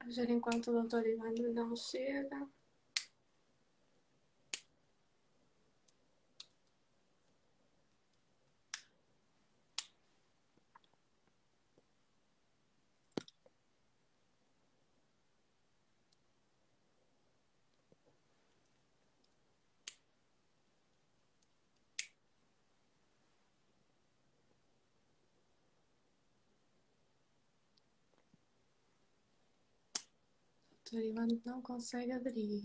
A 0.00 0.06
ver 0.16 0.28
enquanto 0.30 0.68
o 0.68 0.72
doutor 0.72 1.06
Ivan 1.06 1.34
não 1.54 1.76
chega. 1.76 2.48
Doutor 30.90 31.06
Ivan 31.06 31.28
não 31.44 31.60
consegue 31.60 32.12
aderir. 32.12 32.62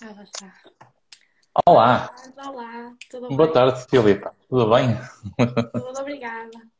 Ah, 0.00 0.12
lá 0.14 0.22
está. 0.22 0.54
Olá, 1.66 2.14
Olá, 2.36 2.96
tudo 3.10 3.28
boa 3.30 3.46
bem? 3.46 3.52
tarde, 3.52 3.84
Filipe. 3.90 4.28
Tudo 4.48 4.70
bem? 4.70 4.96
Tudo 5.72 6.00
obrigada. 6.00 6.70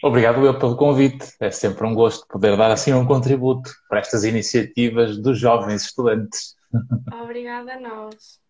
Obrigado 0.00 0.46
eu 0.46 0.56
pelo 0.56 0.76
convite. 0.76 1.34
É 1.40 1.50
sempre 1.50 1.84
um 1.88 1.94
gosto 1.94 2.24
poder 2.28 2.56
dar 2.56 2.70
assim 2.70 2.92
um 2.92 3.04
contributo 3.04 3.68
para 3.88 3.98
estas 3.98 4.22
iniciativas 4.22 5.20
dos 5.20 5.36
jovens 5.36 5.82
estudantes. 5.82 6.54
Obrigada 7.20 7.74
a 7.74 7.80
nós. 7.80 8.43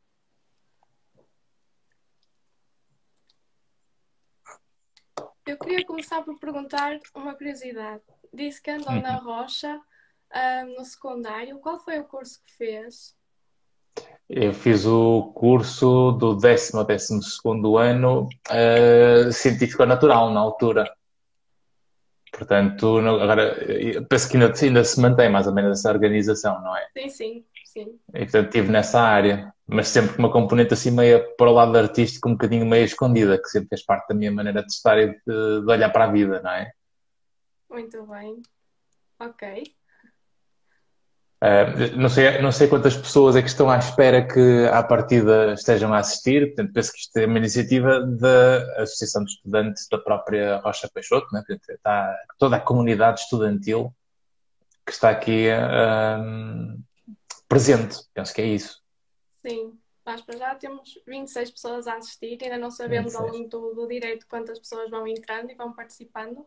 Eu 5.47 5.59
queria 5.59 5.84
começar 5.84 6.23
por 6.23 6.39
perguntar 6.39 6.98
uma 7.14 7.34
curiosidade. 7.34 8.03
Disse 8.33 8.62
que 8.62 8.70
andou 8.70 8.95
na 8.95 9.17
Rocha, 9.17 9.78
ah, 10.31 10.64
no 10.64 10.84
secundário. 10.84 11.59
Qual 11.59 11.78
foi 11.78 11.98
o 12.01 12.05
curso 12.05 12.42
que 12.42 12.53
fez? 12.53 13.14
Eu 14.28 14.55
fiz 14.55 14.86
o 14.86 15.33
curso 15.34 16.12
do 16.12 16.34
décimo 16.34 16.81
ao 16.81 16.86
décimo 16.86 17.23
segundo 17.23 17.77
ano, 17.77 18.27
eh, 18.51 19.31
científico 19.31 19.84
natural 19.84 20.31
na 20.31 20.41
altura. 20.41 20.91
Portanto, 22.33 22.98
agora 22.98 23.55
eh, 23.70 24.01
penso 24.01 24.29
que 24.29 24.36
ainda, 24.39 24.53
ainda 24.61 24.83
se 24.83 24.98
mantém 24.98 25.30
mais 25.30 25.46
ou 25.46 25.52
menos 25.52 25.79
essa 25.79 25.90
organização, 25.90 26.61
não 26.63 26.74
é? 26.74 26.89
Sim, 26.96 27.08
sim, 27.11 27.45
sim. 27.74 27.98
E 28.14 28.20
portanto 28.20 28.46
estive 28.46 28.70
nessa 28.70 29.01
área, 29.01 29.52
mas 29.67 29.89
sempre 29.89 30.14
com 30.14 30.20
uma 30.20 30.33
componente 30.33 30.73
assim 30.73 30.90
meio 30.90 31.35
para 31.36 31.51
o 31.51 31.52
lado 31.52 31.77
artístico, 31.77 32.29
um 32.29 32.33
bocadinho 32.33 32.64
meio 32.64 32.85
escondida, 32.85 33.36
que 33.36 33.48
sempre 33.48 33.68
fez 33.68 33.85
parte 33.85 34.08
da 34.08 34.14
minha 34.14 34.33
maneira 34.33 34.62
de 34.62 34.73
estar 34.73 34.98
e 34.98 35.08
de, 35.08 35.61
de 35.64 35.70
olhar 35.70 35.90
para 35.90 36.05
a 36.05 36.11
vida, 36.11 36.40
não 36.40 36.51
é? 36.51 36.70
Muito 37.68 38.07
bem. 38.07 38.40
Ok. 39.18 39.74
Uh, 41.42 41.96
não 41.98 42.08
sei, 42.08 42.40
não 42.40 42.51
sei 42.51 42.68
quantas 42.68 42.96
pessoas 42.96 43.36
é 43.36 43.42
que 43.42 43.48
estão 43.48 43.68
à 43.68 43.77
espera 43.77 44.27
que 44.27 44.67
à 44.73 44.83
partida 44.83 45.52
estejam 45.52 45.92
a 45.92 45.98
assistir, 45.98 46.46
portanto, 46.46 46.73
penso 46.73 46.92
que 46.92 46.98
isto 47.01 47.17
é 47.18 47.27
uma 47.27 47.36
iniciativa 47.36 48.01
da 48.01 48.83
Associação 48.83 49.23
de 49.24 49.33
Estudantes 49.33 49.86
da 49.90 49.98
própria 49.98 50.57
Rocha 50.58 50.89
Peixoto, 50.89 51.27
né? 51.34 51.42
Portanto, 51.46 51.68
está 51.68 52.17
toda 52.39 52.57
a 52.57 52.61
comunidade 52.61 53.20
estudantil 53.20 53.95
que 54.86 54.92
está 54.92 55.11
aqui 55.11 55.48
um, 55.51 56.83
presente, 57.55 57.98
penso 58.13 58.35
que 58.35 58.41
é 58.42 58.47
isso. 58.47 58.83
Sim. 59.37 59.73
Nós 60.05 60.20
para 60.20 60.37
já 60.37 60.55
temos 60.57 60.98
26 61.07 61.51
pessoas 61.53 61.87
a 61.87 61.95
assistir, 61.97 62.37
ainda 62.42 62.59
não 62.59 62.70
sabemos 62.70 63.15
ao 63.15 63.23
26. 63.31 63.33
longo 63.33 63.48
do, 63.48 63.75
do 63.83 63.89
direito 63.89 64.27
quantas 64.29 64.59
pessoas 64.59 64.91
vão 64.91 65.07
entrando 65.07 65.51
e 65.51 65.55
vão 65.55 65.73
participando. 65.73 66.45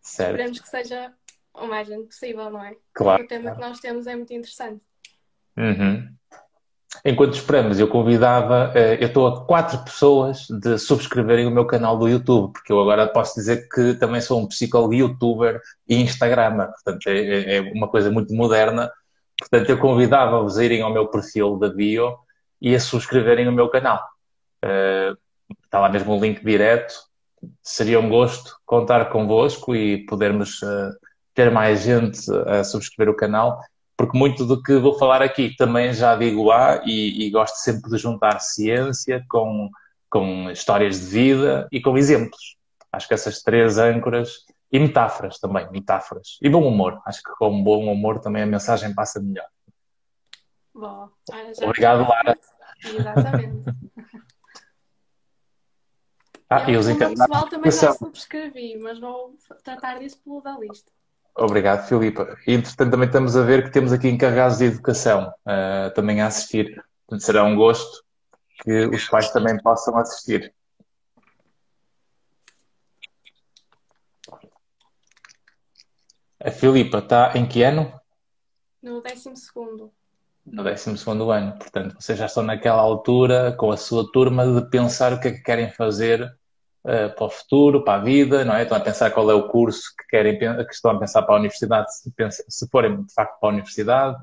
Certo, 0.00 0.30
Esperemos 0.32 0.60
que 0.60 0.68
seja 0.68 1.12
o 1.54 1.66
mais 1.66 1.86
gente 1.86 2.06
possível, 2.08 2.50
não 2.50 2.62
é? 2.64 2.74
claro. 2.92 3.22
O 3.22 3.26
tema 3.28 3.54
que 3.54 3.60
nós 3.60 3.78
temos 3.78 4.06
é 4.06 4.16
muito 4.16 4.32
interessante. 4.32 4.82
Uhum. 5.56 6.12
Enquanto 7.04 7.34
esperamos, 7.34 7.78
eu 7.80 7.88
convidava, 7.88 8.72
eh, 8.74 8.98
eu 9.00 9.06
estou 9.06 9.26
a 9.26 9.46
quatro 9.46 9.78
pessoas 9.84 10.46
de 10.48 10.76
subscreverem 10.78 11.46
o 11.46 11.50
meu 11.50 11.66
canal 11.66 11.96
do 11.98 12.08
YouTube, 12.08 12.52
porque 12.52 12.70
eu 12.72 12.80
agora 12.80 13.06
posso 13.08 13.34
dizer 13.36 13.68
que 13.68 13.94
também 13.94 14.20
sou 14.20 14.38
um 14.40 14.46
psicólogo 14.46 14.92
youtuber 14.92 15.60
e 15.88 15.96
instagramer, 16.02 16.68
portanto 16.70 17.06
é, 17.06 17.18
é- 17.18 17.56
é 17.56 17.60
uma 17.72 17.88
coisa 17.88 18.10
muito 18.10 18.34
moderna. 18.34 18.92
Portanto, 19.42 19.70
eu 19.70 19.78
convidava-vos 19.78 20.56
a 20.56 20.64
irem 20.64 20.82
ao 20.82 20.92
meu 20.92 21.08
perfil 21.08 21.58
da 21.58 21.68
bio 21.68 22.16
e 22.60 22.74
a 22.74 22.80
subscreverem 22.80 23.48
o 23.48 23.52
meu 23.52 23.68
canal. 23.68 24.00
Eh, 24.62 25.12
Está 25.64 25.80
lá 25.80 25.88
mesmo 25.88 26.16
o 26.16 26.20
link 26.20 26.42
direto. 26.44 26.94
Seria 27.62 27.98
um 27.98 28.08
gosto 28.08 28.56
contar 28.64 29.10
convosco 29.10 29.74
e 29.74 30.06
podermos 30.06 30.62
eh, 30.62 30.90
ter 31.34 31.50
mais 31.50 31.82
gente 31.82 32.20
a 32.46 32.62
subscrever 32.62 33.12
o 33.12 33.16
canal 33.16 33.60
porque 33.96 34.18
muito 34.18 34.44
do 34.44 34.60
que 34.60 34.78
vou 34.78 34.98
falar 34.98 35.22
aqui 35.22 35.54
também 35.56 35.92
já 35.92 36.16
digo 36.16 36.42
lá 36.42 36.82
e, 36.84 37.24
e 37.24 37.30
gosto 37.30 37.54
sempre 37.56 37.88
de 37.88 37.98
juntar 37.98 38.40
ciência 38.40 39.24
com, 39.28 39.70
com 40.10 40.50
histórias 40.50 41.00
de 41.00 41.06
vida 41.06 41.68
e 41.70 41.80
com 41.80 41.96
exemplos. 41.96 42.56
Acho 42.90 43.06
que 43.06 43.14
essas 43.14 43.42
três 43.42 43.78
âncoras 43.78 44.44
e 44.72 44.78
metáforas 44.78 45.38
também, 45.38 45.70
metáforas. 45.70 46.38
E 46.40 46.48
bom 46.48 46.66
humor. 46.66 47.00
Acho 47.04 47.22
que 47.22 47.30
com 47.36 47.62
bom 47.62 47.92
humor 47.92 48.20
também 48.20 48.42
a 48.42 48.46
mensagem 48.46 48.94
passa 48.94 49.20
melhor. 49.20 49.46
Bom, 50.74 51.10
já 51.28 51.66
Obrigado, 51.66 52.08
Lara. 52.08 52.38
Exatamente. 52.82 53.70
Ah, 56.48 56.70
e 56.70 56.74
Eu, 56.74 56.80
os 56.80 56.86
como 56.86 56.96
encantados 56.96 57.26
pessoal, 57.26 57.48
também 57.48 57.70
já 57.70 57.92
subscrevi, 57.92 58.78
mas 58.78 58.98
vou 58.98 59.36
tratar 59.62 59.98
disso 59.98 60.20
pelo 60.22 60.40
da 60.40 60.58
lista. 60.58 60.90
Obrigado, 61.34 61.86
Filipa. 61.86 62.36
E, 62.46 62.52
entretanto, 62.52 62.90
também 62.90 63.06
estamos 63.06 63.36
a 63.36 63.42
ver 63.42 63.64
que 63.64 63.70
temos 63.70 63.92
aqui 63.92 64.08
encarregados 64.08 64.58
de 64.58 64.66
educação 64.66 65.32
ah, 65.46 65.90
também 65.94 66.20
a 66.20 66.26
assistir. 66.26 66.82
Portanto, 67.06 67.24
será 67.24 67.44
um 67.44 67.56
gosto 67.56 68.04
que 68.62 68.86
os 68.86 69.08
pais 69.08 69.30
também 69.30 69.60
possam 69.62 69.96
assistir. 69.98 70.54
A 76.44 76.50
Filipa 76.50 76.98
está 76.98 77.32
em 77.36 77.46
que 77.46 77.62
ano? 77.62 77.92
No 78.82 79.00
12 79.00 79.36
segundo. 79.36 79.92
No 80.44 80.64
12º 80.64 81.30
ano. 81.30 81.56
Portanto, 81.56 81.94
vocês 82.00 82.18
já 82.18 82.26
estão 82.26 82.42
naquela 82.42 82.82
altura 82.82 83.52
com 83.52 83.70
a 83.70 83.76
sua 83.76 84.10
turma 84.10 84.44
de 84.60 84.68
pensar 84.68 85.12
o 85.12 85.20
que 85.20 85.28
é 85.28 85.32
que 85.32 85.42
querem 85.42 85.70
fazer 85.70 86.36
eh, 86.84 87.08
para 87.08 87.26
o 87.26 87.30
futuro, 87.30 87.84
para 87.84 88.00
a 88.00 88.04
vida, 88.04 88.44
não 88.44 88.56
é? 88.56 88.64
Estão 88.64 88.76
a 88.76 88.80
pensar 88.80 89.12
qual 89.12 89.30
é 89.30 89.34
o 89.34 89.46
curso 89.48 89.82
que 89.96 90.04
querem, 90.08 90.36
que 90.36 90.74
estão 90.74 90.90
a 90.90 90.98
pensar 90.98 91.22
para 91.22 91.36
a 91.36 91.38
universidade, 91.38 91.94
se, 91.94 92.10
pensa- 92.10 92.44
se 92.48 92.68
forem 92.68 93.04
de 93.04 93.14
facto 93.14 93.38
para 93.38 93.48
a 93.50 93.52
universidade. 93.52 94.16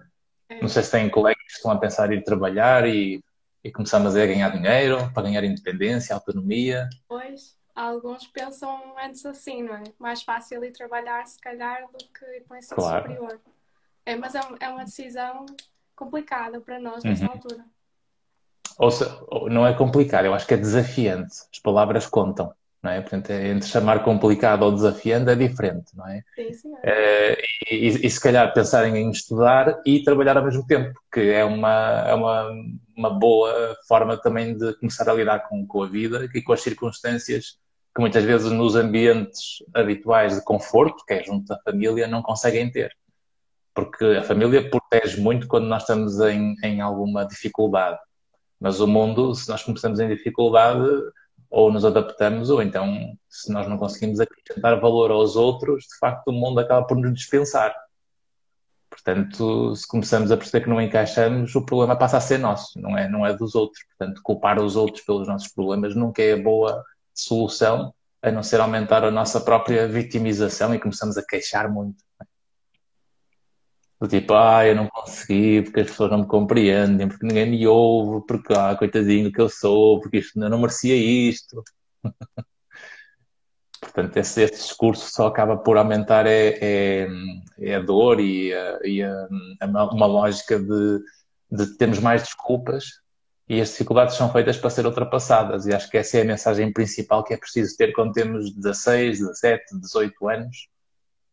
É, 0.50 0.62
Não 0.62 0.68
sei 0.68 0.84
se 0.84 0.92
têm 0.92 1.10
colegas 1.10 1.42
que 1.46 1.54
estão 1.54 1.72
a 1.72 1.78
pensar 1.78 2.12
em 2.12 2.18
ir 2.18 2.24
trabalhar 2.24 2.86
e, 2.86 3.24
e 3.64 3.72
começar 3.72 4.06
a 4.06 4.12
ganhar 4.12 4.50
dinheiro, 4.50 5.10
para 5.14 5.24
ganhar 5.24 5.44
independência, 5.46 6.14
autonomia. 6.14 6.90
Pois, 7.08 7.56
alguns 7.80 8.28
pensam 8.28 8.96
antes 9.04 9.26
assim, 9.26 9.64
não 9.64 9.76
é? 9.76 9.84
Mais 9.98 10.22
fácil 10.22 10.64
ir 10.64 10.72
trabalhar, 10.72 11.26
se 11.26 11.40
calhar, 11.40 11.88
do 11.92 11.98
que 11.98 12.26
ir 12.38 12.42
para 12.48 12.56
o 12.56 12.58
ensino 12.58 12.76
Claro. 12.76 13.04
superior. 13.04 13.40
É, 14.06 14.16
mas 14.16 14.36
é, 14.36 14.42
é 14.60 14.70
uma 14.70 14.84
decisão 14.84 15.46
complicada 15.96 16.60
para 16.60 16.80
nós 16.80 17.04
nesta 17.04 17.26
Uhum. 17.26 17.32
altura. 17.32 17.66
Ou 18.78 18.92
se, 18.92 19.04
não 19.50 19.68
é 19.68 19.74
complicado, 19.74 20.26
eu 20.26 20.34
acho 20.34 20.48
que 20.48 20.54
é 20.54 20.58
desafiante. 20.58 21.36
As 21.54 21.60
palavras 21.60 22.06
contam, 22.08 22.54
não 22.82 22.92
é? 22.92 23.02
Portanto, 23.02 23.30
é- 23.30 23.50
entre 23.50 23.68
chamar 23.68 24.04
complicado 24.04 24.64
ou 24.64 24.72
desafiante 24.72 25.30
é 25.30 25.36
diferente, 25.36 25.96
não 25.96 26.08
é? 26.08 26.24
Sim, 26.36 26.54
senhor. 26.54 26.80
Eh, 26.84 27.42
e, 27.70 27.88
e 27.88 28.10
se 28.10 28.22
calhar 28.22 28.54
pensarem 28.54 28.96
em 28.96 29.12
estudar 29.12 29.82
e 29.86 30.02
trabalhar 30.02 30.38
ao 30.38 30.46
mesmo 30.46 30.66
tempo, 30.66 30.98
que 31.12 31.20
é 31.30 31.44
uma, 31.44 32.06
é 32.08 32.14
uma, 32.14 32.50
uma 32.96 33.10
boa 33.10 33.76
forma 33.88 34.16
também 34.18 34.58
de 34.58 34.74
começar 34.80 35.10
a 35.10 35.14
lidar 35.14 35.48
com, 35.50 35.68
com 35.68 35.84
a 35.84 35.88
vida 35.88 36.30
e 36.34 36.42
com 36.42 36.54
as 36.54 36.62
circunstâncias 36.62 37.60
que 37.94 38.02
muitas 38.02 38.24
vezes 38.24 38.52
nos 38.52 38.76
ambientes 38.76 39.64
habituais 39.74 40.36
de 40.36 40.44
conforto, 40.44 41.04
que 41.06 41.14
é 41.14 41.24
junto 41.24 41.46
da 41.48 41.60
família, 41.62 42.08
não 42.08 42.22
conseguem 42.22 42.72
ter. 42.72 42.92
Porque 43.74 44.06
a 44.06 44.24
família 44.24 44.70
protege 44.70 45.22
muito 45.22 45.48
quando 45.48 45.68
nós 45.68 45.84
estamos 45.84 46.20
em, 46.20 46.56
em 46.64 46.82
alguma 46.82 47.26
dificuldade. 47.26 47.98
Mas 48.60 48.80
o 48.80 48.88
mundo, 48.88 49.34
se 49.34 49.48
nós 49.50 49.64
começamos 49.64 50.00
em 50.00 50.08
dificuldade, 50.08 50.88
ou 51.50 51.72
nos 51.72 51.84
adaptamos, 51.84 52.50
ou 52.50 52.62
então, 52.62 52.88
se 53.28 53.52
nós 53.52 53.68
não 53.68 53.78
conseguimos 53.78 54.20
acrescentar 54.20 54.80
valor 54.80 55.12
aos 55.12 55.36
outros, 55.36 55.86
de 55.86 55.98
facto 55.98 56.28
o 56.28 56.34
mundo 56.34 56.60
acaba 56.60 56.86
por 56.86 56.98
nos 56.98 57.14
dispensar. 57.14 57.74
Portanto, 58.90 59.76
se 59.76 59.88
começamos 59.88 60.32
a 60.32 60.38
perceber 60.38 60.64
que 60.64 60.70
não 60.70 60.82
encaixamos, 60.82 61.56
o 61.56 61.66
problema 61.66 61.96
passa 61.96 62.18
a 62.18 62.22
ser 62.22 62.38
nosso, 62.38 62.80
não 62.80 62.98
é, 62.98 63.08
não 63.10 63.26
é 63.26 63.34
dos 63.34 63.56
outros. 63.56 63.84
Portanto, 63.86 64.22
culpar 64.24 64.62
os 64.62 64.76
outros 64.76 65.04
pelos 65.06 65.28
nossos 65.28 65.48
problemas 65.48 65.96
nunca 65.96 66.22
é 66.22 66.36
boa 66.36 66.84
solução, 67.20 67.94
a 68.22 68.32
não 68.32 68.44
ser 68.44 68.60
aumentar 68.60 69.04
a 69.04 69.12
nossa 69.12 69.40
própria 69.42 69.88
vitimização 69.88 70.74
e 70.74 70.80
começamos 70.80 71.18
a 71.18 71.26
queixar 71.26 71.72
muito. 71.72 72.04
Do 74.00 74.08
tipo, 74.08 74.34
ah, 74.34 74.66
eu 74.66 74.76
não 74.76 74.88
consegui 74.88 75.62
porque 75.62 75.82
as 75.82 75.88
pessoas 75.88 76.12
não 76.12 76.20
me 76.20 76.28
compreendem, 76.28 77.08
porque 77.08 77.26
ninguém 77.26 77.50
me 77.50 77.68
ouve, 77.68 78.26
porque, 78.26 78.54
ah, 78.54 78.76
coitadinho 78.76 79.32
que 79.32 79.42
eu 79.42 79.50
sou, 79.50 80.00
porque 80.00 80.18
isto 80.20 80.42
eu 80.42 80.50
não 80.50 80.60
merecia 80.60 80.96
isto. 80.96 81.62
Portanto, 83.82 84.18
esse, 84.18 84.42
esse, 84.44 84.54
discurso 84.54 85.10
só 85.12 85.28
acaba 85.28 85.58
por 85.58 85.78
aumentar 85.78 86.26
é, 86.28 86.58
é, 86.62 87.08
é 87.60 87.76
a 87.76 87.80
dor 87.80 88.20
e, 88.20 88.54
a, 88.54 88.80
e 88.84 89.02
a, 89.04 89.28
uma 89.92 90.06
lógica 90.06 90.60
de, 90.60 91.00
de 91.52 91.78
termos 91.78 92.00
mais 92.00 92.24
desculpas 92.24 92.86
e 93.50 93.60
as 93.60 93.70
dificuldades 93.70 94.16
são 94.16 94.32
feitas 94.32 94.58
para 94.58 94.70
ser 94.70 94.86
ultrapassadas. 94.86 95.66
E 95.66 95.74
acho 95.74 95.90
que 95.90 95.98
essa 95.98 96.20
é 96.20 96.22
a 96.22 96.26
mensagem 96.26 96.72
principal 96.72 97.24
que 97.24 97.34
é 97.34 97.38
preciso 97.38 97.76
ter 97.76 97.92
quando 97.94 98.14
temos 98.14 98.54
16, 98.54 99.20
17, 99.20 99.80
18 99.80 100.30
anos, 100.30 100.70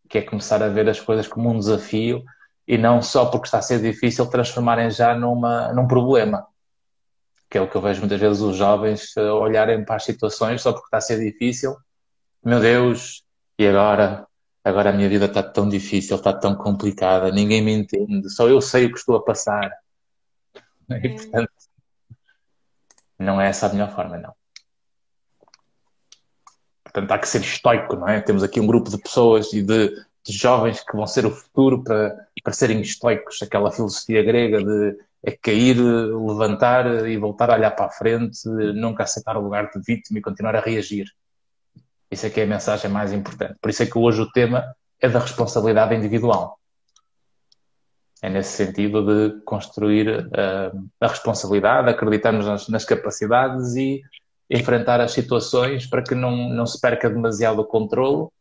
que 0.09 0.19
é 0.19 0.23
começar 0.23 0.63
a 0.63 0.69
ver 0.69 0.89
as 0.89 0.99
coisas 0.99 1.29
como 1.29 1.51
um 1.51 1.59
desafio 1.59 2.25
e 2.67 2.79
não 2.79 3.03
só 3.03 3.27
porque 3.27 3.47
está 3.47 3.59
a 3.59 3.63
ser 3.63 3.81
difícil 3.81 4.27
transformarem 4.27 4.91
já 4.91 5.15
numa, 5.15 5.73
num 5.73 5.87
problema. 5.87 6.47
Que 7.51 7.59
é 7.59 7.61
o 7.61 7.69
que 7.69 7.77
eu 7.77 7.83
vejo 7.83 8.01
muitas 8.01 8.19
vezes 8.19 8.41
os 8.41 8.57
jovens 8.57 9.17
eh, 9.17 9.31
olharem 9.31 9.85
para 9.85 9.97
as 9.97 10.05
situações 10.05 10.63
só 10.63 10.73
porque 10.73 10.87
está 10.87 10.97
a 10.97 11.01
ser 11.01 11.21
difícil 11.21 11.77
meu 12.47 12.61
Deus, 12.61 13.25
e 13.59 13.67
agora? 13.67 14.25
Agora 14.63 14.91
a 14.91 14.93
minha 14.93 15.09
vida 15.09 15.25
está 15.25 15.43
tão 15.43 15.69
difícil, 15.69 16.15
está 16.17 16.33
tão 16.33 16.55
complicada, 16.55 17.33
ninguém 17.33 17.61
me 17.61 17.73
entende, 17.73 18.31
só 18.31 18.49
eu 18.49 18.61
sei 18.61 18.87
o 18.87 18.93
que 18.93 18.99
estou 18.99 19.17
a 19.17 19.25
passar. 19.25 19.69
E, 21.03 21.09
portanto, 21.09 21.51
não 23.19 23.41
é 23.41 23.49
essa 23.49 23.67
a 23.67 23.73
melhor 23.73 23.95
forma, 23.95 24.19
não. 24.19 24.35
Portanto, 26.85 27.13
há 27.13 27.19
que 27.19 27.29
ser 27.29 27.41
estoico, 27.41 27.97
não 27.97 28.09
é? 28.09 28.21
Temos 28.21 28.43
aqui 28.43 28.61
um 28.61 28.67
grupo 28.67 28.91
de 28.91 28.99
pessoas 28.99 29.53
e 29.53 29.63
de, 29.63 29.89
de 30.25 30.33
jovens 30.33 30.81
que 30.81 30.97
vão 30.97 31.07
ser 31.07 31.27
o 31.27 31.31
futuro 31.31 31.83
para, 31.83 32.27
para 32.43 32.53
serem 32.53 32.81
estoicos, 32.81 33.43
aquela 33.43 33.71
filosofia 33.71 34.23
grega 34.23 34.63
de 34.63 34.99
é 35.27 35.33
cair, 35.33 35.77
levantar 35.77 37.09
e 37.09 37.17
voltar 37.17 37.51
a 37.51 37.55
olhar 37.55 37.73
para 37.73 37.87
a 37.87 37.91
frente, 37.91 38.49
nunca 38.49 39.03
aceitar 39.03 39.37
o 39.37 39.41
lugar 39.41 39.69
de 39.71 39.81
vítima 39.81 40.21
e 40.21 40.23
continuar 40.23 40.55
a 40.55 40.61
reagir. 40.61 41.07
Isso 42.09 42.27
é 42.27 42.31
que 42.31 42.41
é 42.41 42.45
a 42.45 42.47
mensagem 42.47 42.89
mais 42.89 43.13
importante. 43.13 43.57
Por 43.61 43.69
isso 43.69 43.83
é 43.83 43.87
que 43.87 43.99
hoje 43.99 44.21
o 44.21 44.31
tema 44.31 44.65
é 45.01 45.09
da 45.09 45.19
responsabilidade 45.19 45.97
individual. 45.97 46.61
É 48.27 48.29
nesse 48.29 48.57
sentido 48.57 49.07
de 49.07 49.41
construir 49.43 50.09
uh, 50.09 50.89
a 51.01 51.07
responsabilidade, 51.07 51.89
acreditarmos 51.89 52.45
nas, 52.45 52.67
nas, 52.67 52.85
capacidades 52.85 53.77
e 53.77 54.03
enfrentar 54.51 55.01
as 55.01 55.13
situações 55.13 55.87
para 55.87 56.03
que 56.03 56.13
não, 56.13 56.33
não 56.49 56.67
se 56.67 56.81
perca 56.81 57.09
demasiado 57.09 57.61
o 57.61 57.65
controlo, 57.65 58.33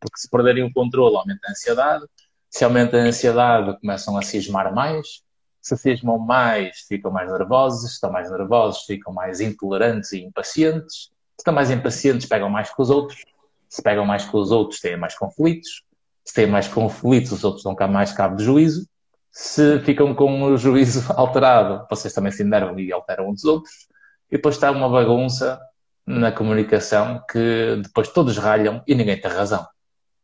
porque 0.00 0.16
se 0.16 0.30
perderem 0.30 0.64
o 0.64 0.72
controle 0.72 1.16
aumenta 1.16 1.48
a 1.48 1.50
ansiedade, 1.50 2.06
se 2.48 2.64
aumenta 2.64 2.96
a 2.96 3.00
ansiedade 3.00 3.78
começam 3.78 4.16
a 4.16 4.22
cismar 4.22 4.74
mais, 4.74 5.20
se 5.60 5.76
cismam 5.76 6.18
mais 6.18 6.78
ficam 6.88 7.10
mais 7.10 7.30
nervosos, 7.30 7.90
se 7.90 7.94
estão 7.96 8.10
mais 8.10 8.30
nervosos 8.30 8.84
ficam 8.84 9.12
mais 9.12 9.38
intolerantes 9.38 10.12
e 10.12 10.24
impacientes, 10.24 11.10
estão 11.38 11.52
mais 11.52 11.70
impacientes, 11.70 12.26
pegam 12.26 12.48
mais 12.48 12.70
com 12.70 12.80
os 12.80 12.88
outros. 12.88 13.22
Se 13.68 13.82
pegam 13.82 14.06
mais 14.06 14.24
com 14.24 14.38
os 14.38 14.50
outros, 14.50 14.80
têm 14.80 14.96
mais 14.96 15.14
conflitos. 15.14 15.82
Se 16.24 16.32
têm 16.32 16.46
mais 16.46 16.68
conflitos, 16.68 17.32
os 17.32 17.44
outros 17.44 17.64
dão 17.64 17.74
cá 17.74 17.86
mais 17.86 18.12
cabo 18.12 18.36
de 18.36 18.44
juízo. 18.44 18.88
Se 19.38 19.80
ficam 19.80 20.14
com 20.14 20.44
o 20.44 20.56
juízo 20.56 21.04
alterado, 21.12 21.86
vocês 21.90 22.14
também 22.14 22.32
se 22.32 22.40
enervam 22.40 22.80
e 22.80 22.90
alteram 22.90 23.28
uns 23.28 23.44
outros. 23.44 23.86
E 24.30 24.36
depois 24.36 24.54
está 24.54 24.70
uma 24.70 24.88
bagunça 24.88 25.60
na 26.06 26.32
comunicação 26.32 27.22
que 27.30 27.76
depois 27.82 28.08
todos 28.08 28.38
ralham 28.38 28.82
e 28.86 28.94
ninguém 28.94 29.20
tem 29.20 29.30
razão. 29.30 29.66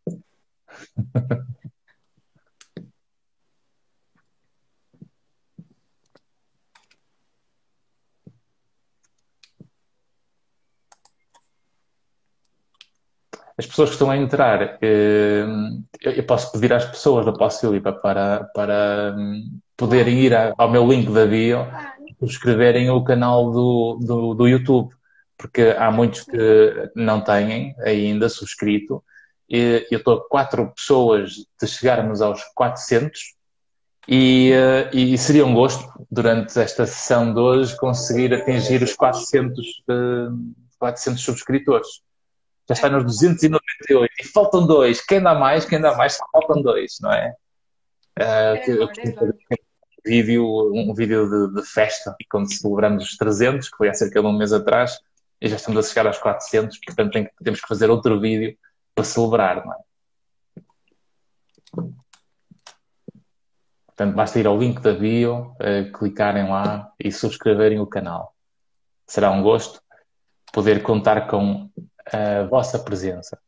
as 13.62 13.66
pessoas 13.66 13.90
que 13.90 13.94
estão 13.94 14.10
a 14.10 14.16
entrar, 14.16 14.78
eh, 14.82 15.44
eu 16.02 16.24
posso 16.24 16.50
pedir 16.52 16.72
às 16.72 16.84
pessoas 16.84 17.24
da 17.24 17.32
Posse 17.32 17.60
Filipa 17.60 17.92
para, 17.92 18.44
para 18.54 19.14
hum, 19.16 19.58
poderem 19.76 20.18
ir 20.18 20.32
ao 20.58 20.68
meu 20.68 20.86
link 20.86 21.10
da 21.10 21.26
bio 21.26 21.66
subscreverem 22.18 22.90
o 22.90 23.02
canal 23.02 23.50
do, 23.50 23.98
do, 24.00 24.34
do, 24.34 24.48
YouTube, 24.48 24.92
porque 25.36 25.74
há 25.78 25.90
muitos 25.90 26.22
que 26.22 26.90
não 26.94 27.20
têm 27.20 27.74
ainda 27.80 28.28
subscrito. 28.28 29.02
Eu 29.48 29.98
estou 29.98 30.14
a 30.18 30.28
quatro 30.28 30.72
pessoas 30.74 31.32
de 31.60 31.66
chegarmos 31.66 32.20
aos 32.20 32.42
400 32.54 33.20
e, 34.08 34.52
eh, 34.52 34.90
e 34.92 35.18
seria 35.18 35.46
um 35.46 35.54
gosto, 35.54 35.84
durante 36.10 36.58
esta 36.58 36.86
sessão 36.86 37.32
de 37.32 37.40
hoje, 37.40 37.76
conseguir 37.76 38.34
atingir 38.34 38.82
os 38.82 38.94
400, 38.94 39.64
400 40.78 41.22
eh, 41.22 41.24
subscritores 41.24 41.86
já 42.68 42.74
está 42.74 42.88
nos 42.88 43.04
298 43.04 44.12
e 44.20 44.24
faltam 44.24 44.66
dois. 44.66 45.00
Quem 45.04 45.20
dá 45.20 45.34
mais, 45.34 45.64
quem 45.64 45.80
dá 45.80 45.96
mais, 45.96 46.18
faltam 46.32 46.62
dois, 46.62 46.96
não 47.00 47.12
é? 47.12 47.34
Uh, 48.18 48.84
um 48.84 50.10
vídeo, 50.10 50.72
um 50.74 50.94
vídeo 50.94 51.28
de, 51.28 51.60
de, 51.60 51.66
festa 51.66 52.14
quando 52.30 52.52
celebramos 52.52 53.04
os 53.04 53.16
300, 53.16 53.68
que 53.68 53.76
foi 53.76 53.88
há 53.88 53.94
cerca 53.94 54.20
de 54.20 54.26
um 54.26 54.36
mês 54.36 54.52
atrás, 54.52 54.98
e 55.40 55.48
já 55.48 55.56
estamos 55.56 55.84
a 55.84 55.88
chegar 55.88 56.06
aos 56.06 56.18
400, 56.18 56.78
portanto 56.84 57.12
tem, 57.12 57.28
temos 57.42 57.60
que 57.60 57.68
fazer 57.68 57.90
outro 57.90 58.20
vídeo 58.20 58.56
para 58.94 59.04
celebrar, 59.04 59.64
não 59.64 59.72
é? 59.72 59.76
Portanto, 63.86 64.14
basta 64.14 64.38
ir 64.38 64.46
ao 64.46 64.58
link 64.58 64.80
da 64.80 64.92
bio, 64.92 65.54
uh, 65.60 65.92
clicarem 65.92 66.48
lá 66.48 66.90
e 66.98 67.12
subscreverem 67.12 67.78
o 67.78 67.86
canal. 67.86 68.34
Será 69.06 69.30
um 69.30 69.42
gosto 69.42 69.82
poder 70.52 70.82
contar 70.82 71.26
com 71.28 71.70
a 72.12 72.44
vossa 72.44 72.78
presença. 72.78 73.40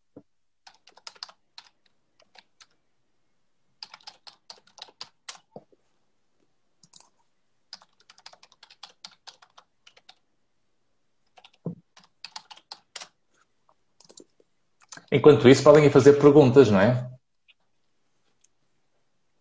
Enquanto 15.13 15.49
isso, 15.49 15.63
podem 15.63 15.85
ir 15.85 15.91
fazer 15.91 16.15
perguntas, 16.15 16.71
não 16.71 16.81
é? 16.81 17.09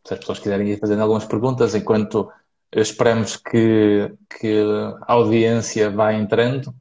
Se 0.05 0.13
as 0.13 0.19
pessoas 0.19 0.37
quiserem 0.37 0.67
ir 0.69 0.79
fazendo 0.79 1.01
algumas 1.01 1.25
perguntas, 1.25 1.73
enquanto 1.73 2.31
esperamos 2.71 3.37
que, 3.37 4.13
que 4.39 4.61
a 5.07 5.13
audiência 5.13 5.89
vá 5.89 6.13
entrando. 6.13 6.75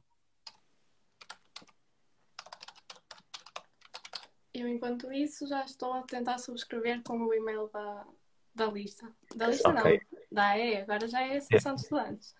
Enquanto 4.67 5.11
isso, 5.11 5.47
já 5.47 5.63
estou 5.63 5.93
a 5.93 6.03
tentar 6.03 6.37
subscrever 6.37 7.01
com 7.03 7.17
o 7.17 7.33
e-mail 7.33 7.69
da, 7.73 8.05
da 8.53 8.65
lista. 8.67 9.11
Da 9.35 9.47
lista 9.47 9.69
okay. 9.69 9.99
não, 9.99 9.99
da 10.31 10.57
E, 10.57 10.77
agora 10.81 11.07
já 11.07 11.21
é 11.21 11.35
a 11.35 11.37
Associação 11.37 11.75
de 11.75 11.81
Estudantes. 11.81 12.35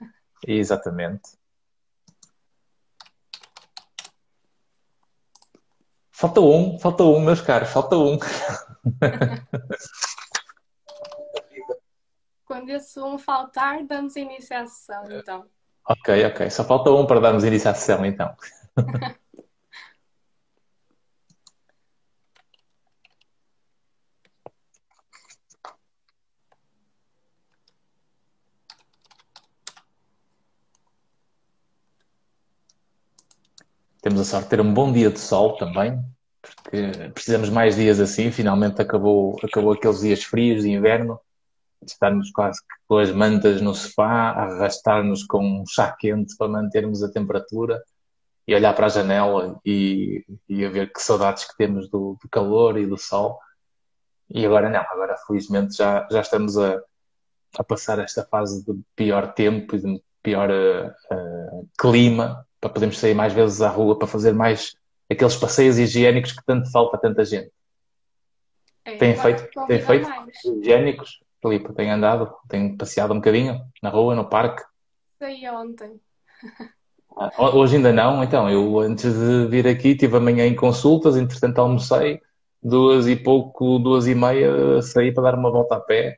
Exatamente. 0.46 1.38
Falta 6.12 6.42
um, 6.42 6.80
falta 6.80 7.04
um, 7.04 7.20
meus 7.20 7.42
caros, 7.42 7.70
falta 7.70 7.98
um. 7.98 8.18
Quando 12.46 12.70
esse 12.70 13.00
um 13.00 13.18
faltar, 13.18 13.84
damos 13.84 14.16
início 14.16 14.56
à 14.56 14.66
sessão, 14.66 15.12
então. 15.12 15.46
Ok, 15.90 16.26
ok. 16.28 16.50
Só 16.50 16.64
falta 16.64 16.92
um 16.92 17.06
para 17.06 17.20
darmos 17.20 17.44
início 17.44 17.70
à 17.70 17.74
sessão, 17.74 18.06
então. 18.06 18.36
Temos 34.04 34.20
a 34.20 34.26
sorte 34.26 34.44
de 34.44 34.50
ter 34.50 34.60
um 34.60 34.74
bom 34.74 34.92
dia 34.92 35.10
de 35.10 35.18
sol 35.18 35.56
também, 35.56 35.98
porque 36.42 37.10
precisamos 37.14 37.50
mais 37.50 37.78
dias 37.78 38.02
assim. 38.02 38.32
Finalmente 38.32 38.82
acabou, 38.82 39.40
acabou 39.42 39.72
aqueles 39.72 40.02
dias 40.02 40.22
frios 40.26 40.64
de 40.64 40.72
inverno, 40.72 41.18
estarmos 41.82 42.30
quase 42.32 42.60
com 42.86 42.98
as 42.98 43.14
mantas 43.14 43.62
no 43.62 43.74
sofá, 43.74 44.32
arrastar-nos 44.32 45.24
com 45.24 45.62
um 45.62 45.64
chá 45.66 45.96
quente 45.98 46.36
para 46.36 46.50
mantermos 46.50 47.02
a 47.02 47.10
temperatura 47.10 47.82
e 48.46 48.54
olhar 48.54 48.76
para 48.76 48.88
a 48.88 48.90
janela 48.90 49.58
e, 49.66 50.26
e 50.50 50.66
a 50.66 50.70
ver 50.70 50.92
que 50.92 51.02
saudades 51.02 51.46
que 51.46 51.56
temos 51.56 51.90
do, 51.90 52.18
do 52.22 52.30
calor 52.30 52.78
e 52.78 52.86
do 52.86 52.98
sol. 52.98 53.40
E 54.30 54.46
agora 54.46 54.70
não, 54.70 54.82
agora 54.82 55.16
felizmente 55.26 55.78
já, 55.78 56.06
já 56.12 56.20
estamos 56.20 56.58
a, 56.58 56.78
a 57.58 57.64
passar 57.64 58.00
esta 58.00 58.26
fase 58.26 58.66
de 58.66 58.78
pior 58.98 59.34
tempo 59.34 59.78
e 59.78 59.80
de 59.80 60.04
pior 60.22 60.50
uh, 60.52 61.70
clima 61.80 62.46
para 62.64 62.70
podermos 62.70 62.98
sair 62.98 63.14
mais 63.14 63.34
vezes 63.34 63.62
à 63.62 63.68
rua 63.68 64.00
para 64.00 64.08
fazer 64.08 64.34
mais 64.34 64.74
aqueles 65.12 65.36
passeios 65.36 65.78
higiênicos 65.78 66.32
que 66.32 66.46
tanto 66.46 66.72
falta 66.72 66.96
a 66.96 67.00
tanta 67.00 67.26
gente. 67.26 67.52
É, 68.86 68.96
tem 68.96 69.14
feito, 69.18 69.50
tem 69.68 69.82
feito 69.82 70.10
higiênicos, 70.46 71.20
Filipe, 71.42 71.74
tem 71.74 71.92
andado, 71.92 72.34
tem 72.48 72.78
passeado 72.78 73.12
um 73.12 73.16
bocadinho 73.16 73.60
na 73.82 73.90
rua, 73.90 74.16
no 74.16 74.30
parque. 74.30 74.64
Saí 75.20 75.46
ontem. 75.50 76.00
Ah, 77.18 77.54
hoje 77.54 77.76
ainda 77.76 77.92
não, 77.92 78.24
então 78.24 78.50
eu 78.50 78.80
antes 78.80 79.14
de 79.14 79.46
vir 79.48 79.68
aqui 79.68 79.94
tive 79.94 80.16
amanhã 80.16 80.46
em 80.46 80.56
consultas, 80.56 81.18
entretanto 81.18 81.60
almocei, 81.60 82.22
duas 82.62 83.08
e 83.08 83.16
pouco, 83.18 83.78
duas 83.78 84.08
e 84.08 84.16
meia, 84.16 84.82
saí 84.82 85.14
para 85.14 85.24
dar 85.24 85.36
uma 85.36 85.52
volta 85.52 85.76
a 85.76 85.82
pé, 85.82 86.18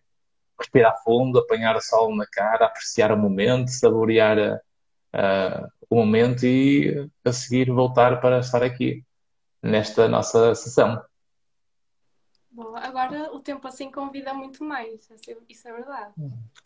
respirar 0.60 0.96
fundo, 1.04 1.40
apanhar 1.40 1.76
o 1.76 1.82
sol 1.82 2.16
na 2.16 2.28
cara, 2.32 2.68
apreciar 2.68 3.12
o 3.12 3.18
momento, 3.18 3.70
saborear 3.70 4.62
uh, 5.16 5.68
o 5.90 5.96
momento 5.96 6.46
e 6.46 7.10
a 7.24 7.32
seguir 7.32 7.72
voltar 7.72 8.20
para 8.20 8.40
estar 8.40 8.62
aqui 8.62 9.04
nesta 9.64 10.08
nossa 10.08 10.54
sessão. 10.54 11.02
Bom, 12.52 12.76
agora 12.76 13.34
o 13.34 13.40
tempo 13.40 13.68
assim 13.68 13.92
convida 13.92 14.34
muito 14.34 14.64
mais, 14.64 15.10
isso 15.50 15.68
é 15.68 15.74
verdade. 15.74 16.14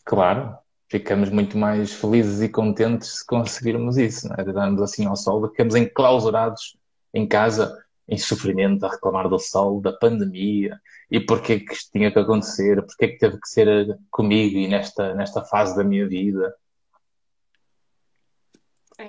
Claro, 0.04 0.56
ficamos 0.88 1.30
muito 1.30 1.56
mais 1.56 1.92
felizes 1.92 2.40
e 2.42 2.48
contentes 2.48 3.18
se 3.18 3.26
conseguirmos 3.26 3.96
isso, 3.96 4.28
não 4.28 4.36
é? 4.38 4.44
Dando 4.44 4.84
assim 4.84 5.06
ao 5.06 5.16
sol, 5.16 5.48
ficamos 5.48 5.74
enclausurados 5.74 6.76
em 7.12 7.26
casa, 7.26 7.76
em 8.08 8.18
sofrimento, 8.18 8.84
a 8.84 8.90
reclamar 8.90 9.28
do 9.28 9.38
sol, 9.38 9.80
da 9.80 9.92
pandemia, 9.92 10.80
e 11.10 11.18
porquê 11.18 11.60
que 11.60 11.72
isto 11.72 11.90
tinha 11.92 12.10
que 12.12 12.18
acontecer, 12.18 12.80
porquê 12.82 13.08
que 13.08 13.18
teve 13.18 13.40
que 13.40 13.48
ser 13.48 13.98
comigo 14.10 14.58
e 14.58 14.68
nesta, 14.68 15.14
nesta 15.14 15.42
fase 15.42 15.76
da 15.76 15.82
minha 15.82 16.06
vida. 16.08 16.54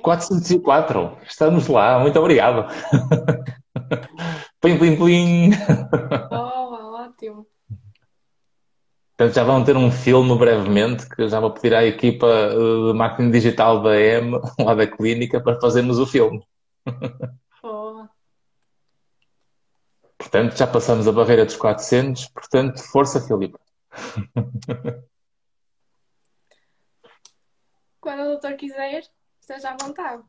404, 0.01 1.17
estamos 1.27 1.67
lá, 1.67 1.99
muito 1.99 2.19
obrigado. 2.19 2.67
plim, 4.61 4.77
plim, 4.77 4.95
plim. 4.95 5.51
Oh, 6.31 6.95
ótimo. 7.03 7.47
Portanto, 9.21 9.35
já 9.35 9.43
vão 9.43 9.63
ter 9.63 9.77
um 9.77 9.91
filme 9.91 10.35
brevemente 10.35 11.07
que 11.07 11.27
já 11.27 11.39
vou 11.39 11.51
pedir 11.51 11.75
à 11.75 11.85
equipa 11.85 12.27
de 12.49 12.93
marketing 12.97 13.29
digital 13.29 13.81
da 13.83 13.95
M, 13.95 14.39
lá 14.57 14.73
da 14.73 14.87
clínica, 14.87 15.39
para 15.39 15.59
fazermos 15.59 15.99
o 15.99 16.07
filme. 16.07 16.43
Oh. 17.63 18.07
Portanto, 20.17 20.57
já 20.57 20.65
passamos 20.65 21.07
a 21.07 21.11
barreira 21.11 21.45
dos 21.45 21.55
400, 21.55 22.29
portanto, 22.29 22.81
força, 22.81 23.21
Filipe. 23.21 23.59
Quando 28.01 28.21
o 28.21 28.29
doutor 28.29 28.53
quiser, 28.53 29.03
esteja 29.41 29.71
à 29.71 29.77
vontade. 29.83 30.23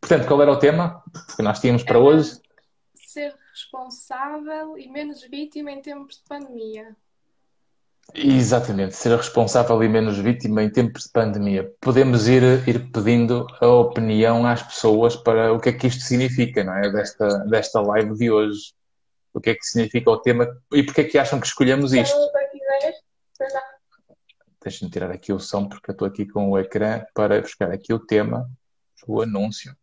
Portanto, 0.00 0.26
qual 0.26 0.40
era 0.42 0.52
o 0.52 0.58
tema 0.58 1.02
que 1.36 1.42
nós 1.42 1.60
tínhamos 1.60 1.82
para 1.82 1.98
era 1.98 1.98
hoje? 1.98 2.40
Ser 2.94 3.34
responsável 3.50 4.78
e 4.78 4.88
menos 4.88 5.22
vítima 5.22 5.70
em 5.70 5.82
tempos 5.82 6.16
de 6.16 6.22
pandemia. 6.28 6.96
Exatamente, 8.14 8.94
ser 8.94 9.16
responsável 9.16 9.82
e 9.82 9.88
menos 9.88 10.18
vítima 10.18 10.62
em 10.62 10.70
tempos 10.70 11.04
de 11.04 11.10
pandemia. 11.10 11.72
Podemos 11.80 12.28
ir, 12.28 12.42
ir 12.68 12.90
pedindo 12.90 13.46
a 13.60 13.66
opinião 13.66 14.46
às 14.46 14.62
pessoas 14.62 15.16
para 15.16 15.52
o 15.52 15.58
que 15.58 15.70
é 15.70 15.72
que 15.72 15.86
isto 15.86 16.02
significa, 16.02 16.62
não 16.62 16.74
é? 16.74 16.90
Desta, 16.90 17.38
desta 17.46 17.80
live 17.80 18.14
de 18.14 18.30
hoje. 18.30 18.74
O 19.32 19.40
que 19.40 19.50
é 19.50 19.54
que 19.54 19.64
significa 19.64 20.10
o 20.10 20.18
tema 20.18 20.46
e 20.72 20.82
porque 20.82 21.00
é 21.00 21.04
que 21.04 21.18
acham 21.18 21.40
que 21.40 21.46
escolhemos 21.46 21.92
isto? 21.92 22.16
Deixa-me 24.64 24.90
tirar 24.90 25.10
aqui 25.10 25.30
o 25.30 25.38
som 25.38 25.68
porque 25.68 25.90
eu 25.90 25.92
estou 25.92 26.08
aqui 26.08 26.26
com 26.26 26.50
o 26.50 26.58
ecrã 26.58 27.04
para 27.12 27.38
buscar 27.38 27.70
aqui 27.70 27.92
o 27.92 27.98
tema, 27.98 28.50
o 29.06 29.20
anúncio. 29.20 29.76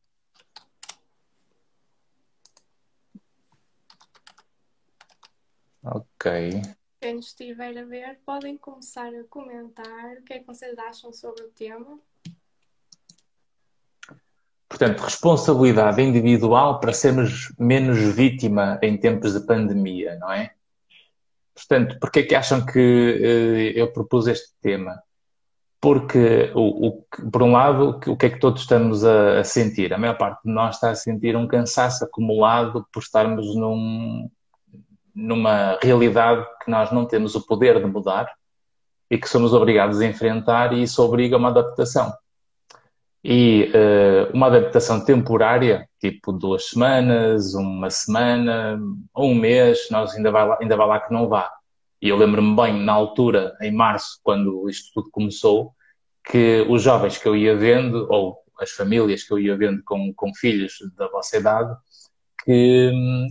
Ok. 5.84 6.64
Quem 7.00 7.20
estiver 7.20 7.78
a 7.78 7.86
ver, 7.86 8.20
podem 8.26 8.58
começar 8.58 9.14
a 9.14 9.24
comentar 9.26 10.18
o 10.18 10.24
que 10.24 10.34
é 10.34 10.40
que 10.40 10.48
vocês 10.48 10.76
acham 10.80 11.14
sobre 11.14 11.44
o 11.44 11.50
tema. 11.50 12.00
Portanto, 14.68 15.02
responsabilidade 15.02 16.02
individual 16.02 16.80
para 16.80 16.92
sermos 16.92 17.54
menos 17.60 18.00
vítima 18.00 18.80
em 18.82 18.98
tempos 18.98 19.34
de 19.34 19.46
pandemia, 19.46 20.18
não 20.18 20.32
é? 20.32 20.56
Portanto, 21.68 21.98
porquê 22.00 22.20
é 22.20 22.24
que 22.24 22.36
acham 22.36 22.66
que 22.66 22.80
uh, 22.80 23.78
eu 23.78 23.92
propus 23.92 24.28
este 24.28 24.50
tema? 24.62 25.00
Porque, 25.80 26.52
o, 26.54 26.88
o, 26.88 27.06
por 27.32 27.42
um 27.42 27.54
lado, 27.54 28.00
o 28.08 28.16
que 28.16 28.28
é 28.28 28.30
que 28.30 28.40
todos 28.40 28.62
estamos 28.62 29.04
a, 29.04 29.40
a, 29.40 29.44
sentir? 29.44 29.94
A 29.94 29.98
maior 29.98 30.18
parte 30.18 30.42
de 30.46 30.52
nós 30.52 30.76
está 30.76 30.92
a 30.92 30.96
sentir 30.96 31.36
um 31.36 31.48
cansaço 31.48 32.04
acumulado 32.04 32.86
por 32.94 33.02
estarmos 33.02 33.56
num, 33.56 34.30
numa 35.16 35.80
realidade 35.82 36.46
que 36.64 36.70
nós 36.70 36.92
não 36.92 37.06
temos 37.06 37.34
o 37.36 37.46
poder 37.46 37.80
de 37.80 37.88
mudar 37.88 38.32
e 39.10 39.18
que 39.18 39.28
somos 39.28 39.54
obrigados 39.54 40.00
a 40.00 40.06
enfrentar 40.06 40.72
e 40.72 40.84
isso 40.84 41.04
obriga 41.04 41.36
a 41.36 41.40
uma 41.40 41.50
adaptação. 41.50 42.14
E 43.24 43.72
uh, 43.76 44.36
uma 44.36 44.48
adaptação 44.48 45.04
temporária, 45.06 45.88
tipo 46.00 46.32
duas 46.32 46.70
semanas, 46.70 47.54
uma 47.54 47.90
semana, 47.90 48.80
um 49.16 49.36
mês, 49.36 49.88
nós 49.92 50.16
ainda 50.16 50.32
vai 50.32 50.48
lá, 50.48 50.58
ainda 50.60 50.76
vai 50.76 50.88
lá 50.88 51.00
que 51.00 51.14
não 51.14 51.28
vá. 51.30 51.52
E 52.02 52.10
eu 52.10 52.18
lembro-me 52.18 52.56
bem, 52.56 52.84
na 52.84 52.94
altura, 52.94 53.56
em 53.62 53.72
março, 53.72 54.20
quando 54.24 54.68
isto 54.68 54.90
tudo 54.94 55.12
começou, 55.12 55.72
que 56.26 56.66
os 56.68 56.82
jovens 56.82 57.18
que 57.18 57.28
eu 57.28 57.36
ia 57.36 57.56
vendo, 57.56 58.08
ou 58.10 58.38
as 58.60 58.72
famílias 58.72 59.24
que 59.24 59.32
eu 59.32 59.40
ia 59.40 59.56
vendo 59.56 59.84
com, 59.84 60.12
com 60.16 60.34
filhos 60.34 60.74
da 60.98 61.08
vossa 61.08 61.38
idade, 61.38 61.76
que 62.44 62.92
hum, 62.92 63.28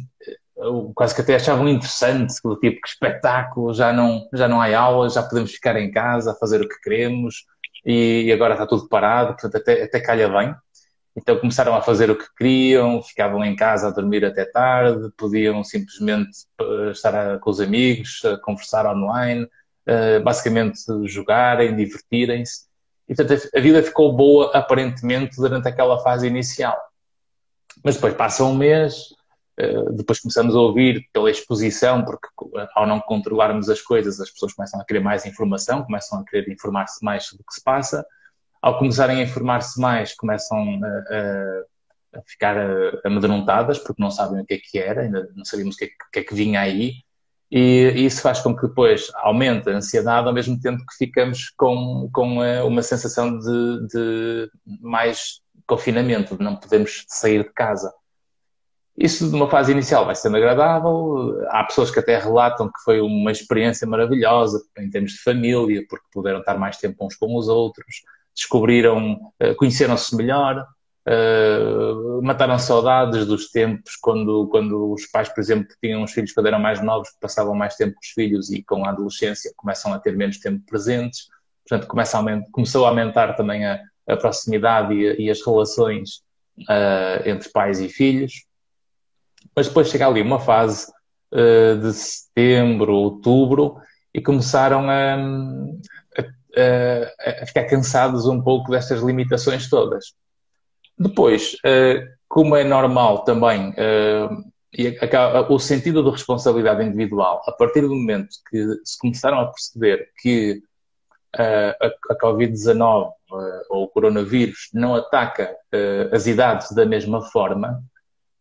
quase 0.94 1.14
que 1.14 1.20
até 1.20 1.36
achavam 1.36 1.68
interessante, 1.68 2.34
do 2.44 2.56
tipo, 2.56 2.80
que 2.80 2.88
espetáculo, 2.88 3.72
já 3.72 3.92
não, 3.92 4.28
já 4.32 4.46
não 4.46 4.60
há 4.60 4.78
aulas, 4.78 5.14
já 5.14 5.22
podemos 5.22 5.52
ficar 5.52 5.76
em 5.76 5.90
casa 5.90 6.36
fazer 6.38 6.60
o 6.60 6.68
que 6.68 6.80
queremos, 6.80 7.44
e 7.84 8.30
agora 8.32 8.54
está 8.54 8.66
tudo 8.66 8.88
parado, 8.88 9.34
portanto 9.34 9.56
até, 9.56 9.82
até 9.82 10.00
calha 10.00 10.28
bem. 10.28 10.54
Então 11.16 11.38
começaram 11.38 11.74
a 11.74 11.82
fazer 11.82 12.10
o 12.10 12.16
que 12.16 12.26
queriam, 12.36 13.02
ficavam 13.02 13.44
em 13.44 13.56
casa 13.56 13.88
a 13.88 13.90
dormir 13.90 14.24
até 14.24 14.44
tarde, 14.44 15.10
podiam 15.16 15.62
simplesmente 15.64 16.30
eh, 16.60 16.90
estar 16.92 17.38
com 17.40 17.50
os 17.50 17.60
amigos, 17.60 18.24
a 18.24 18.38
conversar 18.38 18.86
online, 18.86 19.46
eh, 19.86 20.20
basicamente 20.20 20.80
jogarem, 21.06 21.74
divertirem-se. 21.74 22.66
E 23.08 23.14
portanto 23.14 23.48
a 23.54 23.60
vida 23.60 23.82
ficou 23.82 24.14
boa 24.14 24.52
aparentemente 24.56 25.36
durante 25.36 25.68
aquela 25.68 25.98
fase 25.98 26.26
inicial. 26.28 26.78
Mas 27.84 27.96
depois 27.96 28.14
passa 28.14 28.44
um 28.44 28.54
mês, 28.54 29.08
eh, 29.12 29.19
depois 29.92 30.20
começamos 30.20 30.54
a 30.54 30.58
ouvir 30.58 31.08
pela 31.12 31.30
exposição, 31.30 32.04
porque 32.04 32.28
ao 32.74 32.86
não 32.86 33.00
controlarmos 33.00 33.68
as 33.68 33.80
coisas, 33.80 34.20
as 34.20 34.30
pessoas 34.30 34.52
começam 34.52 34.80
a 34.80 34.84
querer 34.84 35.00
mais 35.00 35.26
informação, 35.26 35.82
começam 35.82 36.20
a 36.20 36.24
querer 36.24 36.50
informar-se 36.50 37.04
mais 37.04 37.24
sobre 37.24 37.42
o 37.42 37.46
que 37.46 37.54
se 37.54 37.62
passa 37.62 38.04
ao 38.62 38.78
começarem 38.78 39.20
a 39.20 39.22
informar-se 39.22 39.80
mais, 39.80 40.14
começam 40.14 40.58
a, 40.84 42.18
a, 42.18 42.22
ficar 42.26 42.56
amedrontadas, 43.04 43.78
porque 43.78 44.02
não 44.02 44.10
sabem 44.10 44.40
o 44.40 44.44
que 44.44 44.54
é 44.54 44.58
que 44.58 44.78
era, 44.78 45.02
ainda 45.02 45.28
não 45.34 45.44
sabíamos 45.44 45.76
o 45.76 45.78
que 45.78 45.84
é, 45.84 45.88
que, 46.12 46.18
é 46.18 46.22
que 46.22 46.34
vinha 46.34 46.60
aí, 46.60 46.94
e 47.50 48.04
isso 48.04 48.22
faz 48.22 48.40
com 48.40 48.54
que 48.54 48.68
depois 48.68 49.10
aumente 49.14 49.68
a 49.68 49.76
ansiedade 49.76 50.28
ao 50.28 50.34
mesmo 50.34 50.60
tempo 50.60 50.84
que 50.86 50.96
ficamos 50.96 51.50
com, 51.56 52.08
com 52.12 52.44
eh, 52.44 52.62
uma 52.62 52.80
sensação 52.80 53.36
de, 53.36 53.86
de 53.88 54.50
mais 54.80 55.40
confinamento, 55.66 56.36
de 56.36 56.44
não 56.44 56.54
podermos 56.54 57.04
sair 57.08 57.42
de 57.42 57.52
casa. 57.52 57.92
Isso 59.00 59.30
de 59.30 59.34
uma 59.34 59.48
fase 59.48 59.72
inicial 59.72 60.04
vai 60.04 60.14
sendo 60.14 60.36
agradável. 60.36 61.42
Há 61.48 61.64
pessoas 61.64 61.90
que 61.90 61.98
até 61.98 62.18
relatam 62.18 62.68
que 62.68 62.84
foi 62.84 63.00
uma 63.00 63.32
experiência 63.32 63.86
maravilhosa 63.86 64.62
em 64.78 64.90
termos 64.90 65.12
de 65.12 65.22
família, 65.22 65.82
porque 65.88 66.04
puderam 66.12 66.40
estar 66.40 66.58
mais 66.58 66.76
tempo 66.76 67.06
uns 67.06 67.16
com 67.16 67.34
os 67.34 67.48
outros 67.48 68.02
descobriram, 68.34 69.32
eh, 69.38 69.54
conheceram-se 69.54 70.14
melhor, 70.16 70.66
Uh, 71.08 72.22
mataram 72.22 72.58
saudades 72.58 73.26
dos 73.26 73.50
tempos 73.50 73.96
quando, 73.96 74.46
quando 74.48 74.92
os 74.92 75.06
pais, 75.06 75.30
por 75.30 75.40
exemplo, 75.40 75.74
tinham 75.82 76.02
os 76.02 76.12
filhos 76.12 76.30
quando 76.32 76.46
eram 76.46 76.60
mais 76.60 76.80
novos, 76.82 77.08
passavam 77.18 77.54
mais 77.54 77.74
tempo 77.74 77.94
com 77.94 78.00
os 78.00 78.08
filhos 78.08 78.50
e 78.50 78.62
com 78.62 78.84
a 78.84 78.90
adolescência 78.90 79.50
começam 79.56 79.94
a 79.94 79.98
ter 79.98 80.14
menos 80.14 80.38
tempo 80.38 80.62
presentes. 80.66 81.28
Portanto, 81.66 81.88
começa 81.88 82.18
a 82.20 82.50
começou 82.52 82.84
a 82.84 82.90
aumentar 82.90 83.32
também 83.32 83.64
a, 83.64 83.80
a 84.06 84.16
proximidade 84.16 84.92
e, 84.92 85.24
e, 85.24 85.30
as 85.30 85.44
relações 85.44 86.22
uh, 86.68 87.26
entre 87.26 87.48
pais 87.48 87.80
e 87.80 87.88
filhos. 87.88 88.44
Mas 89.54 89.68
depois 89.68 89.88
chega 89.88 90.06
ali 90.06 90.22
uma 90.22 90.40
fase 90.40 90.90
uh, 91.32 91.76
de 91.80 91.92
setembro, 91.92 92.94
outubro 92.94 93.76
e 94.12 94.20
começaram 94.20 94.88
a, 94.90 95.16
uh, 96.18 97.42
a 97.42 97.46
ficar 97.46 97.64
cansados 97.64 98.26
um 98.26 98.42
pouco 98.42 98.70
destas 98.70 99.00
limitações 99.00 99.68
todas. 99.68 100.14
Depois, 100.98 101.54
uh, 101.64 102.06
como 102.28 102.54
é 102.54 102.62
normal 102.62 103.24
também, 103.24 103.70
uh, 103.70 104.50
a, 105.16 105.52
o 105.52 105.58
sentido 105.58 106.02
de 106.04 106.10
responsabilidade 106.10 106.84
individual, 106.84 107.42
a 107.46 107.52
partir 107.52 107.80
do 107.80 107.88
momento 107.88 108.28
que 108.50 108.62
se 108.84 108.98
começaram 108.98 109.40
a 109.40 109.46
perceber 109.46 110.10
que 110.20 110.62
a, 111.36 111.74
a 112.10 112.18
Covid-19 112.18 113.08
uh, 113.08 113.12
ou 113.70 113.84
o 113.84 113.88
coronavírus 113.88 114.68
não 114.74 114.94
ataca 114.94 115.56
as 116.12 116.26
idades 116.26 116.72
da 116.72 116.84
mesma 116.84 117.22
forma, 117.22 117.82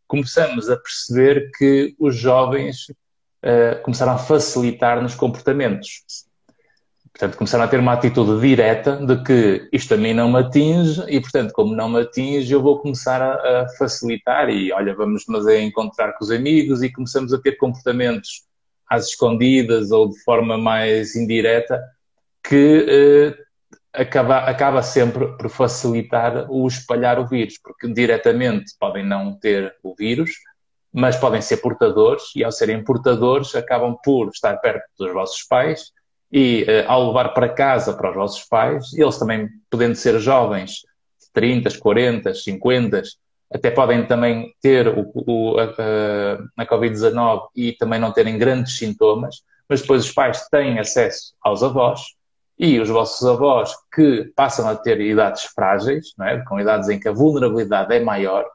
começamos 0.09 0.69
a 0.69 0.75
perceber 0.75 1.51
que 1.57 1.95
os 1.97 2.15
jovens 2.15 2.87
começaram 3.83 4.11
a 4.11 4.17
facilitar 4.17 5.01
nos 5.01 5.15
comportamentos. 5.15 6.03
Portanto, 7.13 7.37
começaram 7.37 7.63
a 7.63 7.67
ter 7.67 7.79
uma 7.79 7.93
atitude 7.93 8.39
direta 8.41 8.97
de 8.97 9.23
que 9.23 9.69
isto 9.71 9.93
a 9.93 9.97
mim 9.97 10.13
não 10.13 10.31
me 10.31 10.39
atinge 10.39 11.03
e, 11.07 11.21
portanto, 11.21 11.51
como 11.53 11.75
não 11.75 11.89
me 11.89 12.01
atinge, 12.01 12.51
eu 12.51 12.61
vou 12.61 12.79
começar 12.79 13.21
a, 13.21 13.61
a 13.61 13.67
facilitar 13.77 14.49
e, 14.49 14.71
olha, 14.71 14.93
vamos 14.93 15.25
nos 15.27 15.47
encontrar 15.47 16.13
com 16.13 16.23
os 16.23 16.31
amigos 16.31 16.81
e 16.81 16.91
começamos 16.91 17.33
a 17.33 17.39
ter 17.39 17.53
comportamentos 17.53 18.43
às 18.89 19.07
escondidas 19.07 19.91
ou 19.91 20.09
de 20.09 20.19
forma 20.23 20.57
mais 20.57 21.15
indireta 21.15 21.81
que 22.43 22.85
eh, 22.89 23.37
acaba, 23.93 24.39
acaba 24.39 24.81
sempre 24.81 25.27
por 25.37 25.49
facilitar 25.49 26.49
o 26.49 26.67
espalhar 26.67 27.19
o 27.19 27.27
vírus, 27.27 27.59
porque 27.61 27.91
diretamente 27.91 28.73
podem 28.79 29.05
não 29.05 29.33
ter 29.33 29.75
o 29.83 29.95
vírus, 29.95 30.31
mas 30.91 31.15
podem 31.15 31.41
ser 31.41 31.57
portadores 31.57 32.23
e, 32.35 32.43
ao 32.43 32.51
serem 32.51 32.83
portadores, 32.83 33.55
acabam 33.55 33.95
por 34.03 34.29
estar 34.29 34.57
perto 34.57 34.85
dos 34.97 35.13
vossos 35.13 35.43
pais 35.43 35.91
e 36.31 36.63
uh, 36.63 36.91
ao 36.91 37.07
levar 37.07 37.29
para 37.29 37.49
casa 37.49 37.93
para 37.93 38.09
os 38.09 38.15
vossos 38.15 38.45
pais, 38.45 38.93
eles 38.93 39.17
também, 39.17 39.49
podendo 39.69 39.95
ser 39.95 40.19
jovens, 40.19 40.81
30, 41.33 41.77
40, 41.79 42.33
50, 42.33 43.01
até 43.51 43.71
podem 43.71 44.05
também 44.05 44.53
ter 44.61 44.87
o, 44.87 45.11
o, 45.13 45.57
a, 45.59 46.61
a 46.61 46.65
Covid-19 46.65 47.47
e 47.55 47.73
também 47.73 47.99
não 47.99 48.11
terem 48.11 48.37
grandes 48.37 48.77
sintomas, 48.77 49.43
mas 49.67 49.81
depois 49.81 50.05
os 50.05 50.11
pais 50.11 50.47
têm 50.49 50.79
acesso 50.79 51.33
aos 51.41 51.63
avós 51.63 52.01
e 52.59 52.77
os 52.79 52.89
vossos 52.89 53.25
avós 53.25 53.71
que 53.93 54.31
passam 54.35 54.67
a 54.67 54.75
ter 54.75 54.99
idades 54.99 55.43
frágeis, 55.43 56.13
é? 56.21 56.39
com 56.39 56.59
idades 56.59 56.89
em 56.89 56.99
que 56.99 57.07
a 57.07 57.13
vulnerabilidade 57.13 57.95
é 57.95 58.01
maior, 58.01 58.45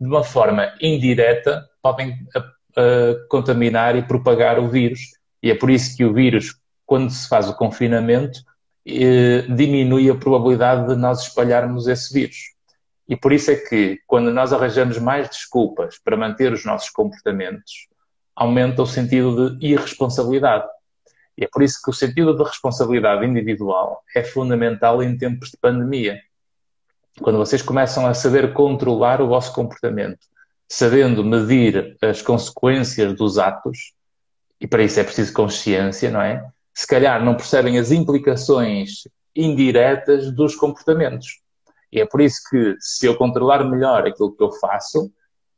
de 0.00 0.06
uma 0.06 0.24
forma 0.24 0.72
indireta 0.80 1.68
podem 1.82 2.16
a, 2.34 2.38
a, 2.38 3.14
contaminar 3.28 3.94
e 3.96 4.02
propagar 4.02 4.58
o 4.58 4.68
vírus. 4.68 5.00
E 5.42 5.50
é 5.50 5.54
por 5.54 5.68
isso 5.68 5.94
que 5.94 6.04
o 6.04 6.14
vírus, 6.14 6.54
quando 6.86 7.10
se 7.10 7.28
faz 7.28 7.48
o 7.50 7.54
confinamento, 7.54 8.40
eh, 8.86 9.42
diminui 9.42 10.10
a 10.10 10.14
probabilidade 10.14 10.88
de 10.88 10.96
nós 10.96 11.22
espalharmos 11.22 11.86
esse 11.86 12.12
vírus. 12.12 12.36
E 13.06 13.16
por 13.16 13.32
isso 13.32 13.50
é 13.50 13.56
que, 13.56 13.98
quando 14.06 14.30
nós 14.30 14.52
arranjamos 14.52 14.98
mais 14.98 15.28
desculpas 15.28 15.98
para 16.02 16.16
manter 16.16 16.52
os 16.52 16.64
nossos 16.64 16.90
comportamentos, 16.90 17.88
aumenta 18.34 18.82
o 18.82 18.86
sentido 18.86 19.56
de 19.58 19.66
irresponsabilidade. 19.66 20.66
E 21.40 21.44
é 21.44 21.48
por 21.50 21.62
isso 21.62 21.80
que 21.82 21.90
o 21.90 21.94
sentido 21.94 22.36
de 22.36 22.44
responsabilidade 22.44 23.24
individual 23.24 24.02
é 24.14 24.22
fundamental 24.22 25.02
em 25.02 25.16
tempos 25.16 25.50
de 25.50 25.56
pandemia. 25.56 26.20
Quando 27.20 27.38
vocês 27.38 27.62
começam 27.62 28.06
a 28.06 28.12
saber 28.12 28.52
controlar 28.52 29.22
o 29.22 29.28
vosso 29.28 29.52
comportamento, 29.54 30.20
sabendo 30.68 31.24
medir 31.24 31.96
as 32.02 32.20
consequências 32.20 33.14
dos 33.14 33.38
atos, 33.38 33.94
e 34.60 34.66
para 34.66 34.82
isso 34.82 35.00
é 35.00 35.04
preciso 35.04 35.32
consciência, 35.32 36.10
não 36.10 36.20
é? 36.20 36.46
se 36.80 36.86
calhar 36.86 37.22
não 37.22 37.34
percebem 37.34 37.78
as 37.78 37.90
implicações 37.90 39.06
indiretas 39.34 40.32
dos 40.32 40.54
comportamentos. 40.54 41.40
E 41.92 42.00
é 42.00 42.06
por 42.06 42.20
isso 42.20 42.40
que, 42.48 42.76
se 42.80 43.06
eu 43.06 43.16
controlar 43.16 43.64
melhor 43.64 44.06
aquilo 44.06 44.34
que 44.34 44.42
eu 44.42 44.52
faço, 44.52 45.12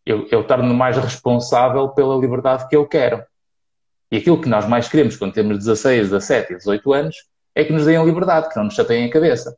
eu, 0.05 0.27
eu 0.31 0.45
torno 0.45 0.75
mais 0.75 0.97
responsável 0.97 1.89
pela 1.91 2.17
liberdade 2.17 2.67
que 2.69 2.75
eu 2.75 2.87
quero. 2.87 3.23
E 4.13 4.19
aquilo 4.19 4.39
que 4.39 4.49
nós 4.49 4.69
mais 4.69 4.89
queremos 4.89 5.17
quando 5.17 5.33
temos 5.33 5.57
16, 5.57 6.11
17 6.11 6.53
e 6.53 6.57
18 6.59 6.93
anos 6.93 7.17
é 7.55 7.65
que 7.65 7.73
nos 7.73 7.87
deem 7.87 8.05
liberdade, 8.05 8.51
que 8.51 8.57
não 8.57 8.65
nos 8.65 8.75
chateiem 8.75 9.07
a 9.07 9.11
cabeça. 9.11 9.57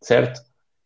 Certo? 0.00 0.40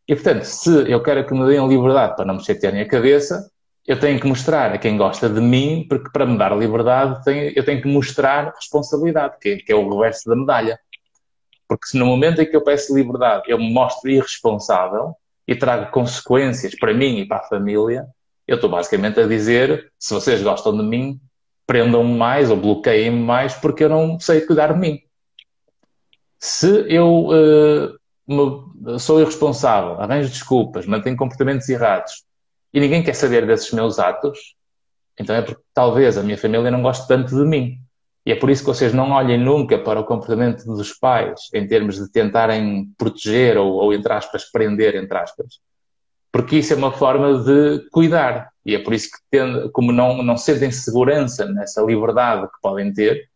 E 0.09 0.15
portanto, 0.17 0.43
se 0.43 0.91
eu 0.91 1.01
quero 1.01 1.25
que 1.25 1.33
me 1.33 1.47
deem 1.47 1.69
liberdade 1.69 2.17
para 2.17 2.25
não 2.25 2.35
me 2.35 2.45
chatearem 2.45 2.81
a 2.81 2.89
cabeça, 2.89 3.49
eu 3.87 4.01
tenho 4.01 4.19
que 4.19 4.27
mostrar 4.27 4.73
a 4.73 4.79
quem 4.79 4.97
gosta 4.97 5.29
de 5.29 5.41
mim, 5.41 5.87
porque 5.89 6.11
para 6.11 6.27
me 6.27 6.37
dar 6.37 6.57
liberdade 6.59 7.23
eu 7.55 7.65
tenho 7.65 7.81
que 7.81 7.87
mostrar 7.87 8.53
responsabilidade, 8.53 9.37
que 9.41 9.51
é, 9.51 9.57
que 9.59 9.71
é 9.71 9.77
o 9.77 9.89
reverso 9.89 10.29
da 10.29 10.35
medalha. 10.35 10.77
Porque 11.69 11.87
se 11.87 11.97
no 11.97 12.07
momento 12.07 12.43
em 12.43 12.47
que 12.47 12.57
eu 12.57 12.65
peço 12.65 12.97
liberdade 12.97 13.45
eu 13.47 13.57
me 13.57 13.73
mostro 13.73 14.11
irresponsável 14.11 15.15
e 15.47 15.55
trago 15.55 15.93
consequências 15.93 16.75
para 16.75 16.93
mim 16.93 17.21
e 17.21 17.25
para 17.25 17.37
a 17.37 17.45
família, 17.45 18.05
eu 18.49 18.57
estou 18.57 18.69
basicamente 18.69 19.21
a 19.21 19.27
dizer: 19.29 19.93
se 19.97 20.13
vocês 20.13 20.43
gostam 20.43 20.77
de 20.77 20.83
mim, 20.83 21.21
prendam-me 21.67 22.17
mais 22.17 22.51
ou 22.51 22.57
bloqueiem-me 22.57 23.21
mais 23.21 23.55
porque 23.55 23.85
eu 23.85 23.89
não 23.89 24.21
sei 24.21 24.41
cuidar 24.43 24.73
de 24.73 24.79
mim. 24.79 25.01
Se 26.39 26.87
eu 26.89 27.29
uh, 27.29 27.99
me, 28.27 28.99
sou 28.99 29.21
irresponsável, 29.21 30.01
arranjo 30.01 30.29
desculpas, 30.29 30.87
mantenho 30.87 31.17
comportamentos 31.17 31.69
errados 31.69 32.25
e 32.73 32.81
ninguém 32.81 33.03
quer 33.03 33.15
saber 33.15 33.47
desses 33.47 33.73
meus 33.73 33.99
atos, 33.99 34.55
então 35.19 35.35
é 35.35 35.43
porque 35.43 35.63
talvez 35.73 36.19
a 36.19 36.23
minha 36.23 36.39
família 36.39 36.71
não 36.71 36.83
goste 36.83 37.09
tanto 37.09 37.35
de 37.35 37.45
mim. 37.45 37.81
E 38.25 38.33
é 38.33 38.35
por 38.35 38.51
isso 38.51 38.63
que 38.63 38.69
vocês 38.69 38.93
não 38.93 39.13
olhem 39.13 39.39
nunca 39.39 39.79
para 39.79 40.01
o 40.01 40.05
comportamento 40.05 40.65
dos 40.65 40.93
pais 40.93 41.49
em 41.55 41.67
termos 41.67 41.97
de 41.97 42.11
tentarem 42.11 42.93
proteger 42.99 43.57
ou, 43.57 43.75
ou 43.75 43.95
entre 43.95 44.13
aspas, 44.13 44.51
prender, 44.51 44.97
entre 44.97 45.17
aspas. 45.17 45.61
Porque 46.33 46.57
isso 46.57 46.73
é 46.73 46.77
uma 46.77 46.91
forma 46.91 47.45
de 47.45 47.89
cuidar. 47.91 48.51
E 48.67 48.75
é 48.75 48.81
por 48.81 48.93
isso 48.93 49.09
que, 49.13 49.19
tendo, 49.31 49.71
como 49.71 49.93
não, 49.93 50.25
não 50.25 50.37
sentem 50.37 50.73
segurança 50.73 51.47
nessa 51.47 51.81
liberdade 51.83 52.49
que 52.49 52.61
podem 52.61 52.93
ter, 52.93 53.29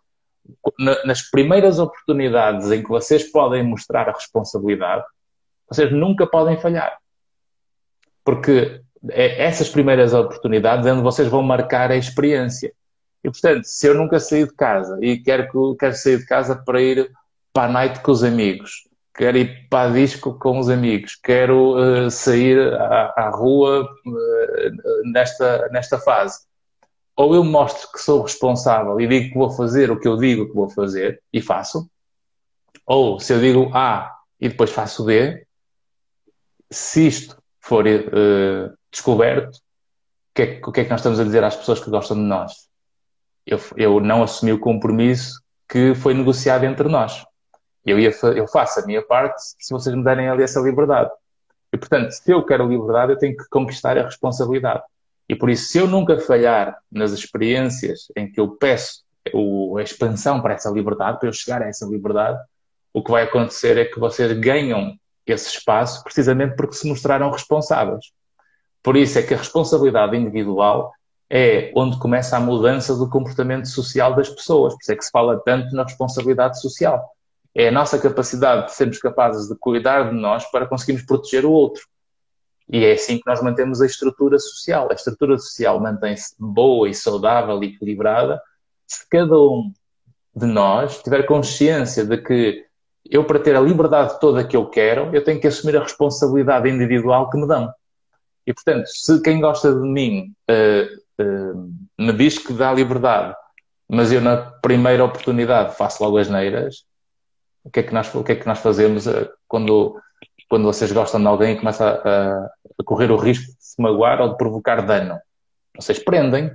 nas 1.04 1.22
primeiras 1.22 1.78
oportunidades 1.78 2.68
em 2.72 2.82
que 2.82 2.88
vocês 2.88 3.30
podem 3.30 3.62
mostrar 3.62 4.08
a 4.08 4.12
responsabilidade, 4.12 5.04
vocês 5.68 5.92
nunca 5.92 6.26
podem 6.26 6.58
falhar. 6.58 6.98
Porque 8.24 8.82
é 9.08 9.44
essas 9.44 9.68
primeiras 9.68 10.12
oportunidades 10.12 10.84
é 10.84 10.92
onde 10.92 11.02
vocês 11.02 11.28
vão 11.28 11.44
marcar 11.44 11.92
a 11.92 11.96
experiência. 11.96 12.72
E, 13.22 13.30
portanto, 13.30 13.64
se 13.66 13.86
eu 13.86 13.94
nunca 13.94 14.18
saí 14.18 14.44
de 14.44 14.54
casa 14.54 14.98
e 15.00 15.16
quero, 15.16 15.76
quero 15.76 15.94
sair 15.94 16.18
de 16.18 16.26
casa 16.26 16.56
para 16.56 16.82
ir 16.82 17.08
para 17.52 17.68
a 17.68 17.72
night 17.72 18.00
com 18.00 18.10
os 18.10 18.24
amigos, 18.24 18.88
quero 19.20 19.36
ir 19.36 19.68
para 19.68 19.92
disco 19.92 20.38
com 20.38 20.58
os 20.58 20.70
amigos, 20.70 21.14
quero 21.14 21.76
uh, 21.76 22.10
sair 22.10 22.72
à, 22.72 23.12
à 23.18 23.28
rua 23.28 23.82
uh, 23.82 25.12
nesta, 25.12 25.68
nesta 25.68 25.98
fase, 25.98 26.40
ou 27.14 27.34
eu 27.34 27.44
mostro 27.44 27.92
que 27.92 28.00
sou 28.00 28.22
responsável 28.22 28.98
e 28.98 29.06
digo 29.06 29.28
que 29.28 29.38
vou 29.38 29.50
fazer 29.50 29.90
o 29.90 30.00
que 30.00 30.08
eu 30.08 30.16
digo 30.16 30.48
que 30.48 30.54
vou 30.54 30.70
fazer 30.70 31.22
e 31.30 31.42
faço, 31.42 31.86
ou 32.86 33.20
se 33.20 33.34
eu 33.34 33.40
digo 33.40 33.70
A 33.74 34.10
e 34.40 34.48
depois 34.48 34.70
faço 34.70 35.04
B, 35.04 35.46
se 36.70 37.06
isto 37.06 37.36
for 37.60 37.84
uh, 37.86 38.74
descoberto, 38.90 39.54
o 39.54 39.60
que, 40.34 40.42
é, 40.42 40.46
que, 40.46 40.80
é, 40.80 40.84
que 40.84 40.90
nós 40.90 41.00
estamos 41.00 41.20
a 41.20 41.24
dizer 41.24 41.44
às 41.44 41.56
pessoas 41.56 41.78
que 41.78 41.90
gostam 41.90 42.16
de 42.16 42.22
nós? 42.22 42.70
Eu, 43.44 43.60
eu 43.76 44.00
não 44.00 44.22
assumi 44.22 44.50
o 44.50 44.58
compromisso 44.58 45.42
que 45.68 45.94
foi 45.94 46.14
negociado 46.14 46.64
entre 46.64 46.88
nós. 46.88 47.22
Eu, 47.90 47.98
ia, 47.98 48.12
eu 48.36 48.46
faço 48.46 48.80
a 48.80 48.86
minha 48.86 49.02
parte 49.02 49.40
se 49.58 49.72
vocês 49.72 49.94
me 49.94 50.04
derem 50.04 50.28
ali 50.28 50.42
essa 50.42 50.60
liberdade. 50.60 51.10
E, 51.72 51.78
portanto, 51.78 52.10
se 52.10 52.30
eu 52.30 52.44
quero 52.44 52.68
liberdade, 52.68 53.12
eu 53.12 53.18
tenho 53.18 53.36
que 53.36 53.44
conquistar 53.48 53.96
a 53.98 54.04
responsabilidade. 54.04 54.82
E 55.28 55.36
por 55.36 55.48
isso, 55.48 55.66
se 55.66 55.78
eu 55.78 55.86
nunca 55.86 56.18
falhar 56.18 56.78
nas 56.90 57.12
experiências 57.12 58.08
em 58.16 58.30
que 58.30 58.40
eu 58.40 58.48
peço 58.56 59.04
o, 59.32 59.76
a 59.78 59.82
expansão 59.82 60.40
para 60.40 60.54
essa 60.54 60.70
liberdade, 60.70 61.18
para 61.18 61.28
eu 61.28 61.32
chegar 61.32 61.62
a 61.62 61.68
essa 61.68 61.86
liberdade, 61.86 62.38
o 62.92 63.02
que 63.02 63.10
vai 63.10 63.22
acontecer 63.22 63.78
é 63.78 63.84
que 63.84 64.00
vocês 64.00 64.32
ganham 64.38 64.96
esse 65.24 65.48
espaço 65.48 66.02
precisamente 66.02 66.56
porque 66.56 66.74
se 66.74 66.88
mostraram 66.88 67.30
responsáveis. 67.30 68.06
Por 68.82 68.96
isso 68.96 69.18
é 69.18 69.22
que 69.22 69.34
a 69.34 69.36
responsabilidade 69.36 70.16
individual 70.16 70.92
é 71.28 71.70
onde 71.76 71.98
começa 71.98 72.36
a 72.36 72.40
mudança 72.40 72.96
do 72.96 73.08
comportamento 73.08 73.66
social 73.66 74.16
das 74.16 74.28
pessoas. 74.28 74.74
Por 74.74 74.80
isso 74.82 74.92
é 74.92 74.96
que 74.96 75.04
se 75.04 75.10
fala 75.12 75.40
tanto 75.44 75.74
na 75.76 75.84
responsabilidade 75.84 76.60
social. 76.60 77.08
É 77.54 77.68
a 77.68 77.72
nossa 77.72 77.98
capacidade 77.98 78.66
de 78.66 78.74
sermos 78.74 78.98
capazes 78.98 79.48
de 79.48 79.56
cuidar 79.58 80.10
de 80.10 80.16
nós 80.16 80.44
para 80.50 80.66
conseguirmos 80.66 81.04
proteger 81.04 81.44
o 81.44 81.50
outro. 81.50 81.82
E 82.68 82.84
é 82.84 82.92
assim 82.92 83.16
que 83.16 83.26
nós 83.26 83.42
mantemos 83.42 83.82
a 83.82 83.86
estrutura 83.86 84.38
social. 84.38 84.88
A 84.90 84.94
estrutura 84.94 85.36
social 85.38 85.80
mantém-se 85.80 86.34
boa 86.38 86.88
e 86.88 86.94
saudável 86.94 87.62
e 87.62 87.66
equilibrada 87.66 88.40
se 88.90 89.08
cada 89.08 89.38
um 89.38 89.72
de 90.34 90.46
nós 90.46 91.00
tiver 91.02 91.24
consciência 91.24 92.04
de 92.04 92.18
que 92.18 92.64
eu, 93.08 93.24
para 93.24 93.38
ter 93.38 93.54
a 93.56 93.60
liberdade 93.60 94.18
toda 94.20 94.44
que 94.44 94.56
eu 94.56 94.66
quero, 94.66 95.14
eu 95.14 95.22
tenho 95.22 95.40
que 95.40 95.46
assumir 95.46 95.76
a 95.76 95.82
responsabilidade 95.82 96.68
individual 96.68 97.30
que 97.30 97.38
me 97.38 97.46
dão. 97.46 97.72
E, 98.46 98.52
portanto, 98.52 98.86
se 98.86 99.22
quem 99.22 99.40
gosta 99.40 99.72
de 99.72 99.80
mim 99.80 100.32
uh, 100.50 101.22
uh, 101.22 101.72
me 101.98 102.12
diz 102.12 102.38
que 102.38 102.52
dá 102.52 102.72
liberdade, 102.72 103.34
mas 103.88 104.12
eu, 104.12 104.20
na 104.20 104.36
primeira 104.36 105.04
oportunidade, 105.04 105.76
faço 105.76 106.02
logo 106.02 106.18
as 106.18 106.28
neiras, 106.28 106.84
o 107.64 107.70
que 107.70 107.80
é 107.80 107.82
que 107.82 107.92
nós, 107.92 108.14
o 108.14 108.24
que 108.24 108.32
é 108.32 108.36
que 108.36 108.46
nós 108.46 108.58
fazemos 108.58 109.06
uh, 109.06 109.28
quando, 109.46 110.00
quando 110.48 110.64
vocês 110.64 110.90
gostam 110.92 111.20
de 111.20 111.26
alguém 111.26 111.54
e 111.54 111.58
começa 111.58 111.84
a, 111.86 112.46
a, 112.46 112.84
correr 112.84 113.10
o 113.10 113.16
risco 113.16 113.46
de 113.46 113.56
se 113.58 113.80
magoar 113.80 114.20
ou 114.20 114.30
de 114.30 114.36
provocar 114.36 114.80
dano? 114.82 115.18
Vocês 115.76 115.98
prendem. 115.98 116.50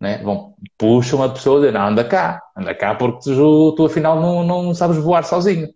né? 0.00 0.18
Vão, 0.22 0.54
puxam 0.76 1.22
a 1.22 1.28
pessoa 1.28 1.58
a 1.58 1.60
dizer, 1.60 1.72
não, 1.72 1.88
anda 1.88 2.04
cá, 2.04 2.42
anda 2.56 2.74
cá 2.74 2.94
porque 2.94 3.20
tu, 3.24 3.74
tu 3.76 3.86
afinal 3.86 4.20
não, 4.20 4.44
não 4.44 4.74
sabes 4.74 4.96
voar 4.96 5.24
sozinho. 5.24 5.68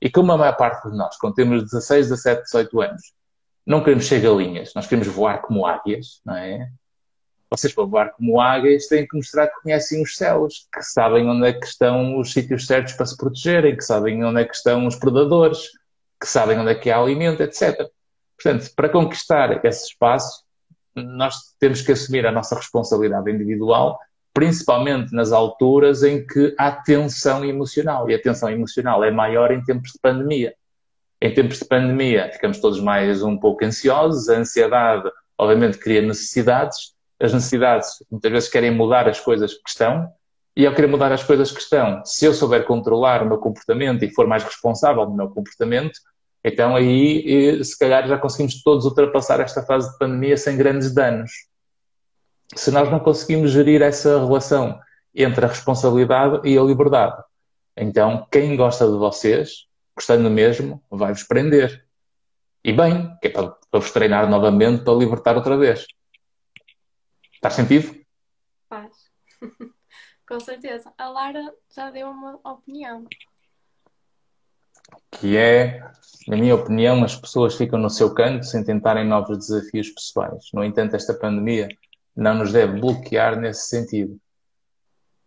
E 0.00 0.10
como 0.10 0.32
a 0.32 0.38
maior 0.38 0.56
parte 0.56 0.90
de 0.90 0.96
nós, 0.96 1.16
quando 1.16 1.34
temos 1.34 1.62
16, 1.62 2.08
17, 2.08 2.42
18 2.42 2.80
anos, 2.80 3.02
não 3.64 3.82
queremos 3.82 4.06
ser 4.06 4.20
galinhas, 4.20 4.72
nós 4.74 4.86
queremos 4.86 5.06
voar 5.06 5.40
como 5.40 5.64
águias, 5.64 6.20
não 6.24 6.34
é? 6.36 6.68
Vocês, 7.52 7.74
para 7.74 7.84
voar 7.84 8.12
como 8.12 8.40
águias, 8.40 8.86
têm 8.86 9.06
que 9.06 9.14
mostrar 9.14 9.46
que 9.46 9.60
conhecem 9.60 10.02
os 10.02 10.16
céus, 10.16 10.66
que 10.72 10.82
sabem 10.82 11.28
onde 11.28 11.48
é 11.48 11.52
que 11.52 11.66
estão 11.66 12.18
os 12.18 12.32
sítios 12.32 12.66
certos 12.66 12.94
para 12.94 13.04
se 13.04 13.14
protegerem, 13.14 13.76
que 13.76 13.84
sabem 13.84 14.24
onde 14.24 14.40
é 14.40 14.44
que 14.46 14.54
estão 14.54 14.86
os 14.86 14.96
predadores, 14.96 15.68
que 16.18 16.26
sabem 16.26 16.58
onde 16.58 16.70
é 16.70 16.74
que 16.74 16.90
há 16.90 16.98
alimento, 16.98 17.42
etc. 17.42 17.90
Portanto, 18.42 18.72
para 18.74 18.88
conquistar 18.88 19.62
esse 19.66 19.88
espaço, 19.88 20.42
nós 20.96 21.34
temos 21.60 21.82
que 21.82 21.92
assumir 21.92 22.24
a 22.26 22.32
nossa 22.32 22.56
responsabilidade 22.56 23.30
individual, 23.30 23.98
principalmente 24.32 25.14
nas 25.14 25.30
alturas 25.30 26.02
em 26.02 26.26
que 26.26 26.54
há 26.58 26.72
tensão 26.72 27.44
emocional. 27.44 28.08
E 28.08 28.14
a 28.14 28.22
tensão 28.22 28.48
emocional 28.48 29.04
é 29.04 29.10
maior 29.10 29.52
em 29.52 29.62
tempos 29.62 29.92
de 29.92 29.98
pandemia. 30.00 30.54
Em 31.20 31.34
tempos 31.34 31.58
de 31.58 31.66
pandemia, 31.66 32.30
ficamos 32.32 32.60
todos 32.60 32.80
mais 32.80 33.22
um 33.22 33.36
pouco 33.36 33.62
ansiosos, 33.62 34.30
a 34.30 34.38
ansiedade, 34.38 35.10
obviamente, 35.36 35.76
cria 35.76 36.00
necessidades, 36.00 36.91
as 37.22 37.32
necessidades 37.32 37.88
muitas 38.10 38.32
vezes 38.32 38.48
querem 38.48 38.70
mudar 38.70 39.08
as 39.08 39.20
coisas 39.20 39.54
que 39.54 39.68
estão, 39.68 40.10
e 40.56 40.66
ao 40.66 40.74
querer 40.74 40.88
mudar 40.88 41.12
as 41.12 41.22
coisas 41.22 41.50
que 41.50 41.60
estão, 41.60 42.04
se 42.04 42.26
eu 42.26 42.34
souber 42.34 42.64
controlar 42.64 43.22
o 43.22 43.26
meu 43.26 43.38
comportamento 43.38 44.04
e 44.04 44.12
for 44.12 44.26
mais 44.26 44.44
responsável 44.44 45.06
do 45.06 45.14
meu 45.14 45.28
comportamento, 45.30 45.98
então 46.44 46.74
aí, 46.74 47.64
se 47.64 47.78
calhar, 47.78 48.06
já 48.06 48.18
conseguimos 48.18 48.62
todos 48.62 48.84
ultrapassar 48.84 49.40
esta 49.40 49.62
fase 49.62 49.90
de 49.90 49.98
pandemia 49.98 50.36
sem 50.36 50.56
grandes 50.56 50.92
danos. 50.92 51.30
Se 52.54 52.70
nós 52.70 52.90
não 52.90 52.98
conseguimos 52.98 53.50
gerir 53.50 53.80
essa 53.80 54.18
relação 54.18 54.78
entre 55.14 55.44
a 55.44 55.48
responsabilidade 55.48 56.46
e 56.46 56.58
a 56.58 56.62
liberdade, 56.62 57.22
então 57.76 58.26
quem 58.30 58.56
gosta 58.56 58.84
de 58.86 58.98
vocês, 58.98 59.66
gostando 59.96 60.28
mesmo, 60.28 60.82
vai-vos 60.90 61.22
prender. 61.22 61.84
E 62.64 62.72
bem, 62.72 63.16
que 63.20 63.28
é 63.28 63.30
para, 63.30 63.48
para 63.70 63.80
vos 63.80 63.90
treinar 63.90 64.28
novamente 64.28 64.84
para 64.84 64.94
libertar 64.94 65.36
outra 65.36 65.56
vez. 65.56 65.86
Faz 67.42 67.54
sentido? 67.54 68.00
Faz. 68.68 69.10
Com 70.26 70.40
certeza. 70.40 70.92
A 70.96 71.08
Lara 71.08 71.52
já 71.74 71.90
deu 71.90 72.08
uma 72.08 72.40
opinião 72.44 73.06
que 75.12 75.36
é, 75.36 75.80
na 76.26 76.36
minha 76.36 76.54
opinião, 76.54 77.04
as 77.04 77.14
pessoas 77.14 77.54
ficam 77.54 77.78
no 77.78 77.90
seu 77.90 78.14
canto 78.14 78.44
sem 78.44 78.64
tentarem 78.64 79.06
novos 79.06 79.38
desafios 79.38 79.90
pessoais. 79.90 80.46
No 80.52 80.64
entanto, 80.64 80.96
esta 80.96 81.14
pandemia 81.14 81.68
não 82.16 82.34
nos 82.34 82.52
deve 82.52 82.80
bloquear 82.80 83.38
nesse 83.38 83.68
sentido. 83.68 84.18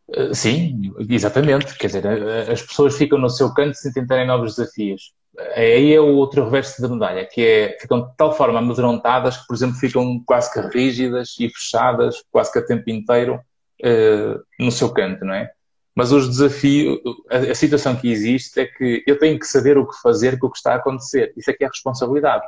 Eh, 0.09 0.33
sim, 0.33 0.93
exatamente. 1.09 1.77
Quer 1.77 1.87
dizer, 1.87 2.05
eh, 2.05 2.51
as 2.51 2.61
pessoas 2.61 2.97
ficam 2.97 3.17
no 3.17 3.29
seu 3.29 3.53
canto 3.53 3.75
sem 3.75 3.91
tentarem 3.91 4.27
novos 4.27 4.55
desafios. 4.55 5.13
Aí 5.55 5.93
é 5.93 5.99
o 5.99 6.15
outro 6.15 6.43
reverso 6.45 6.81
da 6.81 6.87
medalha, 6.87 7.25
que 7.25 7.45
é, 7.45 7.77
ficam 7.79 8.07
de 8.07 8.15
tal 8.15 8.35
forma 8.35 8.59
amedrontadas 8.59 9.37
que, 9.37 9.47
por 9.47 9.55
exemplo, 9.55 9.75
ficam 9.75 10.21
quase 10.25 10.51
que 10.51 10.59
rígidas 10.59 11.35
e 11.39 11.49
fechadas, 11.49 12.23
quase 12.31 12.51
que 12.51 12.59
a 12.59 12.65
tempo 12.65 12.89
inteiro, 12.89 13.41
uh, 13.83 14.43
no 14.59 14.71
seu 14.71 14.93
canto, 14.93 15.25
não 15.25 15.33
é? 15.33 15.51
Mas 15.93 16.11
os 16.11 16.27
desafios, 16.27 16.99
a, 17.29 17.51
a, 17.51 17.55
situação 17.55 17.95
que 17.95 18.11
existe 18.11 18.59
é 18.59 18.65
que 18.65 19.03
eu 19.07 19.17
tenho 19.17 19.39
que 19.39 19.45
saber 19.45 19.77
o 19.77 19.87
que 19.87 19.95
fazer 20.01 20.37
com 20.37 20.47
o 20.47 20.51
que 20.51 20.57
está 20.57 20.73
a 20.73 20.75
acontecer. 20.75 21.33
Isso 21.37 21.49
é 21.49 21.53
que 21.53 21.63
é 21.63 21.67
responsabilidade. 21.67 22.43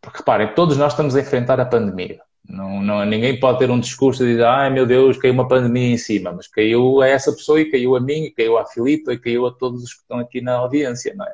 Porque 0.00 0.18
reparem, 0.18 0.52
todos 0.54 0.76
nós 0.76 0.92
estamos 0.92 1.14
a 1.14 1.20
enfrentar 1.20 1.60
a 1.60 1.64
pandemia. 1.64 2.20
Não, 2.48 2.82
não, 2.82 3.04
ninguém 3.04 3.38
pode 3.38 3.60
ter 3.60 3.70
um 3.70 3.78
discurso 3.78 4.24
de 4.24 4.32
dizer, 4.32 4.44
ai 4.44 4.70
meu 4.70 4.84
Deus, 4.84 5.16
caiu 5.16 5.32
uma 5.32 5.46
pandemia 5.46 5.94
em 5.94 5.98
cima, 5.98 6.32
mas 6.32 6.48
caiu 6.48 7.00
a 7.00 7.06
essa 7.06 7.32
pessoa 7.32 7.60
e 7.60 7.70
caiu 7.70 7.94
a 7.94 8.00
mim, 8.00 8.24
e 8.24 8.30
caiu 8.32 8.58
a 8.58 8.66
Filipe, 8.66 9.12
e 9.12 9.18
caiu 9.18 9.46
a 9.46 9.52
todos 9.52 9.84
os 9.84 9.94
que 9.94 10.00
estão 10.00 10.18
aqui 10.18 10.40
na 10.40 10.54
audiência, 10.54 11.14
não 11.14 11.24
é? 11.24 11.32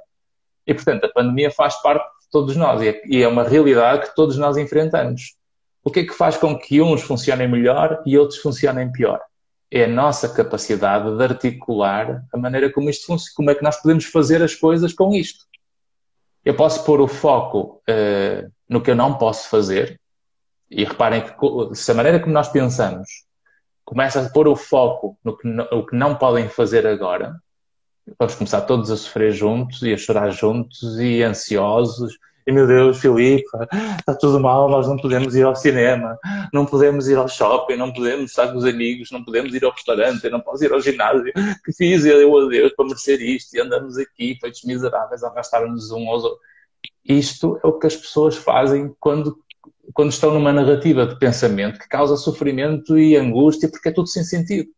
E 0.66 0.74
portanto, 0.74 1.04
a 1.04 1.12
pandemia 1.12 1.50
faz 1.50 1.80
parte 1.80 2.04
de 2.04 2.30
todos 2.30 2.56
nós 2.56 2.80
e 2.82 3.22
é, 3.22 3.28
uma 3.28 3.44
realidade 3.44 4.08
que 4.08 4.14
todos 4.14 4.36
nós 4.36 4.56
enfrentamos. 4.56 5.36
O 5.84 5.90
que 5.90 6.00
é 6.00 6.04
que 6.04 6.12
faz 6.12 6.36
com 6.36 6.58
que 6.58 6.82
uns 6.82 7.02
funcionem 7.02 7.48
melhor 7.48 8.02
e 8.04 8.18
outros 8.18 8.40
funcionem 8.40 8.90
pior? 8.90 9.20
é 9.70 9.84
a 9.84 9.88
nossa 9.88 10.28
capacidade 10.28 11.16
de 11.16 11.22
articular 11.22 12.24
a 12.32 12.38
maneira 12.38 12.72
como 12.72 12.88
isto 12.88 13.06
funciona, 13.06 13.34
como 13.36 13.50
é 13.50 13.54
que 13.54 13.62
nós 13.62 13.76
podemos 13.80 14.04
fazer 14.04 14.42
as 14.42 14.54
coisas 14.54 14.92
com 14.92 15.12
isto. 15.14 15.44
Eu 16.44 16.54
posso 16.54 16.84
pôr 16.84 17.00
o 17.00 17.08
foco 17.08 17.82
uh, 17.88 18.50
no 18.68 18.80
que 18.80 18.90
eu 18.90 18.94
não 18.94 19.14
posso 19.18 19.48
fazer, 19.48 20.00
e 20.70 20.84
reparem 20.84 21.22
que 21.22 21.74
se 21.74 21.90
a 21.90 21.94
maneira 21.94 22.18
como 22.18 22.32
nós 22.32 22.48
pensamos 22.48 23.08
começa 23.84 24.20
a 24.20 24.28
pôr 24.28 24.48
o 24.48 24.56
foco 24.56 25.16
no 25.22 25.36
que, 25.36 25.48
o 25.72 25.86
que 25.86 25.94
não 25.94 26.16
podem 26.16 26.48
fazer 26.48 26.84
agora, 26.86 27.40
vamos 28.18 28.34
começar 28.34 28.62
todos 28.62 28.90
a 28.90 28.96
sofrer 28.96 29.32
juntos 29.32 29.82
e 29.82 29.92
a 29.92 29.96
chorar 29.96 30.30
juntos 30.30 30.98
e 30.98 31.22
ansiosos 31.22 32.16
e 32.46 32.52
meu 32.52 32.64
Deus, 32.64 33.00
Filipe, 33.00 33.44
está 33.98 34.14
tudo 34.14 34.38
mal, 34.38 34.68
nós 34.68 34.86
não 34.86 34.96
podemos 34.96 35.34
ir 35.34 35.42
ao 35.44 35.56
cinema, 35.56 36.16
não 36.52 36.64
podemos 36.64 37.08
ir 37.08 37.18
ao 37.18 37.26
shopping, 37.26 37.74
não 37.74 37.92
podemos 37.92 38.30
estar 38.30 38.52
com 38.52 38.58
os 38.58 38.64
amigos, 38.64 39.10
não 39.10 39.24
podemos 39.24 39.52
ir 39.52 39.64
ao 39.64 39.72
restaurante, 39.72 40.30
não 40.30 40.40
posso 40.40 40.64
ir 40.64 40.72
ao 40.72 40.80
ginásio. 40.80 41.32
Que 41.64 41.72
fiz 41.72 42.04
eu 42.04 42.38
a 42.38 42.48
Deus 42.48 42.72
para 42.72 42.84
merecer 42.84 43.20
isto? 43.20 43.56
E 43.56 43.60
andamos 43.60 43.98
aqui, 43.98 44.38
feitos 44.40 44.62
miseráveis, 44.62 45.24
a 45.24 45.28
arrastar-nos 45.28 45.90
um 45.90 46.08
aos 46.08 46.22
outros. 46.22 46.40
Isto 47.04 47.58
é 47.64 47.66
o 47.66 47.76
que 47.80 47.88
as 47.88 47.96
pessoas 47.96 48.36
fazem 48.36 48.94
quando, 49.00 49.36
quando 49.92 50.12
estão 50.12 50.32
numa 50.32 50.52
narrativa 50.52 51.04
de 51.04 51.18
pensamento 51.18 51.80
que 51.80 51.88
causa 51.88 52.16
sofrimento 52.16 52.96
e 52.96 53.16
angústia, 53.16 53.68
porque 53.68 53.88
é 53.88 53.92
tudo 53.92 54.06
sem 54.06 54.22
sentido. 54.22 54.70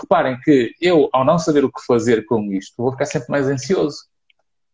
Reparem 0.00 0.38
que 0.40 0.72
eu, 0.80 1.08
ao 1.12 1.24
não 1.24 1.38
saber 1.38 1.64
o 1.64 1.72
que 1.72 1.84
fazer 1.86 2.24
com 2.26 2.52
isto, 2.52 2.74
vou 2.76 2.92
ficar 2.92 3.06
sempre 3.06 3.30
mais 3.30 3.46
ansioso 3.48 4.10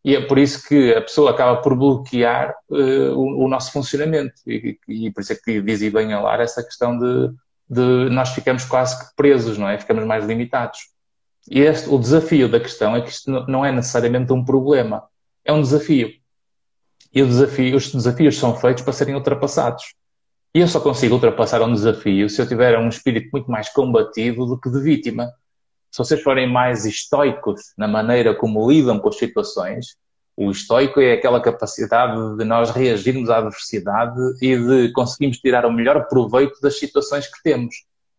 e 0.06 0.14
é 0.14 0.20
por 0.20 0.38
isso 0.38 0.68
que 0.68 0.94
a 0.94 1.02
pessoa 1.02 1.32
acaba 1.32 1.60
por 1.60 1.74
bloquear 1.74 2.54
uh, 2.70 3.12
o, 3.12 3.44
o, 3.44 3.48
nosso 3.48 3.72
funcionamento. 3.72 4.34
E, 4.46 4.78
e, 4.86 5.10
por 5.10 5.20
isso 5.20 5.32
é 5.32 5.36
que 5.36 5.60
dizia 5.60 5.90
bem 5.90 6.12
a 6.12 6.20
Lara 6.20 6.44
essa 6.44 6.62
questão 6.62 6.96
de, 6.96 7.34
de, 7.68 8.08
nós 8.10 8.28
ficamos 8.28 8.64
quase 8.64 8.96
que 9.00 9.16
presos, 9.16 9.58
não 9.58 9.68
é? 9.68 9.76
Ficamos 9.76 10.04
mais 10.04 10.24
limitados. 10.24 10.78
E 11.50 11.58
este, 11.58 11.88
o 11.88 11.98
desafio 11.98 12.48
da 12.48 12.60
questão 12.60 12.94
é 12.94 13.00
que 13.00 13.10
isto 13.10 13.28
não 13.48 13.66
é 13.66 13.72
necessariamente 13.72 14.32
um 14.32 14.44
problema, 14.44 15.02
é 15.44 15.52
um 15.52 15.60
desafio. 15.60 16.12
E 17.12 17.24
desafio, 17.24 17.76
os 17.76 17.90
desafios 17.90 18.38
são 18.38 18.54
feitos 18.54 18.84
para 18.84 18.92
serem 18.92 19.16
ultrapassados. 19.16 19.92
E 20.56 20.60
eu 20.60 20.66
só 20.66 20.80
consigo 20.80 21.16
ultrapassar 21.16 21.60
um 21.60 21.70
desafio 21.70 22.30
se 22.30 22.40
eu 22.40 22.48
tiver 22.48 22.78
um 22.78 22.88
espírito 22.88 23.28
muito 23.30 23.50
mais 23.50 23.68
combativo 23.68 24.46
do 24.46 24.58
que 24.58 24.70
de 24.70 24.80
vítima 24.80 25.30
se 25.90 25.98
vocês 25.98 26.22
forem 26.22 26.50
mais 26.50 26.86
estoicos 26.86 27.60
na 27.76 27.86
maneira 27.86 28.34
como 28.34 28.66
lidam 28.66 28.98
com 28.98 29.10
as 29.10 29.18
situações, 29.18 29.96
o 30.34 30.50
estoico 30.50 30.98
é 30.98 31.12
aquela 31.12 31.42
capacidade 31.42 32.38
de 32.38 32.44
nós 32.46 32.70
reagirmos 32.70 33.28
à 33.28 33.36
adversidade 33.36 34.18
e 34.40 34.56
de 34.56 34.92
conseguirmos 34.92 35.36
tirar 35.40 35.66
o 35.66 35.70
melhor 35.70 36.08
proveito 36.08 36.58
das 36.62 36.78
situações 36.78 37.26
que 37.26 37.42
temos. 37.42 37.74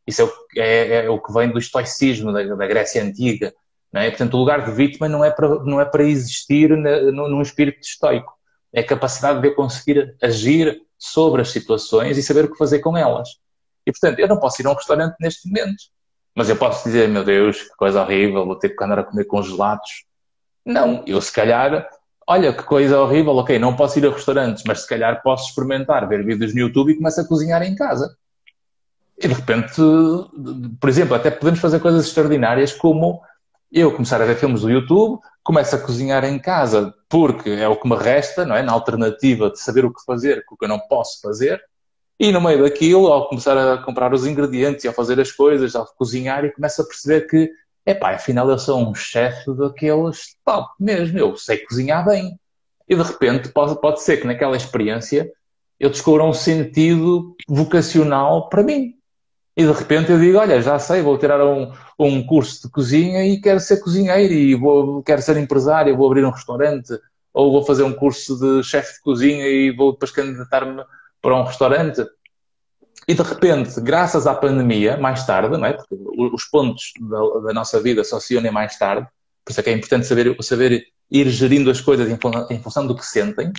Isso 0.06 0.21
é 0.21 0.26
o, 0.26 0.32
é, 0.58 1.06
é 1.06 1.10
o 1.10 1.19
que 1.19 1.34
vem 1.34 1.50
do 1.50 1.58
estoicismo 1.58 2.32
da, 2.32 2.43
da 2.43 2.67
Grécia 2.67 3.04
Antiga. 3.04 3.52
É? 3.95 4.12
Portanto, 4.12 4.36
o 4.36 4.38
lugar 4.38 4.63
de 4.63 4.71
vítima 4.73 5.10
não 5.10 5.26
é 5.26 5.32
para, 5.32 5.63
não 5.63 5.82
é 5.82 5.86
para 5.86 6.04
existir 6.04 6.69
na, 6.78 7.02
num 7.02 7.41
espírito 7.41 7.82
estoico. 7.82 8.32
É 8.71 8.82
a 8.82 8.86
capacidade 8.86 9.41
de 9.41 9.47
eu 9.47 9.56
conseguir 9.56 10.15
agir 10.21 10.86
sobre 10.97 11.41
as 11.41 11.51
situações 11.51 12.17
e 12.17 12.23
saber 12.23 12.45
o 12.45 12.51
que 12.51 12.57
fazer 12.57 12.79
com 12.79 12.97
elas. 12.97 13.29
E, 13.86 13.91
portanto, 13.91 14.19
eu 14.19 14.27
não 14.27 14.39
posso 14.39 14.62
ir 14.62 14.67
a 14.67 14.71
um 14.71 14.75
restaurante 14.75 15.15
neste 15.19 15.47
momento. 15.47 15.83
Mas 16.36 16.49
eu 16.49 16.55
posso 16.55 16.83
dizer, 16.83 17.07
meu 17.07 17.23
Deus, 17.23 17.62
que 17.62 17.75
coisa 17.77 18.01
horrível, 18.01 18.45
vou 18.45 18.55
ter 18.55 18.69
que 18.69 18.83
andar 18.83 18.99
a 18.99 19.03
comer 19.03 19.25
congelados. 19.25 20.05
Não, 20.65 21.03
eu 21.07 21.21
se 21.21 21.31
calhar, 21.31 21.88
olha 22.27 22.53
que 22.53 22.63
coisa 22.63 22.99
horrível, 22.99 23.36
ok, 23.38 23.57
não 23.57 23.75
posso 23.75 23.97
ir 23.97 24.05
a 24.05 24.12
restaurantes, 24.12 24.63
mas 24.67 24.81
se 24.81 24.88
calhar 24.88 25.21
posso 25.23 25.49
experimentar, 25.49 26.07
ver 26.07 26.25
vídeos 26.25 26.53
no 26.53 26.60
YouTube 26.60 26.91
e 26.91 26.97
começar 26.97 27.21
a 27.21 27.27
cozinhar 27.27 27.63
em 27.63 27.73
casa. 27.73 28.15
E 29.17 29.27
de 29.27 29.33
repente, 29.33 29.81
por 30.79 30.89
exemplo, 30.89 31.15
até 31.15 31.31
podemos 31.31 31.60
fazer 31.60 31.79
coisas 31.79 32.05
extraordinárias 32.05 32.73
como 32.73 33.21
eu 33.71 33.91
começar 33.91 34.21
a 34.21 34.25
ver 34.25 34.36
filmes 34.36 34.62
do 34.62 34.69
YouTube, 34.69 35.19
começo 35.43 35.75
a 35.75 35.79
cozinhar 35.79 36.23
em 36.23 36.38
casa 36.38 36.93
porque 37.10 37.50
é 37.50 37.67
o 37.67 37.76
que 37.76 37.88
me 37.88 37.96
resta, 37.96 38.46
não 38.46 38.56
é? 38.56 38.62
Na 38.62 38.74
alternativa 38.74 39.50
de 39.50 39.60
saber 39.60 39.86
o 39.86 39.93
que 39.93 40.04
fazer 40.06 40.43
com 40.46 40.56
o 40.56 40.58
que 40.58 40.65
eu 40.65 40.70
não 40.70 40.80
posso 40.80 41.22
fazer. 41.22 41.62
E 42.20 42.32
no 42.32 42.41
meio 42.41 42.63
daquilo, 42.63 43.08
ao 43.08 43.30
começar 43.30 43.58
a 43.58 43.78
comprar 43.78 44.13
os 44.13 44.26
ingredientes 44.26 44.84
e 44.84 44.88
a 44.88 44.93
fazer 44.93 45.20
as 45.20 45.32
coisas, 45.32 45.76
ao 45.76 45.86
cozinhar, 45.86 46.43
e 46.43 46.52
começa 46.52 46.82
a 46.82 46.86
perceber 46.86 47.28
que, 47.28 47.52
epá, 47.86 48.15
afinal 48.15 48.50
eu 48.50 48.58
sou 48.58 48.80
um 48.80 48.96
chefe 48.96 49.54
daqueles 49.56 50.36
top 50.43 50.67
mesmo, 50.80 51.20
eu 51.20 51.38
sei 51.38 51.60
cozinhar 51.60 52.04
bem. 52.06 52.38
E 52.89 52.96
de 52.96 53.04
repente 53.04 53.50
pode, 53.50 53.80
pode 53.80 54.02
ser 54.02 54.17
que 54.17 54.28
naquela 54.28 54.58
experiência 54.58 55.32
eu 55.80 55.89
descubra 55.89 56.24
um 56.24 56.34
sentido 56.34 57.36
vocacional 57.48 58.50
para 58.50 58.63
mim. 58.63 58.96
E 59.58 59.65
de 59.65 59.72
repente 59.72 60.12
eu 60.12 60.20
digo, 60.20 60.38
olha, 60.38 60.62
já 60.62 60.78
sei, 60.78 61.02
vou 61.02 61.17
tirar 61.17 61.43
um, 61.43 61.74
um 61.98 62.24
curso 62.24 62.62
de 62.62 62.70
cozinha 62.72 63.26
e 63.26 63.41
quero 63.41 63.60
ser 63.60 63.78
cozinheiro 63.78 64.32
e 64.32 64.54
vou, 64.54 65.02
quero 65.02 65.20
ser 65.20 65.36
empresário, 65.36 65.98
vou 65.98 66.06
abrir 66.06 66.24
um 66.24 66.30
restaurante, 66.30 66.93
ou 67.34 67.52
vou 67.52 67.65
fazer 67.65 67.82
um 67.82 67.91
curso 67.91 68.38
de 68.38 68.63
chefe 68.63 68.93
de 68.93 69.02
cozinha 69.02 69.48
e 69.48 69.72
vou 69.72 69.93
depois 69.93 70.12
candidatar-me 70.12 70.84
para 71.20 71.36
um 71.36 71.43
restaurante. 71.43 72.06
E 73.08 73.15
de 73.15 73.24
repente, 73.24 73.82
graças 73.82 74.28
à 74.28 74.36
pandemia, 74.36 74.96
mais 74.98 75.26
tarde, 75.26 75.58
não 75.58 75.65
é? 75.65 75.74
porque 75.74 75.96
os 75.96 76.46
pontos 76.46 76.91
da, 77.00 77.48
da 77.48 77.54
nossa 77.54 77.82
vida 77.82 78.04
só 78.04 78.20
se 78.20 78.38
unem 78.38 78.52
mais 78.52 78.78
tarde, 78.78 79.08
por 79.43 79.50
isso 79.52 79.60
é 79.60 79.63
que 79.63 79.70
é 79.72 79.74
importante 79.74 80.06
saber, 80.06 80.38
saber 80.43 80.86
ir 81.10 81.30
gerindo 81.30 81.72
as 81.72 81.82
coisas 81.82 82.08
em, 82.08 82.20
em 82.52 82.62
função 82.62 82.86
do 82.86 82.96
que 82.96 83.04
sentem. 83.04 83.52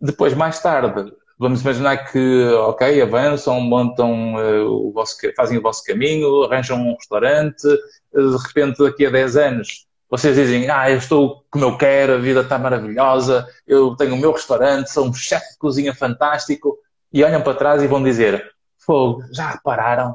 Depois, 0.00 0.32
mais 0.32 0.60
tarde, 0.60 1.12
vamos 1.38 1.60
imaginar 1.60 2.10
que, 2.10 2.44
ok, 2.60 3.02
avançam, 3.02 3.60
montam 3.60 4.34
uh, 4.34 4.88
o 4.88 4.92
vosso, 4.92 5.16
fazem 5.36 5.58
o 5.58 5.62
vosso 5.62 5.84
caminho, 5.84 6.44
arranjam 6.44 6.78
um 6.78 6.94
restaurante, 6.94 7.66
uh, 7.66 8.30
de 8.30 8.46
repente, 8.46 8.82
daqui 8.82 9.06
a 9.06 9.10
10 9.10 9.36
anos, 9.36 9.86
vocês 10.08 10.36
dizem, 10.36 10.70
ah, 10.70 10.90
eu 10.90 10.98
estou 10.98 11.44
como 11.50 11.64
eu 11.64 11.76
quero, 11.76 12.14
a 12.14 12.18
vida 12.18 12.40
está 12.40 12.58
maravilhosa, 12.58 13.46
eu 13.66 13.96
tenho 13.96 14.14
o 14.14 14.18
meu 14.18 14.32
restaurante, 14.32 14.90
sou 14.90 15.06
um 15.06 15.12
chefe 15.12 15.52
de 15.52 15.58
cozinha 15.58 15.94
fantástico, 15.94 16.78
e 17.12 17.24
olham 17.24 17.42
para 17.42 17.54
trás 17.54 17.82
e 17.82 17.86
vão 17.86 18.02
dizer, 18.02 18.52
fogo, 18.78 19.22
já 19.32 19.50
repararam? 19.50 20.14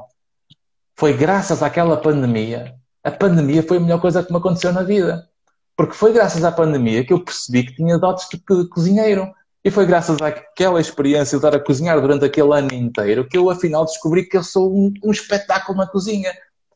Foi 0.96 1.12
graças 1.12 1.62
àquela 1.62 1.96
pandemia, 1.96 2.74
a 3.04 3.10
pandemia 3.10 3.62
foi 3.62 3.78
a 3.78 3.80
melhor 3.80 4.00
coisa 4.00 4.22
que 4.22 4.30
me 4.30 4.38
aconteceu 4.38 4.72
na 4.72 4.82
vida. 4.82 5.28
Porque 5.76 5.94
foi 5.94 6.12
graças 6.12 6.44
à 6.44 6.52
pandemia 6.52 7.04
que 7.04 7.12
eu 7.12 7.24
percebi 7.24 7.64
que 7.64 7.74
tinha 7.74 7.98
dotes 7.98 8.28
de 8.28 8.38
cozinheiro. 8.68 9.32
E 9.64 9.70
foi 9.70 9.86
graças 9.86 10.20
àquela 10.20 10.80
experiência 10.80 11.38
de 11.38 11.44
estar 11.44 11.56
a 11.56 11.62
cozinhar 11.62 12.00
durante 12.00 12.24
aquele 12.24 12.52
ano 12.52 12.72
inteiro 12.72 13.28
que 13.28 13.38
eu 13.38 13.48
afinal 13.48 13.84
descobri 13.84 14.24
que 14.24 14.36
eu 14.36 14.42
sou 14.42 14.74
um, 14.74 14.92
um 15.04 15.10
espetáculo 15.12 15.78
na 15.78 15.86
cozinha. 15.86 16.32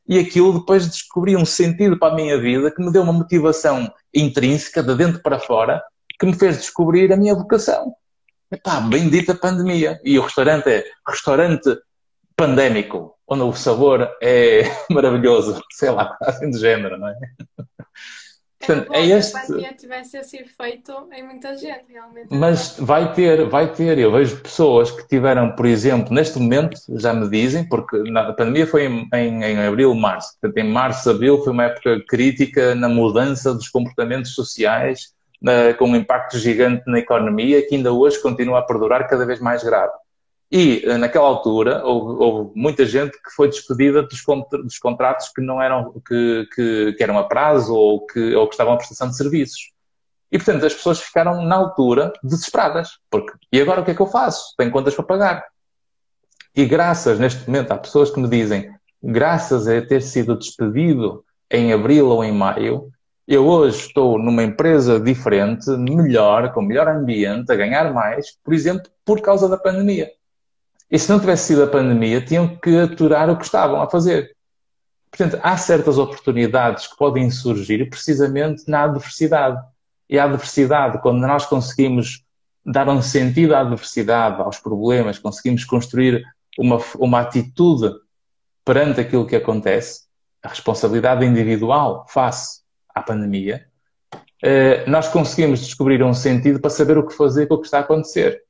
E 0.08 0.20
aquilo 0.20 0.60
depois 0.60 0.86
descobri 0.86 1.36
um 1.36 1.44
sentido 1.44 1.98
para 1.98 2.12
a 2.12 2.16
minha 2.16 2.40
vida 2.40 2.70
que 2.70 2.80
me 2.80 2.92
deu 2.92 3.02
uma 3.02 3.12
motivação 3.12 3.92
intrínseca, 4.14 4.82
de 4.82 4.94
dentro 4.94 5.20
para 5.20 5.40
fora, 5.40 5.82
que 6.18 6.24
me 6.24 6.32
fez 6.32 6.58
descobrir 6.58 7.12
a 7.12 7.16
minha 7.16 7.34
vocação. 7.34 7.92
Epá, 8.52 8.80
bendita 8.80 9.34
pandemia. 9.34 10.00
E 10.04 10.16
o 10.16 10.22
restaurante 10.22 10.68
é 10.68 10.84
restaurante 11.06 11.76
pandémico, 12.36 13.16
onde 13.26 13.42
o 13.42 13.52
sabor 13.52 14.08
é 14.22 14.62
maravilhoso. 14.88 15.60
Sei 15.72 15.90
lá, 15.90 16.16
assim 16.22 16.50
de 16.50 16.58
género, 16.58 16.96
não 16.96 17.08
é? 17.08 17.16
Portanto, 18.58 18.92
é, 18.92 19.00
é 19.00 19.06
este. 19.06 19.32
Se 19.32 19.36
a 19.36 19.40
pandemia 19.40 19.74
tivesse 19.74 20.16
esse 20.16 20.36
efeito 20.38 20.92
em 21.12 21.22
muita 21.22 21.56
gente, 21.56 21.84
realmente. 21.88 22.28
Mas 22.30 22.76
vai 22.78 23.12
ter, 23.12 23.46
vai 23.48 23.72
ter. 23.72 23.98
Eu 23.98 24.10
vejo 24.10 24.40
pessoas 24.40 24.90
que 24.90 25.06
tiveram, 25.06 25.54
por 25.54 25.66
exemplo, 25.66 26.12
neste 26.12 26.38
momento, 26.38 26.76
já 26.96 27.12
me 27.12 27.28
dizem, 27.28 27.68
porque 27.68 27.96
a 28.16 28.32
pandemia 28.32 28.66
foi 28.66 28.86
em, 28.86 29.08
em, 29.12 29.44
em 29.44 29.58
abril, 29.58 29.94
março. 29.94 30.36
Portanto, 30.40 30.64
em 30.64 30.70
março, 30.70 31.10
abril 31.10 31.42
foi 31.42 31.52
uma 31.52 31.64
época 31.64 32.02
crítica 32.08 32.74
na 32.74 32.88
mudança 32.88 33.54
dos 33.54 33.68
comportamentos 33.68 34.34
sociais, 34.34 35.14
na, 35.40 35.74
com 35.74 35.86
um 35.86 35.96
impacto 35.96 36.38
gigante 36.38 36.82
na 36.86 36.98
economia, 36.98 37.66
que 37.66 37.76
ainda 37.76 37.92
hoje 37.92 38.20
continua 38.20 38.60
a 38.60 38.62
perdurar 38.62 39.06
cada 39.06 39.26
vez 39.26 39.38
mais 39.38 39.62
grave. 39.62 39.92
E 40.50 40.82
eh, 40.84 40.96
naquela 40.96 41.26
altura 41.26 41.84
houve, 41.84 42.22
houve, 42.22 42.52
muita 42.54 42.86
gente 42.86 43.12
que 43.20 43.30
foi 43.34 43.48
despedida 43.48 44.02
dos, 44.02 44.22
dos 44.62 44.78
contratos 44.78 45.28
que 45.34 45.40
não 45.40 45.60
eram 45.60 45.92
que, 46.06 46.48
que, 46.54 46.92
que, 46.92 47.02
eram 47.02 47.18
a 47.18 47.24
prazo 47.24 47.74
ou 47.74 48.06
que, 48.06 48.34
ou 48.34 48.46
que 48.46 48.54
estavam 48.54 48.74
a 48.74 48.76
prestação 48.76 49.08
de 49.08 49.16
serviços. 49.16 49.72
E 50.30 50.38
portanto 50.38 50.64
as 50.64 50.74
pessoas 50.74 51.00
ficaram 51.00 51.44
na 51.44 51.56
altura 51.56 52.12
desesperadas, 52.22 52.98
porque 53.10 53.32
e 53.52 53.60
agora 53.60 53.80
o 53.80 53.84
que 53.84 53.90
é 53.90 53.94
que 53.94 54.02
eu 54.02 54.06
faço? 54.06 54.54
Tenho 54.56 54.70
contas 54.70 54.94
para 54.94 55.04
pagar. 55.04 55.44
E 56.54 56.64
graças, 56.64 57.18
neste 57.18 57.46
momento, 57.46 57.72
há 57.72 57.76
pessoas 57.76 58.10
que 58.10 58.18
me 58.18 58.28
dizem, 58.28 58.70
graças 59.02 59.68
a 59.68 59.82
ter 59.82 60.00
sido 60.00 60.38
despedido 60.38 61.24
em 61.50 61.72
abril 61.72 62.08
ou 62.08 62.24
em 62.24 62.32
maio, 62.32 62.90
eu 63.28 63.46
hoje 63.46 63.88
estou 63.88 64.18
numa 64.18 64.42
empresa 64.42 64.98
diferente, 64.98 65.68
melhor, 65.70 66.52
com 66.52 66.62
melhor 66.62 66.88
ambiente, 66.88 67.50
a 67.52 67.56
ganhar 67.56 67.92
mais, 67.92 68.38
por 68.42 68.54
exemplo, 68.54 68.88
por 69.04 69.20
causa 69.20 69.48
da 69.48 69.58
pandemia. 69.58 70.10
E 70.90 70.98
se 70.98 71.10
não 71.10 71.18
tivesse 71.18 71.48
sido 71.48 71.64
a 71.64 71.66
pandemia, 71.66 72.20
tinham 72.20 72.56
que 72.56 72.78
aturar 72.78 73.28
o 73.28 73.36
que 73.36 73.44
estavam 73.44 73.80
a 73.80 73.90
fazer. 73.90 74.36
Portanto, 75.10 75.40
há 75.42 75.56
certas 75.56 75.98
oportunidades 75.98 76.86
que 76.86 76.96
podem 76.96 77.30
surgir 77.30 77.88
precisamente 77.88 78.64
na 78.68 78.84
adversidade. 78.84 79.58
E 80.08 80.18
a 80.18 80.24
adversidade, 80.24 81.00
quando 81.00 81.20
nós 81.20 81.46
conseguimos 81.46 82.24
dar 82.64 82.88
um 82.88 83.00
sentido 83.00 83.54
à 83.54 83.60
adversidade, 83.60 84.40
aos 84.42 84.58
problemas, 84.58 85.18
conseguimos 85.18 85.64
construir 85.64 86.24
uma, 86.58 86.78
uma 86.98 87.20
atitude 87.20 87.92
perante 88.64 89.00
aquilo 89.00 89.26
que 89.26 89.36
acontece, 89.36 90.06
a 90.42 90.48
responsabilidade 90.48 91.24
individual 91.24 92.06
face 92.08 92.60
à 92.94 93.02
pandemia, 93.02 93.66
eh, 94.42 94.84
nós 94.86 95.08
conseguimos 95.08 95.60
descobrir 95.60 96.02
um 96.02 96.14
sentido 96.14 96.60
para 96.60 96.70
saber 96.70 96.98
o 96.98 97.06
que 97.06 97.14
fazer 97.14 97.46
com 97.46 97.54
o 97.54 97.58
que 97.58 97.66
está 97.66 97.78
a 97.78 97.82
acontecer. 97.82 98.42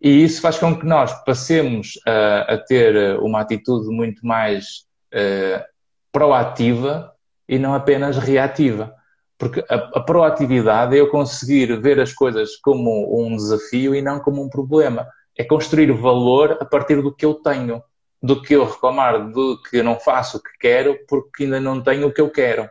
E 0.00 0.24
isso 0.24 0.40
faz 0.40 0.58
com 0.58 0.78
que 0.78 0.86
nós 0.86 1.12
passemos 1.24 2.00
a, 2.06 2.54
a 2.54 2.58
ter 2.58 3.18
uma 3.20 3.40
atitude 3.40 3.88
muito 3.88 4.26
mais 4.26 4.86
uh, 5.12 5.62
proativa 6.10 7.12
e 7.46 7.58
não 7.58 7.74
apenas 7.74 8.16
reativa. 8.16 8.94
Porque 9.36 9.62
a, 9.68 9.74
a, 9.74 10.00
proatividade 10.00 10.96
é 10.96 11.00
eu 11.00 11.10
conseguir 11.10 11.78
ver 11.80 12.00
as 12.00 12.14
coisas 12.14 12.56
como 12.56 13.22
um 13.22 13.36
desafio 13.36 13.94
e 13.94 14.00
não 14.00 14.20
como 14.20 14.42
um 14.42 14.48
problema. 14.48 15.06
É 15.36 15.44
construir 15.44 15.92
valor 15.92 16.56
a 16.60 16.64
partir 16.64 17.02
do 17.02 17.14
que 17.14 17.24
eu 17.24 17.34
tenho, 17.34 17.82
do 18.22 18.40
que 18.40 18.54
eu 18.54 18.64
reclamar, 18.64 19.30
do 19.30 19.60
que 19.62 19.78
eu 19.78 19.84
não 19.84 19.98
faço 19.98 20.38
o 20.38 20.42
que 20.42 20.50
quero 20.58 20.98
porque 21.06 21.44
ainda 21.44 21.60
não 21.60 21.82
tenho 21.82 22.08
o 22.08 22.12
que 22.12 22.20
eu 22.20 22.30
quero. 22.30 22.68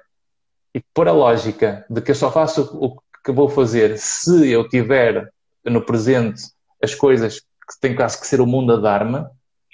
E 0.74 0.82
por 0.94 1.08
a 1.08 1.12
lógica 1.12 1.86
de 1.90 2.02
que 2.02 2.12
eu 2.12 2.16
só 2.16 2.32
faço 2.32 2.70
o 2.80 3.00
que 3.24 3.32
vou 3.32 3.50
fazer 3.50 3.98
se 3.98 4.50
eu 4.50 4.68
tiver 4.68 5.32
no 5.66 5.82
presente 5.82 6.44
as 6.82 6.96
coisas 6.96 7.40
que 7.40 7.80
têm 7.80 7.96
quase 7.96 8.20
que 8.20 8.28
ser 8.28 8.42
o 8.42 8.48
mundo 8.48 8.74
a 8.74 8.78
dar-me, 8.78 9.26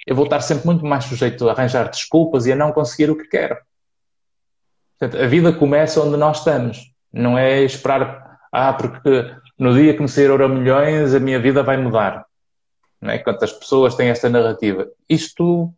eu 0.06 0.14
vou 0.14 0.24
estar 0.24 0.40
sempre 0.40 0.66
muito 0.66 0.84
mais 0.84 1.04
sujeito 1.04 1.48
a 1.48 1.52
arranjar 1.52 1.90
desculpas 1.90 2.46
e 2.46 2.52
a 2.52 2.56
não 2.56 2.72
conseguir 2.72 3.10
o 3.10 3.16
que 3.16 3.26
quero. 3.26 3.56
Portanto, 4.98 5.20
a 5.22 5.26
vida 5.26 5.52
começa 5.52 6.00
onde 6.00 6.16
nós 6.16 6.38
estamos. 6.38 6.92
Não 7.12 7.36
é 7.36 7.62
esperar, 7.62 8.38
ah, 8.52 8.72
porque 8.72 9.34
no 9.58 9.74
dia 9.74 9.94
que 9.94 10.02
me 10.02 10.08
sair 10.08 10.26
euro 10.26 10.48
milhões 10.48 11.14
a 11.14 11.20
minha 11.20 11.40
vida 11.40 11.62
vai 11.62 11.76
mudar. 11.76 12.24
Não 13.00 13.10
é? 13.10 13.18
Quantas 13.18 13.52
pessoas 13.52 13.94
têm 13.94 14.08
esta 14.08 14.28
narrativa? 14.28 14.88
Isto 15.08 15.72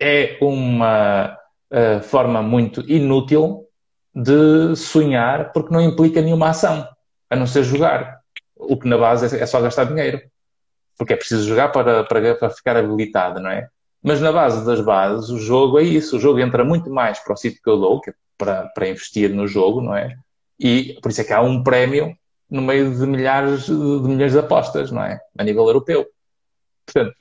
é 0.00 0.38
uma 0.40 1.36
uh, 1.70 2.02
forma 2.02 2.42
muito 2.42 2.80
inútil 2.90 3.66
de 4.14 4.74
sonhar 4.74 5.52
porque 5.52 5.72
não 5.72 5.80
implica 5.80 6.22
nenhuma 6.22 6.50
ação, 6.50 6.88
a 7.30 7.36
não 7.36 7.46
ser 7.46 7.62
jogar. 7.62 8.20
O 8.54 8.76
que 8.76 8.88
na 8.88 8.96
base 8.96 9.38
é 9.38 9.46
só 9.46 9.60
gastar 9.60 9.84
dinheiro 9.84 10.20
porque 10.96 11.12
é 11.12 11.16
preciso 11.16 11.46
jogar 11.46 11.68
para, 11.68 12.04
para, 12.04 12.34
para 12.34 12.50
ficar 12.50 12.76
habilitado, 12.76 13.40
não 13.40 13.50
é? 13.50 13.68
Mas 14.02 14.20
na 14.20 14.30
base 14.30 14.64
das 14.64 14.80
bases, 14.80 15.30
o 15.30 15.38
jogo 15.38 15.78
é 15.78 15.82
isso. 15.82 16.16
O 16.16 16.20
jogo 16.20 16.38
entra 16.38 16.64
muito 16.64 16.90
mais 16.90 17.18
para 17.18 17.34
o 17.34 17.36
sítio 17.36 17.60
que 17.62 17.68
eu 17.68 17.76
dou, 17.76 18.00
que 18.00 18.10
é 18.10 18.14
para, 18.38 18.66
para 18.68 18.88
investir 18.88 19.30
no 19.30 19.46
jogo, 19.48 19.80
não 19.80 19.94
é? 19.94 20.16
E 20.58 20.98
por 21.02 21.10
isso 21.10 21.20
é 21.20 21.24
que 21.24 21.32
há 21.32 21.40
um 21.40 21.62
prémio 21.62 22.16
no 22.48 22.62
meio 22.62 22.94
de 22.94 23.06
milhares 23.06 23.66
de 23.66 23.72
milhões 23.72 24.32
de 24.32 24.38
apostas, 24.38 24.90
não 24.90 25.02
é? 25.02 25.20
A 25.36 25.42
nível 25.42 25.66
europeu. 25.66 26.06
Portanto, 26.86 27.16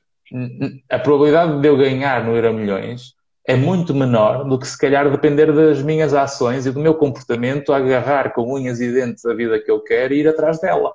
a 0.90 1.00
probabilidade 1.00 1.60
de 1.60 1.68
eu 1.68 1.78
ganhar 1.78 2.24
no 2.24 2.36
Euro 2.36 2.54
Milhões 2.54 3.16
é 3.48 3.56
muito 3.56 3.94
menor 3.94 4.44
do 4.44 4.58
que 4.58 4.68
se 4.68 4.78
calhar 4.78 5.10
depender 5.10 5.52
das 5.54 5.82
minhas 5.82 6.14
ações 6.14 6.66
e 6.66 6.72
do 6.72 6.80
meu 6.80 6.96
comportamento 6.96 7.72
a 7.72 7.78
agarrar 7.78 8.34
com 8.34 8.54
unhas 8.54 8.80
e 8.80 8.92
dentes 8.92 9.26
a 9.26 9.34
vida 9.34 9.60
que 9.60 9.70
eu 9.70 9.82
quero 9.82 10.14
e 10.14 10.20
ir 10.20 10.28
atrás 10.28 10.60
dela. 10.60 10.94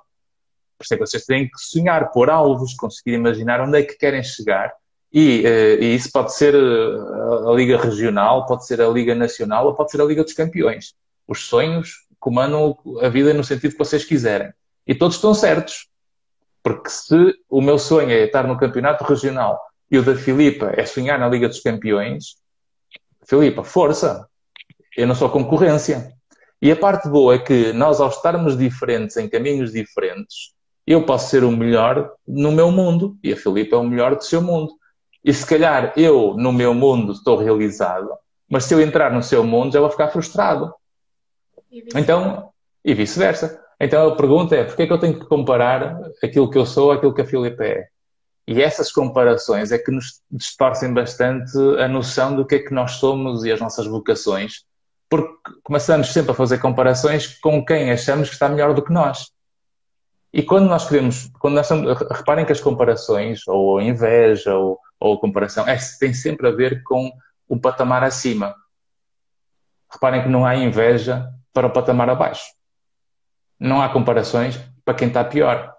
Por 0.81 0.85
isso 0.85 0.93
é 0.93 0.97
que 0.97 1.05
vocês 1.05 1.25
têm 1.25 1.45
que 1.45 1.57
sonhar, 1.57 2.11
pôr 2.11 2.29
alvos, 2.29 2.73
conseguir 2.73 3.13
imaginar 3.13 3.61
onde 3.61 3.79
é 3.79 3.83
que 3.83 3.95
querem 3.95 4.23
chegar. 4.23 4.73
E, 5.13 5.41
uh, 5.41 5.83
e 5.83 5.95
isso 5.95 6.09
pode 6.11 6.33
ser 6.33 6.55
eh, 6.55 7.49
a 7.49 7.51
Liga 7.53 7.77
Regional, 7.77 8.45
pode 8.45 8.65
ser 8.65 8.81
a 8.81 8.87
Liga 8.87 9.13
Nacional 9.13 9.67
ou 9.67 9.75
pode 9.75 9.91
ser 9.91 10.01
a 10.01 10.05
Liga 10.05 10.23
dos 10.23 10.33
Campeões. 10.33 10.93
Os 11.27 11.45
sonhos 11.47 12.07
comandam 12.19 12.77
a 13.01 13.09
vida 13.09 13.33
no 13.33 13.43
sentido 13.43 13.73
que 13.73 13.77
vocês 13.77 14.05
quiserem. 14.05 14.51
E 14.87 14.95
todos 14.95 15.17
estão 15.17 15.33
certos. 15.33 15.87
Porque 16.63 16.89
se 16.89 17.35
o 17.49 17.61
meu 17.61 17.77
sonho 17.77 18.11
é 18.11 18.23
estar 18.23 18.47
no 18.47 18.57
campeonato 18.57 19.03
regional 19.03 19.59
e 19.89 19.97
o 19.97 20.03
da 20.03 20.15
Filipa 20.15 20.71
é 20.75 20.85
sonhar 20.85 21.19
na 21.19 21.27
Liga 21.27 21.47
dos 21.47 21.59
Campeões, 21.59 22.35
Filipa, 23.25 23.63
força! 23.63 24.27
Eu 24.95 25.07
não 25.07 25.15
sou 25.15 25.29
concorrência. 25.29 26.13
E 26.61 26.71
a 26.71 26.75
parte 26.75 27.09
boa 27.09 27.33
é 27.33 27.39
que 27.39 27.73
nós, 27.73 27.99
ao 27.99 28.09
estarmos 28.09 28.55
diferentes 28.55 29.17
em 29.17 29.27
caminhos 29.27 29.71
diferentes, 29.71 30.53
eu 30.85 31.05
posso 31.05 31.29
ser 31.29 31.43
o 31.43 31.51
melhor 31.51 32.11
no 32.27 32.51
meu 32.51 32.71
mundo 32.71 33.17
e 33.23 33.31
a 33.33 33.37
Filipe 33.37 33.73
é 33.73 33.77
o 33.77 33.83
melhor 33.83 34.15
do 34.15 34.23
seu 34.23 34.41
mundo. 34.41 34.73
E 35.23 35.33
se 35.33 35.45
calhar 35.45 35.93
eu, 35.95 36.33
no 36.35 36.51
meu 36.51 36.73
mundo, 36.73 37.11
estou 37.11 37.37
realizado, 37.37 38.09
mas 38.49 38.65
se 38.65 38.73
eu 38.73 38.81
entrar 38.81 39.11
no 39.13 39.21
seu 39.21 39.43
mundo, 39.43 39.73
já 39.73 39.79
vou 39.79 39.89
ficar 39.89 40.09
frustrado. 40.09 40.73
E 41.71 41.83
então, 41.95 42.49
e 42.83 42.93
vice-versa. 42.93 43.61
Então 43.79 44.09
a 44.09 44.15
pergunta 44.15 44.55
é: 44.55 44.63
porquê 44.63 44.83
é 44.83 44.87
que 44.87 44.93
eu 44.93 44.99
tenho 44.99 45.19
que 45.19 45.25
comparar 45.25 45.99
aquilo 46.23 46.49
que 46.49 46.57
eu 46.57 46.65
sou 46.65 46.91
àquilo 46.91 47.13
que 47.13 47.21
a 47.21 47.25
Filipe 47.25 47.63
é? 47.63 47.87
E 48.47 48.61
essas 48.61 48.91
comparações 48.91 49.71
é 49.71 49.77
que 49.77 49.91
nos 49.91 50.21
distorcem 50.29 50.93
bastante 50.93 51.57
a 51.79 51.87
noção 51.87 52.35
do 52.35 52.45
que 52.45 52.55
é 52.55 52.59
que 52.59 52.73
nós 52.73 52.93
somos 52.93 53.45
e 53.45 53.51
as 53.51 53.59
nossas 53.59 53.85
vocações, 53.85 54.65
porque 55.09 55.33
começamos 55.63 56.11
sempre 56.11 56.31
a 56.31 56.35
fazer 56.35 56.57
comparações 56.57 57.39
com 57.39 57.63
quem 57.63 57.91
achamos 57.91 58.27
que 58.27 58.33
está 58.33 58.49
melhor 58.49 58.73
do 58.73 58.83
que 58.83 58.91
nós. 58.91 59.31
E 60.33 60.41
quando 60.41 60.67
nós 60.67 60.87
queremos, 60.87 61.29
quando 61.39 61.55
nós 61.55 61.65
estamos, 61.65 61.99
reparem 62.09 62.45
que 62.45 62.53
as 62.53 62.61
comparações, 62.61 63.45
ou 63.47 63.79
a 63.79 63.83
inveja, 63.83 64.55
ou, 64.55 64.79
ou 64.99 65.15
a 65.15 65.19
comparação, 65.19 65.67
é, 65.67 65.77
tem 65.99 66.13
sempre 66.13 66.47
a 66.47 66.51
ver 66.51 66.83
com 66.83 67.11
um 67.49 67.59
patamar 67.59 68.03
acima. 68.03 68.55
Reparem 69.91 70.23
que 70.23 70.29
não 70.29 70.45
há 70.45 70.55
inveja 70.55 71.29
para 71.51 71.67
o 71.67 71.71
patamar 71.71 72.09
abaixo. 72.09 72.45
Não 73.59 73.81
há 73.81 73.89
comparações 73.89 74.57
para 74.85 74.93
quem 74.93 75.09
está 75.09 75.23
pior. 75.23 75.75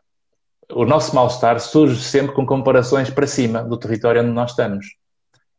O 0.70 0.84
nosso 0.84 1.14
mal-estar 1.14 1.58
surge 1.58 2.02
sempre 2.02 2.34
com 2.34 2.44
comparações 2.44 3.08
para 3.08 3.26
cima 3.26 3.64
do 3.64 3.78
território 3.78 4.22
onde 4.22 4.32
nós 4.32 4.50
estamos. 4.50 4.86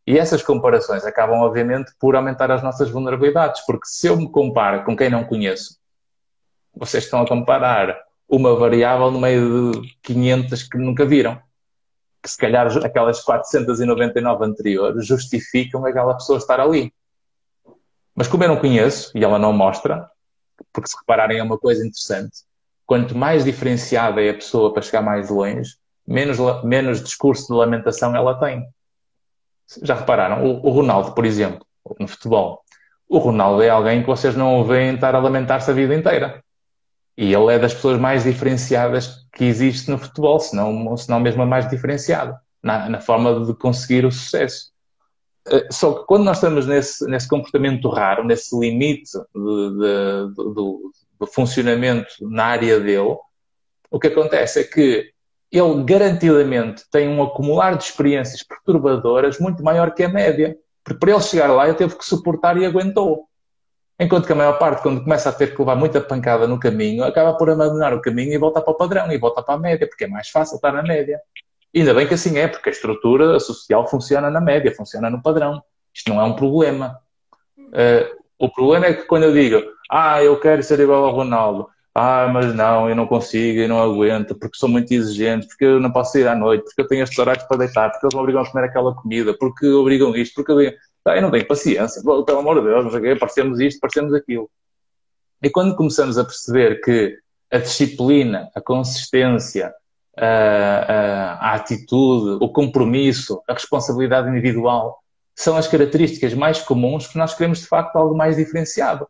E 0.05 0.19
essas 0.19 0.43
comparações 0.43 1.03
acabam, 1.03 1.39
obviamente, 1.39 1.91
por 1.99 2.15
aumentar 2.15 2.51
as 2.51 2.61
nossas 2.61 2.89
vulnerabilidades, 2.89 3.65
porque 3.65 3.87
se 3.87 4.07
eu 4.07 4.17
me 4.17 4.29
comparo 4.29 4.83
com 4.83 4.95
quem 4.95 5.09
não 5.09 5.23
conheço, 5.23 5.79
vocês 6.75 7.05
estão 7.05 7.21
a 7.21 7.27
comparar 7.27 7.97
uma 8.35 8.55
variável 8.55 9.11
no 9.11 9.19
meio 9.19 9.71
de 9.73 9.95
500 10.01 10.63
que 10.63 10.77
nunca 10.77 11.05
viram. 11.05 11.39
Que 12.21 12.29
se 12.29 12.37
calhar 12.37 12.65
aquelas 12.83 13.21
499 13.21 14.45
anteriores 14.45 15.05
justificam 15.05 15.85
aquela 15.85 16.15
pessoa 16.15 16.39
estar 16.39 16.59
ali. 16.59 16.91
Mas 18.15 18.27
como 18.27 18.43
eu 18.43 18.47
não 18.47 18.57
conheço 18.57 19.11
e 19.15 19.23
ela 19.23 19.37
não 19.37 19.53
mostra, 19.53 20.09
porque 20.71 20.89
se 20.89 20.97
repararem 20.97 21.37
é 21.37 21.43
uma 21.43 21.59
coisa 21.59 21.85
interessante, 21.85 22.39
quanto 22.87 23.15
mais 23.15 23.43
diferenciada 23.43 24.21
é 24.21 24.31
a 24.31 24.35
pessoa 24.35 24.73
para 24.73 24.81
chegar 24.81 25.01
mais 25.01 25.29
longe, 25.29 25.75
menos, 26.07 26.37
menos 26.63 27.03
discurso 27.03 27.47
de 27.47 27.53
lamentação 27.53 28.15
ela 28.15 28.39
tem. 28.39 28.65
Já 29.83 29.95
repararam? 29.95 30.43
O, 30.43 30.67
o 30.67 30.71
Ronaldo, 30.71 31.11
por 31.11 31.25
exemplo, 31.25 31.65
no 31.99 32.07
futebol. 32.07 32.63
O 33.07 33.19
Ronaldo 33.19 33.61
é 33.61 33.69
alguém 33.69 34.01
que 34.01 34.07
vocês 34.07 34.35
não 34.35 34.59
o 34.59 34.65
veem 34.65 34.95
estar 34.95 35.13
a 35.13 35.19
lamentar-se 35.19 35.69
a 35.69 35.73
vida 35.73 35.93
inteira. 35.93 36.42
E 37.17 37.33
ele 37.33 37.53
é 37.53 37.59
das 37.59 37.73
pessoas 37.73 37.99
mais 37.99 38.23
diferenciadas 38.23 39.27
que 39.33 39.45
existe 39.45 39.89
no 39.89 39.97
futebol, 39.97 40.39
se 40.39 40.55
não, 40.55 40.95
se 40.97 41.09
não 41.09 41.19
mesmo 41.19 41.43
a 41.43 41.45
mais 41.45 41.69
diferenciada, 41.69 42.39
na, 42.61 42.89
na 42.89 42.99
forma 42.99 43.45
de 43.45 43.53
conseguir 43.55 44.05
o 44.05 44.11
sucesso. 44.11 44.71
Eh, 45.47 45.67
só 45.71 45.93
que 45.93 46.05
quando 46.05 46.23
nós 46.23 46.37
estamos 46.37 46.65
nesse, 46.65 47.05
nesse 47.07 47.27
comportamento 47.27 47.87
raro, 47.89 48.23
nesse 48.23 48.57
limite 48.57 49.11
de, 49.35 49.69
de, 49.71 50.35
do, 50.35 50.91
do 51.19 51.27
funcionamento 51.27 52.13
na 52.21 52.45
área 52.45 52.79
dele, 52.79 53.17
o 53.91 53.99
que 53.99 54.07
acontece 54.07 54.61
é 54.61 54.63
que 54.63 55.13
ele 55.51 55.83
garantidamente 55.83 56.83
tem 56.91 57.07
um 57.07 57.21
acumular 57.21 57.77
de 57.77 57.83
experiências 57.83 58.41
perturbadoras 58.41 59.37
muito 59.39 59.63
maior 59.63 59.93
que 59.93 60.03
a 60.03 60.09
média. 60.09 60.57
Porque 60.83 60.99
para 60.99 61.11
ele 61.11 61.21
chegar 61.21 61.47
lá, 61.51 61.67
ele 61.67 61.77
teve 61.77 61.95
que 61.95 62.03
suportar 62.03 62.57
e 62.57 62.65
aguentou. 62.65 63.27
Enquanto 63.99 64.25
que 64.25 64.31
a 64.33 64.35
maior 64.35 64.57
parte, 64.57 64.81
quando 64.81 65.03
começa 65.03 65.29
a 65.29 65.33
ter 65.33 65.53
que 65.53 65.59
levar 65.59 65.75
muita 65.75 66.01
pancada 66.01 66.47
no 66.47 66.59
caminho, 66.59 67.03
acaba 67.03 67.37
por 67.37 67.49
abandonar 67.49 67.93
o 67.93 68.01
caminho 68.01 68.33
e 68.33 68.37
volta 68.37 68.61
para 68.61 68.71
o 68.71 68.75
padrão 68.75 69.11
e 69.11 69.17
volta 69.17 69.41
para 69.43 69.55
a 69.55 69.59
média, 69.59 69.87
porque 69.87 70.05
é 70.05 70.07
mais 70.07 70.29
fácil 70.29 70.55
estar 70.55 70.71
na 70.71 70.81
média. 70.81 71.19
E 71.73 71.79
ainda 71.79 71.93
bem 71.93 72.07
que 72.07 72.13
assim 72.13 72.37
é, 72.37 72.47
porque 72.47 72.69
a 72.69 72.71
estrutura 72.71 73.39
social 73.39 73.87
funciona 73.87 74.29
na 74.29 74.41
média, 74.41 74.73
funciona 74.75 75.09
no 75.09 75.21
padrão. 75.21 75.61
Isto 75.93 76.09
não 76.09 76.19
é 76.19 76.23
um 76.23 76.35
problema. 76.35 76.99
Uh, 77.57 78.23
o 78.39 78.49
problema 78.49 78.87
é 78.87 78.93
que 78.93 79.03
quando 79.03 79.23
eu 79.23 79.33
digo, 79.33 79.61
ah, 79.89 80.21
eu 80.23 80.39
quero 80.39 80.61
ser 80.63 80.79
igual 80.79 81.05
ao 81.05 81.15
Ronaldo, 81.15 81.67
ah, 81.95 82.27
mas 82.33 82.53
não, 82.53 82.89
eu 82.89 82.95
não 82.95 83.05
consigo, 83.05 83.59
eu 83.59 83.69
não 83.69 83.81
aguento, 83.81 84.35
porque 84.35 84.57
sou 84.57 84.67
muito 84.67 84.91
exigente, 84.91 85.47
porque 85.47 85.65
eu 85.65 85.79
não 85.79 85.91
posso 85.91 86.17
ir 86.17 86.27
à 86.27 86.35
noite, 86.35 86.63
porque 86.63 86.81
eu 86.81 86.87
tenho 86.87 87.03
estes 87.03 87.17
horários 87.19 87.45
para 87.45 87.57
deitar, 87.57 87.91
porque 87.91 88.05
eles 88.05 88.15
me 88.15 88.19
obrigam 88.19 88.41
a 88.41 88.49
comer 88.49 88.65
aquela 88.65 88.95
comida, 88.95 89.35
porque 89.37 89.67
obrigam 89.67 90.15
isto, 90.15 90.33
porque 90.35 90.51
eu, 90.51 90.73
ah, 91.05 91.15
eu 91.15 91.21
não 91.21 91.31
tenho 91.31 91.47
paciência, 91.47 92.01
pelo 92.01 92.39
amor 92.39 92.61
de 92.61 92.67
Deus, 92.67 93.19
parecemos 93.19 93.59
isto, 93.59 93.79
parecemos 93.79 94.13
aquilo. 94.13 94.49
E 95.41 95.49
quando 95.49 95.75
começamos 95.75 96.17
a 96.17 96.23
perceber 96.23 96.79
que 96.81 97.17
a 97.51 97.57
disciplina, 97.57 98.49
a 98.55 98.61
consistência, 98.61 99.73
a, 100.17 100.25
a, 100.25 101.33
a 101.33 101.55
atitude, 101.55 102.37
o 102.41 102.49
compromisso, 102.49 103.41
a 103.49 103.53
responsabilidade 103.53 104.29
individual 104.29 104.97
são 105.35 105.57
as 105.57 105.67
características 105.67 106.33
mais 106.33 106.61
comuns 106.61 107.07
que 107.07 107.17
nós 107.17 107.33
queremos 107.33 107.59
de 107.59 107.67
facto 107.67 107.95
algo 107.97 108.15
mais 108.15 108.37
diferenciado. 108.37 109.07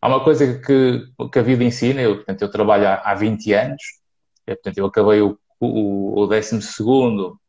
Há 0.00 0.08
uma 0.08 0.24
coisa 0.24 0.58
que, 0.58 1.06
que 1.30 1.38
a 1.38 1.42
vida 1.42 1.62
ensina, 1.62 2.00
eu, 2.00 2.16
portanto, 2.16 2.42
eu 2.42 2.50
trabalho 2.50 2.88
há, 2.88 2.94
há 2.94 3.14
20 3.14 3.52
anos, 3.52 3.82
eu, 4.46 4.56
portanto, 4.56 4.78
eu 4.78 4.86
acabei 4.86 5.20
o, 5.20 5.38
o, 5.60 6.22
o 6.22 6.26
12 6.26 6.58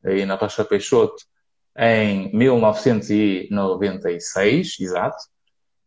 aí 0.05 0.25
na 0.25 0.35
Rocha 0.35 0.63
Peixoto 0.63 1.25
em 1.77 2.31
1996, 2.33 4.79
exato. 4.79 5.17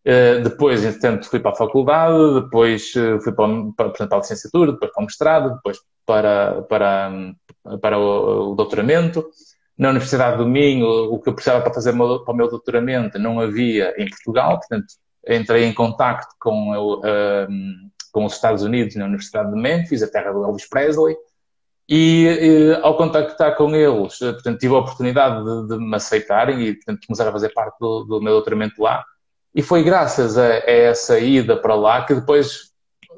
Uh, 0.07 0.41
depois, 0.43 0.85
entretanto, 0.85 1.29
fui 1.29 1.41
para 1.41 1.51
a 1.51 1.57
faculdade, 1.57 2.43
depois 2.43 2.95
uh, 2.95 3.21
fui 3.21 3.33
para, 3.33 3.49
para, 3.77 3.91
para 3.91 4.17
a 4.17 4.21
licenciatura, 4.21 4.73
depois 4.73 4.93
para 4.93 5.03
o 5.03 5.05
mestrado, 5.05 5.55
depois 5.55 5.79
para, 6.07 6.63
para, 6.63 7.11
para 7.81 7.99
o, 7.99 8.53
o 8.53 8.55
doutoramento. 8.55 9.29
Na 9.77 9.91
Universidade 9.91 10.39
do 10.39 10.47
Minho, 10.47 10.87
o 10.87 11.19
que 11.21 11.29
eu 11.29 11.35
precisava 11.35 11.63
para 11.63 11.75
fazer 11.75 11.93
para 11.93 12.33
o 12.33 12.35
meu 12.35 12.49
doutoramento 12.49 13.19
não 13.19 13.39
havia 13.39 13.93
em 13.97 14.09
Portugal, 14.09 14.59
portanto, 14.59 14.87
entrei 15.29 15.65
em 15.65 15.75
contacto 15.75 16.35
com, 16.41 16.75
um, 16.75 17.91
com 18.11 18.25
os 18.25 18.35
Estados 18.35 18.63
Unidos 18.63 18.97
na 18.97 19.05
Universidade 19.05 19.53
de 19.53 19.61
Memphis, 19.61 20.03
a 20.03 20.09
terra 20.09 20.33
do 20.33 20.43
Elvis 20.43 20.69
Presley, 20.69 21.15
e, 21.89 22.27
e 22.27 22.75
ao 22.83 22.97
contactar 22.97 23.57
com 23.57 23.75
eles, 23.75 24.21
eh, 24.21 24.33
portanto, 24.33 24.59
tive 24.59 24.75
a 24.75 24.79
oportunidade 24.79 25.45
de, 25.45 25.69
de 25.69 25.79
me 25.79 25.97
aceitarem 25.97 26.61
e, 26.63 26.75
portanto, 26.75 27.07
começar 27.07 27.29
a 27.29 27.33
fazer 27.33 27.49
parte 27.51 27.79
do, 27.81 28.05
do 28.05 28.21
meu 28.21 28.35
doutoramento 28.35 28.83
lá. 28.83 29.05
E 29.55 29.63
foi 29.63 29.83
graças 29.83 30.37
a, 30.37 30.47
a, 30.47 30.71
essa 30.71 31.19
ida 31.19 31.57
para 31.57 31.75
lá 31.75 32.05
que 32.05 32.15
depois 32.15 32.73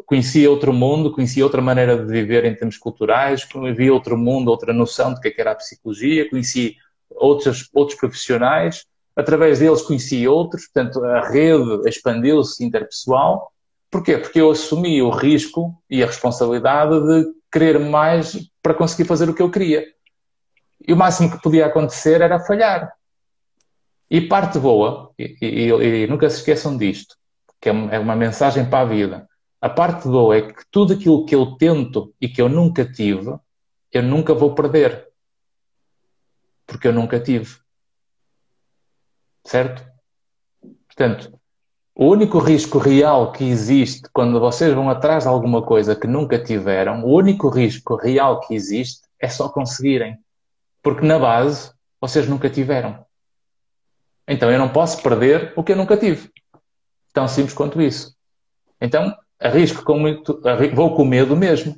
conheci 0.07 0.47
outro 0.47 0.73
mundo, 0.73 1.13
conheci 1.13 1.43
outra 1.43 1.61
maneira 1.61 1.97
de 1.97 2.11
viver 2.11 2.45
em 2.45 2.55
termos 2.55 2.79
culturais, 2.79 3.47
vi 3.77 3.91
outro 3.91 4.17
mundo, 4.17 4.49
outra 4.49 4.73
noção 4.73 5.15
que, 5.21 5.29
é 5.29 5.31
que 5.31 5.41
era 5.41 5.53
a 5.53 5.57
psicologia, 5.57 6.29
conheci 6.29 6.77
outros, 7.11 7.69
outros 7.75 7.99
profissionais 7.99 8.87
através 9.21 9.59
deles 9.59 9.83
conheci 9.83 10.27
outros, 10.27 10.67
portanto 10.67 11.05
a 11.05 11.29
rede 11.29 11.89
expandiu-se 11.89 12.65
interpessoal. 12.65 13.53
Porquê? 13.91 14.19
Porque 14.19 14.41
eu 14.41 14.51
assumi 14.51 15.03
o 15.03 15.11
risco 15.11 15.75
e 15.89 16.03
a 16.03 16.07
responsabilidade 16.07 16.95
de 17.01 17.27
querer 17.51 17.79
mais 17.79 18.51
para 18.63 18.75
conseguir 18.75 19.07
fazer 19.07 19.29
o 19.29 19.35
que 19.35 19.43
eu 19.43 19.51
queria. 19.51 19.87
E 20.87 20.93
o 20.93 20.97
máximo 20.97 21.31
que 21.31 21.43
podia 21.43 21.67
acontecer 21.67 22.21
era 22.21 22.41
falhar. 22.41 22.93
E 24.11 24.21
parte 24.21 24.59
boa, 24.59 25.13
e, 25.19 25.37
e, 25.41 25.69
e 25.69 26.07
nunca 26.07 26.29
se 26.29 26.39
esqueçam 26.39 26.77
disto, 26.77 27.17
que 27.61 27.69
é, 27.69 27.73
é 27.73 27.99
uma 27.99 28.17
mensagem 28.17 28.69
para 28.69 28.81
a 28.81 28.85
vida. 28.85 29.29
A 29.61 29.69
parte 29.69 30.09
boa 30.09 30.37
é 30.37 30.53
que 30.53 30.65
tudo 30.71 30.95
aquilo 30.95 31.25
que 31.27 31.35
eu 31.35 31.57
tento 31.57 32.15
e 32.21 32.29
que 32.29 32.41
eu 32.41 32.49
nunca 32.49 32.85
tive, 32.85 33.39
eu 33.93 34.03
nunca 34.03 34.33
vou 34.33 34.55
perder. 34.55 35.09
Porque 36.67 36.89
eu 36.89 36.93
nunca 36.93 37.21
tive. 37.21 37.57
Certo? 39.45 39.87
Portanto, 40.87 41.40
o 42.01 42.07
único 42.07 42.39
risco 42.39 42.79
real 42.79 43.31
que 43.31 43.45
existe 43.45 44.09
quando 44.11 44.41
vocês 44.41 44.73
vão 44.73 44.89
atrás 44.89 45.25
de 45.25 45.29
alguma 45.29 45.61
coisa 45.61 45.95
que 45.95 46.07
nunca 46.07 46.43
tiveram, 46.43 47.05
o 47.05 47.15
único 47.15 47.51
risco 47.51 47.95
real 47.95 48.41
que 48.41 48.55
existe 48.55 49.03
é 49.21 49.29
só 49.29 49.51
conseguirem. 49.51 50.17
Porque 50.83 51.05
na 51.05 51.19
base 51.19 51.71
vocês 52.01 52.27
nunca 52.27 52.49
tiveram. 52.49 53.05
Então 54.27 54.51
eu 54.51 54.59
não 54.59 54.71
posso 54.71 55.03
perder 55.03 55.53
o 55.55 55.63
que 55.63 55.73
eu 55.73 55.77
nunca 55.77 55.95
tive. 55.95 56.31
Tão 57.13 57.29
simples 57.29 57.53
quanto 57.53 57.83
isso. 57.83 58.17
Então 58.81 59.15
arrisco 59.39 59.85
com 59.85 59.99
muito, 59.99 60.41
vou 60.73 60.97
com 60.97 61.05
medo 61.05 61.37
mesmo. 61.37 61.77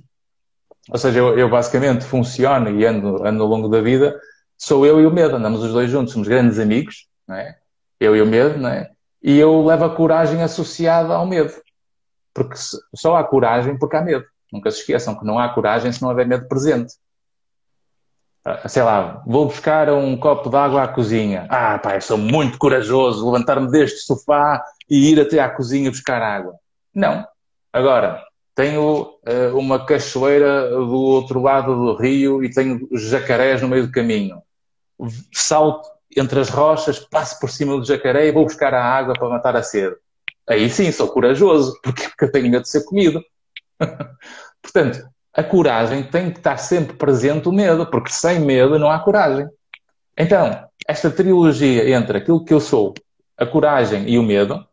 Ou 0.88 0.98
seja, 0.98 1.18
eu, 1.18 1.36
eu 1.36 1.50
basicamente 1.50 2.04
funciono 2.04 2.70
e 2.70 2.86
ando, 2.86 3.26
ando 3.26 3.42
ao 3.42 3.48
longo 3.48 3.68
da 3.68 3.80
vida, 3.80 4.16
sou 4.56 4.86
eu 4.86 5.00
e 5.00 5.06
o 5.06 5.10
medo, 5.10 5.34
andamos 5.34 5.64
os 5.64 5.72
dois 5.72 5.90
juntos, 5.90 6.12
somos 6.12 6.28
grandes 6.28 6.60
amigos, 6.60 7.08
não 7.26 7.34
é? 7.34 7.58
eu 7.98 8.14
e 8.14 8.22
o 8.22 8.26
medo, 8.26 8.56
não 8.56 8.68
é? 8.68 8.88
E 9.22 9.38
eu 9.38 9.64
levo 9.64 9.84
a 9.84 9.94
coragem 9.94 10.42
associada 10.42 11.14
ao 11.14 11.26
medo. 11.26 11.52
Porque 12.34 12.56
só 12.94 13.16
há 13.16 13.24
coragem 13.24 13.78
porque 13.78 13.96
há 13.96 14.02
medo. 14.02 14.24
Nunca 14.52 14.70
se 14.70 14.80
esqueçam 14.80 15.18
que 15.18 15.24
não 15.24 15.38
há 15.38 15.48
coragem 15.48 15.92
se 15.92 16.02
não 16.02 16.08
houver 16.08 16.26
medo 16.26 16.48
presente. 16.48 16.94
Ah, 18.44 18.68
sei 18.68 18.82
lá, 18.82 19.22
vou 19.24 19.46
buscar 19.46 19.88
um 19.90 20.16
copo 20.16 20.50
de 20.50 20.56
água 20.56 20.82
à 20.82 20.88
cozinha. 20.88 21.46
Ah, 21.48 21.80
eu 21.94 22.00
sou 22.00 22.18
muito 22.18 22.58
corajoso, 22.58 23.30
levantar-me 23.30 23.70
deste 23.70 24.00
sofá 24.00 24.62
e 24.90 25.12
ir 25.12 25.20
até 25.20 25.38
à 25.38 25.48
cozinha 25.48 25.90
buscar 25.90 26.20
água. 26.20 26.54
Não. 26.92 27.24
Agora, 27.72 28.22
tenho 28.54 29.18
uh, 29.26 29.56
uma 29.56 29.86
cachoeira 29.86 30.68
do 30.70 31.00
outro 31.00 31.40
lado 31.40 31.74
do 31.74 31.96
rio 31.96 32.44
e 32.44 32.50
tenho 32.50 32.88
jacarés 32.92 33.62
no 33.62 33.68
meio 33.68 33.86
do 33.86 33.92
caminho. 33.92 34.42
Salto 35.32 35.88
entre 36.16 36.40
as 36.40 36.48
rochas, 36.48 36.98
passo 36.98 37.38
por 37.40 37.50
cima 37.50 37.76
do 37.76 37.84
jacaré 37.84 38.26
e 38.26 38.32
vou 38.32 38.44
buscar 38.44 38.74
a 38.74 38.84
água 38.84 39.14
para 39.14 39.28
matar 39.28 39.56
a 39.56 39.62
sede. 39.62 39.96
Aí 40.48 40.68
sim, 40.68 40.90
sou 40.90 41.08
corajoso, 41.08 41.78
porque, 41.82 42.24
eu 42.24 42.32
tenho 42.32 42.50
medo 42.50 42.62
de 42.62 42.68
ser 42.68 42.84
comido. 42.84 43.22
Portanto, 44.62 45.02
a 45.34 45.42
coragem 45.42 46.02
tem 46.02 46.30
que 46.30 46.38
estar 46.38 46.56
sempre 46.58 46.96
presente 46.96 47.48
o 47.48 47.52
medo, 47.52 47.86
porque 47.86 48.12
sem 48.12 48.40
medo 48.40 48.78
não 48.78 48.90
há 48.90 48.98
coragem. 48.98 49.48
Então, 50.16 50.66
esta 50.86 51.10
trilogia 51.10 51.88
entre 51.90 52.18
aquilo 52.18 52.44
que 52.44 52.52
eu 52.52 52.60
sou, 52.60 52.94
a 53.36 53.46
coragem 53.46 54.08
e 54.08 54.18
o 54.18 54.22
medo, 54.22 54.64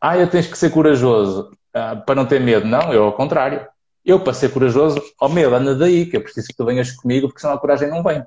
ah, 0.00 0.16
eu 0.16 0.28
tens 0.28 0.46
que 0.46 0.56
ser 0.56 0.70
corajoso 0.70 1.50
ah, 1.74 1.96
para 1.96 2.14
não 2.14 2.26
ter 2.26 2.40
medo. 2.40 2.66
Não, 2.66 2.92
eu 2.92 3.04
ao 3.04 3.12
contrário. 3.12 3.66
Eu, 4.02 4.18
para 4.18 4.32
ser 4.32 4.50
corajoso, 4.50 5.00
ao 5.20 5.28
medo, 5.28 5.54
anda 5.54 5.74
daí, 5.74 6.06
que 6.06 6.16
eu 6.16 6.22
preciso 6.22 6.48
que 6.48 6.56
tu 6.56 6.64
venhas 6.64 6.90
comigo, 6.92 7.28
porque 7.28 7.40
senão 7.40 7.54
a 7.54 7.58
coragem 7.58 7.88
não 7.90 8.02
vem. 8.02 8.24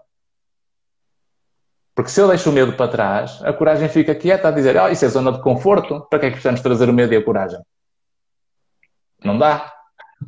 Porque 1.96 2.10
se 2.10 2.20
eu 2.20 2.28
deixo 2.28 2.50
o 2.50 2.54
medo 2.54 2.74
para 2.74 2.92
trás, 2.92 3.40
a 3.44 3.54
coragem 3.54 3.88
fica 3.88 4.16
quieta 4.16 4.48
a 4.48 4.52
dizer, 4.52 4.76
oh, 4.78 4.90
isso 4.90 5.06
é 5.06 5.10
zona 5.10 5.32
de 5.32 5.42
conforto, 5.42 6.02
para 6.10 6.20
que 6.20 6.26
é 6.26 6.30
que 6.30 6.36
precisamos 6.36 6.62
trazer 6.62 6.90
o 6.90 6.94
medo 6.94 7.14
e 7.14 7.18
a 7.18 7.24
coragem? 7.24 7.60
Não 9.24 9.38
dá. 9.38 9.72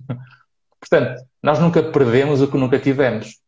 Portanto, 0.79 1.23
nós 1.41 1.59
nunca 1.59 1.81
perdemos 1.81 2.41
o 2.41 2.47
que 2.47 2.57
nunca 2.57 2.77
tivemos. 2.77 3.39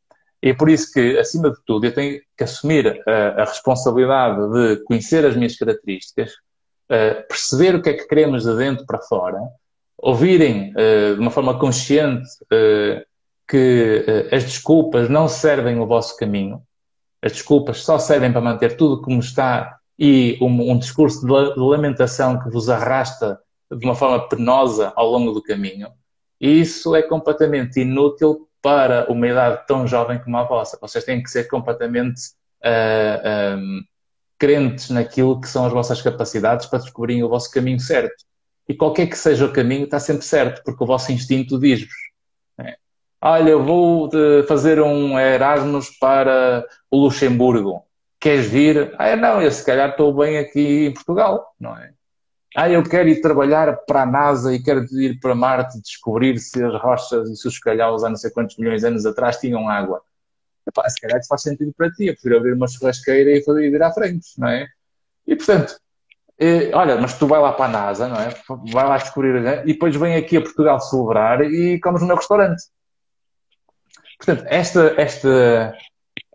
E 0.42 0.50
é 0.50 0.54
por 0.54 0.70
isso 0.70 0.92
que, 0.92 1.18
acima 1.18 1.52
de 1.52 1.58
tudo, 1.66 1.86
eu 1.86 1.94
tenho 1.94 2.20
que 2.36 2.44
assumir 2.44 3.02
a, 3.08 3.42
a 3.42 3.46
responsabilidade 3.46 4.40
de 4.52 4.84
conhecer 4.84 5.26
as 5.26 5.36
minhas 5.36 5.56
características, 5.56 6.32
uh, 6.32 7.28
perceber 7.28 7.76
o 7.76 7.82
que 7.82 7.90
é 7.90 7.94
que 7.94 8.08
queremos 8.08 8.44
de 8.44 8.56
dentro 8.56 8.86
para 8.86 9.00
fora, 9.02 9.40
ouvirem 9.98 10.72
uh, 10.72 11.16
de 11.16 11.20
uma 11.20 11.32
forma 11.32 11.58
consciente 11.60 12.28
uh, 12.46 13.06
que 13.48 14.06
as 14.30 14.44
desculpas 14.44 15.08
não 15.08 15.28
servem 15.28 15.80
o 15.80 15.88
vosso 15.88 16.18
caminho, 16.18 16.62
as 17.22 17.32
desculpas 17.32 17.84
só 17.84 17.98
servem 17.98 18.32
para 18.32 18.42
manter 18.42 18.78
tudo 18.78 19.02
como 19.02 19.20
está 19.20 19.78
e 19.98 20.38
um, 20.42 20.72
um 20.72 20.78
discurso 20.78 21.26
de 21.26 21.60
lamentação 21.60 22.40
que 22.40 22.50
vos 22.50 22.70
arrasta 22.70 23.40
de 23.72 23.86
uma 23.86 23.96
forma 23.96 24.28
penosa 24.30 24.94
ao 24.96 25.10
longo 25.10 25.32
do 25.32 25.42
caminho. 25.42 25.90
E 26.40 26.62
isso 26.62 26.96
é 26.96 27.02
completamente 27.02 27.82
inútil 27.82 28.48
para 28.62 29.12
uma 29.12 29.28
idade 29.28 29.66
tão 29.68 29.88
jovem 29.88 30.20
como 30.20 30.38
a 30.38 30.44
vossa. 30.44 30.78
Vocês 30.80 31.04
têm 31.04 31.22
que 31.22 31.30
ser 31.30 31.46
completamente 31.46 32.20
uh, 32.64 33.22
ah, 33.24 33.56
um, 33.58 33.82
crentes 34.38 34.90
naquilo 34.90 35.42
que 35.42 35.48
são 35.48 35.66
as 35.66 35.74
vossas 35.74 36.02
capacidades 36.02 36.68
para 36.68 36.80
descobrirem 36.80 37.24
o 37.24 37.30
vosso 37.30 37.50
caminho 37.52 37.80
certo. 37.80 38.24
E 38.70 38.76
qualquer 38.76 39.08
que 39.08 39.18
seja 39.18 39.46
o 39.46 39.54
caminho, 39.54 39.86
está 39.86 40.00
sempre 40.00 40.26
certo, 40.26 40.62
porque 40.64 40.84
o 40.84 40.88
vosso 40.88 41.12
instinto 41.12 41.60
diz-vos. 41.60 41.96
Né? 42.58 42.76
Olha, 43.30 43.50
eu 43.50 43.62
vou 43.62 44.10
fazer 44.48 44.80
um 44.80 45.20
Erasmus 45.20 45.90
para 46.00 46.66
o 46.90 47.04
Luxemburgo. 47.04 47.84
Queres 48.22 48.48
vir? 48.48 48.96
Ah, 48.98 49.18
não, 49.18 49.42
eu 49.42 49.52
se 49.52 49.66
calhar 49.66 49.90
estou 49.90 50.16
bem 50.16 50.38
aqui 50.38 50.86
em 50.86 50.94
Portugal, 50.94 51.46
não 51.60 51.76
é? 51.76 51.92
Ah, 52.56 52.70
eu 52.70 52.82
quero 52.84 53.10
ir 53.10 53.20
trabalhar 53.20 53.80
para 53.86 54.04
a 54.04 54.06
NASA 54.06 54.56
e 54.56 54.64
quero 54.64 54.86
ir 54.94 55.20
para 55.20 55.36
Marte 55.36 55.78
descobrir 55.82 56.40
se 56.40 56.64
as 56.64 56.82
rochas 56.82 57.30
e 57.30 57.36
se 57.36 57.46
os 57.50 57.60
calhaus 57.60 58.02
há 58.02 58.08
não 58.08 58.16
sei 58.16 58.32
quantos 58.32 58.56
milhões 58.58 58.80
de 58.80 58.88
anos 58.88 59.06
atrás 59.06 59.36
tinham 59.36 59.68
água. 59.68 60.02
Epá, 60.66 60.90
se 60.90 61.02
calhar 61.02 61.20
faz 61.28 61.42
sentido 61.42 61.74
para 61.78 61.92
ti. 61.92 62.06
Eu 62.06 62.14
prefiro 62.14 62.38
abrir 62.38 62.54
uma 62.54 62.70
churrasqueira 62.70 63.32
e 63.32 63.44
fazer 63.44 63.68
ir 63.68 63.84
à 63.84 63.92
frente, 63.92 64.26
não 64.38 64.48
é? 64.48 64.68
E 65.28 65.36
portanto, 65.36 65.78
eh, 66.40 66.72
olha, 66.74 66.96
mas 66.96 67.20
tu 67.20 67.28
vai 67.28 67.42
lá 67.42 67.52
para 67.52 67.66
a 67.66 67.68
NASA, 67.68 68.08
não 68.08 68.16
é? 68.16 68.30
Vai 68.72 68.88
lá 68.88 68.96
descobrir 68.96 69.36
e 69.66 69.74
depois 69.74 69.94
vem 69.98 70.16
aqui 70.16 70.38
a 70.38 70.42
Portugal 70.42 70.80
celebrar 70.80 71.42
e 71.42 71.78
comes 71.82 72.00
no 72.00 72.08
meu 72.08 72.16
restaurante. 72.16 72.64
Portanto, 74.18 74.46
esta, 74.50 74.94
esta, 74.98 75.74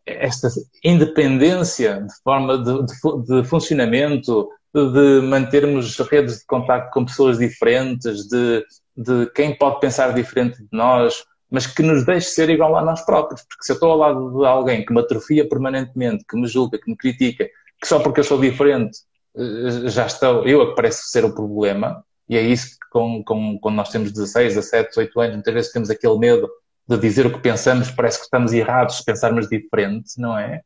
esta 0.07 0.49
independência 0.85 2.03
de 2.03 2.15
forma 2.23 2.59
de, 2.59 2.87
de, 2.87 3.43
de 3.43 3.49
funcionamento, 3.49 4.49
de 4.75 5.21
mantermos 5.27 5.99
redes 5.99 6.39
de 6.39 6.47
contato 6.47 6.91
com 6.93 7.05
pessoas 7.05 7.39
diferentes, 7.39 8.27
de, 8.29 8.65
de 8.97 9.27
quem 9.35 9.57
pode 9.57 9.81
pensar 9.81 10.15
diferente 10.15 10.59
de 10.59 10.69
nós, 10.73 11.25
mas 11.51 11.67
que 11.67 11.83
nos 11.83 12.07
deixe 12.07 12.29
ser 12.29 12.49
igual 12.49 12.77
a 12.77 12.83
nós 12.83 13.05
próprios. 13.05 13.43
Porque 13.43 13.65
se 13.65 13.73
eu 13.73 13.75
estou 13.75 13.91
ao 13.91 13.99
lado 13.99 14.39
de 14.39 14.47
alguém 14.47 14.85
que 14.85 14.93
me 14.93 15.01
atrofia 15.01 15.47
permanentemente, 15.47 16.25
que 16.29 16.37
me 16.37 16.47
julga, 16.47 16.79
que 16.79 16.91
me 16.91 16.97
critica, 16.97 17.47
que 17.81 17.87
só 17.87 17.99
porque 17.99 18.21
eu 18.21 18.25
sou 18.25 18.41
diferente 18.41 19.01
eh, 19.37 19.89
já 19.89 20.07
estou, 20.07 20.47
eu 20.47 20.63
é 20.63 20.67
que 20.67 20.75
parece 20.75 21.11
ser 21.11 21.25
o 21.25 21.35
problema, 21.35 22.05
e 22.29 22.37
é 22.37 22.43
isso 22.43 22.79
que 22.79 22.89
com, 22.91 23.23
com, 23.25 23.59
quando 23.59 23.77
nós 23.77 23.91
temos 23.91 24.13
16, 24.13 24.55
17, 24.55 24.89
18 24.91 25.21
anos, 25.21 25.35
muitas 25.35 25.55
vezes 25.55 25.73
temos 25.73 25.91
aquele 25.91 26.19
medo 26.19 26.51
de 26.97 27.09
dizer 27.09 27.27
o 27.27 27.33
que 27.33 27.41
pensamos, 27.41 27.91
parece 27.91 28.19
que 28.19 28.25
estamos 28.25 28.53
errados 28.53 28.99
se 28.99 29.05
pensarmos 29.05 29.49
diferente, 29.49 30.19
não 30.19 30.39
é? 30.39 30.63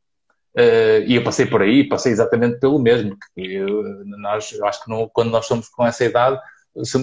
Uh, 0.56 1.04
e 1.06 1.14
eu 1.14 1.22
passei 1.22 1.44
por 1.44 1.60
aí, 1.60 1.86
passei 1.86 2.12
exatamente 2.12 2.58
pelo 2.58 2.78
mesmo. 2.78 3.16
Eu, 3.36 3.82
nós, 4.04 4.52
eu 4.52 4.64
acho 4.66 4.82
que 4.82 4.90
não, 4.90 5.08
quando 5.12 5.30
nós 5.30 5.46
somos 5.46 5.68
com 5.68 5.86
essa 5.86 6.04
idade, 6.04 6.40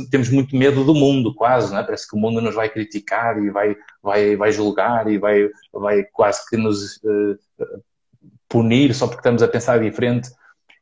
temos 0.10 0.30
muito 0.30 0.56
medo 0.56 0.84
do 0.84 0.94
mundo, 0.94 1.34
quase, 1.34 1.76
é? 1.76 1.84
Parece 1.84 2.08
que 2.08 2.16
o 2.16 2.20
mundo 2.20 2.42
nos 2.42 2.56
vai 2.56 2.70
criticar 2.70 3.38
e 3.42 3.50
vai, 3.50 3.76
vai, 4.02 4.36
vai 4.36 4.52
julgar 4.52 5.08
e 5.08 5.18
vai, 5.18 5.50
vai 5.72 6.04
quase 6.04 6.48
que 6.50 6.58
nos 6.58 6.98
uh, 6.98 7.38
punir 8.48 8.94
só 8.94 9.08
porque 9.08 9.20
estamos 9.20 9.44
a 9.44 9.48
pensar 9.48 9.80
diferente. 9.80 10.30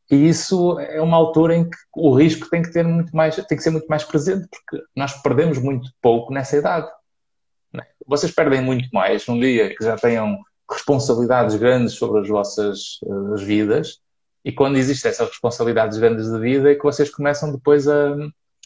E 0.10 0.28
isso 0.28 0.78
é 0.80 1.02
uma 1.02 1.16
altura 1.16 1.56
em 1.56 1.70
que 1.70 1.78
o 1.96 2.14
risco 2.14 2.50
tem 2.50 2.62
que 2.62 2.72
ter 2.72 2.84
muito 2.84 3.16
mais, 3.16 3.36
tem 3.36 3.58
que 3.58 3.64
ser 3.64 3.70
muito 3.70 3.88
mais 3.88 4.04
presente, 4.04 4.46
porque 4.50 4.86
nós 4.94 5.14
perdemos 5.22 5.58
muito 5.58 5.90
pouco 6.02 6.34
nessa 6.34 6.58
idade. 6.58 6.88
É? 7.80 7.86
Vocês 8.06 8.32
perdem 8.32 8.62
muito 8.62 8.90
mais 8.92 9.26
num 9.28 9.40
dia 9.40 9.76
que 9.76 9.84
já 9.84 9.96
tenham 9.96 10.40
responsabilidades 10.70 11.56
grandes 11.56 11.94
sobre 11.94 12.22
as 12.22 12.28
vossas 12.28 13.00
uh, 13.04 13.36
vidas 13.38 14.00
e 14.44 14.52
quando 14.52 14.78
existem 14.78 15.10
essas 15.10 15.30
responsabilidades 15.30 15.98
grandes 15.98 16.30
de 16.32 16.40
vida 16.40 16.72
é 16.72 16.76
que 16.76 16.84
vocês 16.84 17.10
começam 17.10 17.52
depois 17.52 17.88
a, 17.88 18.16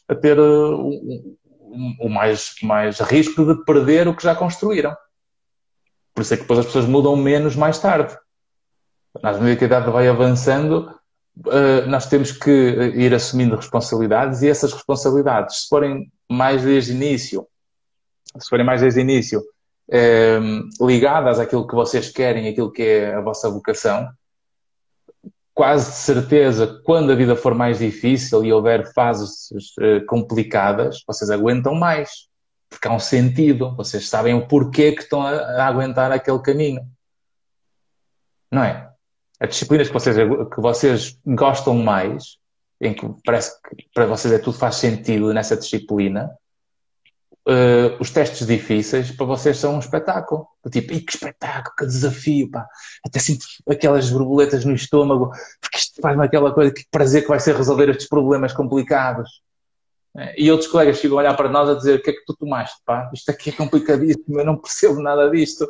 a 0.08 0.16
ter 0.16 0.40
um, 0.40 1.36
um, 1.50 1.98
um, 2.02 2.10
mais, 2.10 2.56
mais 2.64 3.00
risco 3.00 3.46
de 3.46 3.64
perder 3.66 4.08
o 4.08 4.16
que 4.16 4.24
já 4.24 4.34
construíram. 4.34 4.96
Por 6.14 6.22
isso 6.22 6.34
é 6.34 6.38
que 6.38 6.44
depois 6.44 6.60
as 6.60 6.66
pessoas 6.68 6.86
mudam 6.86 7.16
menos 7.18 7.56
mais 7.56 7.78
tarde. 7.78 8.18
Na 9.22 9.34
medida 9.34 9.58
que 9.58 9.64
a 9.66 9.68
idade 9.68 9.92
vai 9.92 10.08
avançando, 10.08 10.90
uh, 11.46 11.88
nós 11.88 12.08
temos 12.08 12.32
que 12.32 12.52
ir 12.52 13.14
assumindo 13.14 13.58
responsabilidades 13.58 14.42
e 14.42 14.48
essas 14.48 14.72
responsabilidades, 14.72 15.64
se 15.64 15.68
forem 15.68 16.10
mais 16.30 16.64
desde 16.64 16.94
o 16.94 16.96
início, 16.96 17.48
se 18.38 18.50
forem 18.50 18.66
mais 18.66 18.82
desde 18.82 19.00
o 19.00 19.02
início, 19.02 19.44
eh, 19.92 20.40
ligadas 20.82 21.40
àquilo 21.40 21.68
que 21.68 21.76
vocês 21.76 22.10
querem, 22.10 22.48
aquilo 22.48 22.72
que 22.72 22.84
é 22.84 23.16
a 23.16 23.22
vossa 23.22 23.50
vocação, 23.50 24.10
quase 25.54 25.92
de 25.92 25.98
certeza, 25.98 26.82
quando 26.84 27.12
a 27.12 27.16
vida 27.16 27.36
for 27.36 27.56
mais 27.56 27.80
difícil 27.80 28.44
e 28.44 28.52
houver 28.52 28.92
fases 28.94 29.50
eh, 29.80 30.02
complicadas, 30.02 31.02
vocês 31.08 31.30
aguentam 31.30 31.74
mais. 31.74 32.28
Porque 32.70 32.88
há 32.88 32.92
um 32.92 33.00
sentido, 33.00 33.74
vocês 33.76 34.10
sabem 34.10 34.34
o 34.34 34.48
porquê 34.48 34.92
que 34.92 35.04
estão 35.04 35.22
a, 35.22 35.32
a 35.32 35.68
aguentar 35.68 36.12
aquele 36.12 36.40
caminho. 36.40 36.82
Não 38.52 38.64
é? 38.64 38.90
As 39.40 39.50
disciplinas 39.50 39.88
que 39.88 39.94
vocês, 39.94 40.18
que 40.18 40.62
vocês 40.62 41.20
gostam 41.26 41.76
mais, 41.78 42.38
em 42.82 42.94
que 42.94 43.08
parece 43.24 43.58
que 43.62 43.88
para 43.94 44.06
vocês 44.06 44.34
é 44.34 44.40
tudo 44.40 44.58
faz 44.58 44.76
sentido 44.76 45.34
nessa 45.34 45.56
disciplina, 45.56 46.36
uh, 47.48 47.96
os 48.00 48.10
testes 48.10 48.46
difíceis 48.46 49.12
para 49.12 49.26
vocês 49.26 49.58
são 49.58 49.76
um 49.76 49.80
espetáculo. 49.80 50.48
Tipo, 50.72 50.88
que 50.88 51.12
espetáculo, 51.12 51.76
que 51.78 51.86
desafio, 51.86 52.50
pá. 52.50 52.68
Até 53.06 53.20
sinto 53.20 53.46
aquelas 53.70 54.10
borboletas 54.10 54.66
no 54.66 54.74
estômago, 54.74 55.32
porque 55.62 55.78
isto 55.78 56.02
faz-me 56.02 56.26
aquela 56.26 56.54
coisa, 56.54 56.74
que 56.74 56.86
prazer 56.90 57.22
que 57.24 57.30
vai 57.30 57.40
ser 57.40 57.56
resolver 57.56 57.90
estes 57.90 58.08
problemas 58.08 58.54
complicados. 58.54 59.42
Eh, 60.18 60.44
e 60.44 60.52
outros 60.52 60.70
colegas 60.70 61.00
ficam 61.00 61.18
a 61.18 61.22
olhar 61.22 61.34
para 61.36 61.50
nós 61.50 61.70
a 61.70 61.76
dizer: 61.76 62.00
o 62.00 62.02
que 62.02 62.10
é 62.10 62.14
que 62.14 62.26
tu 62.26 62.36
tomaste, 62.36 62.78
pá? 62.86 63.10
Isto 63.14 63.30
aqui 63.30 63.50
é 63.50 63.54
complicadíssimo, 63.54 64.40
eu 64.40 64.46
não 64.46 64.58
percebo 64.58 65.02
nada 65.02 65.30
disto. 65.30 65.68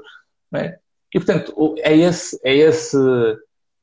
É? 0.54 0.78
E 1.14 1.20
portanto, 1.20 1.76
é 1.80 1.96
esse, 1.96 2.40
é 2.44 2.56
esse 2.56 2.98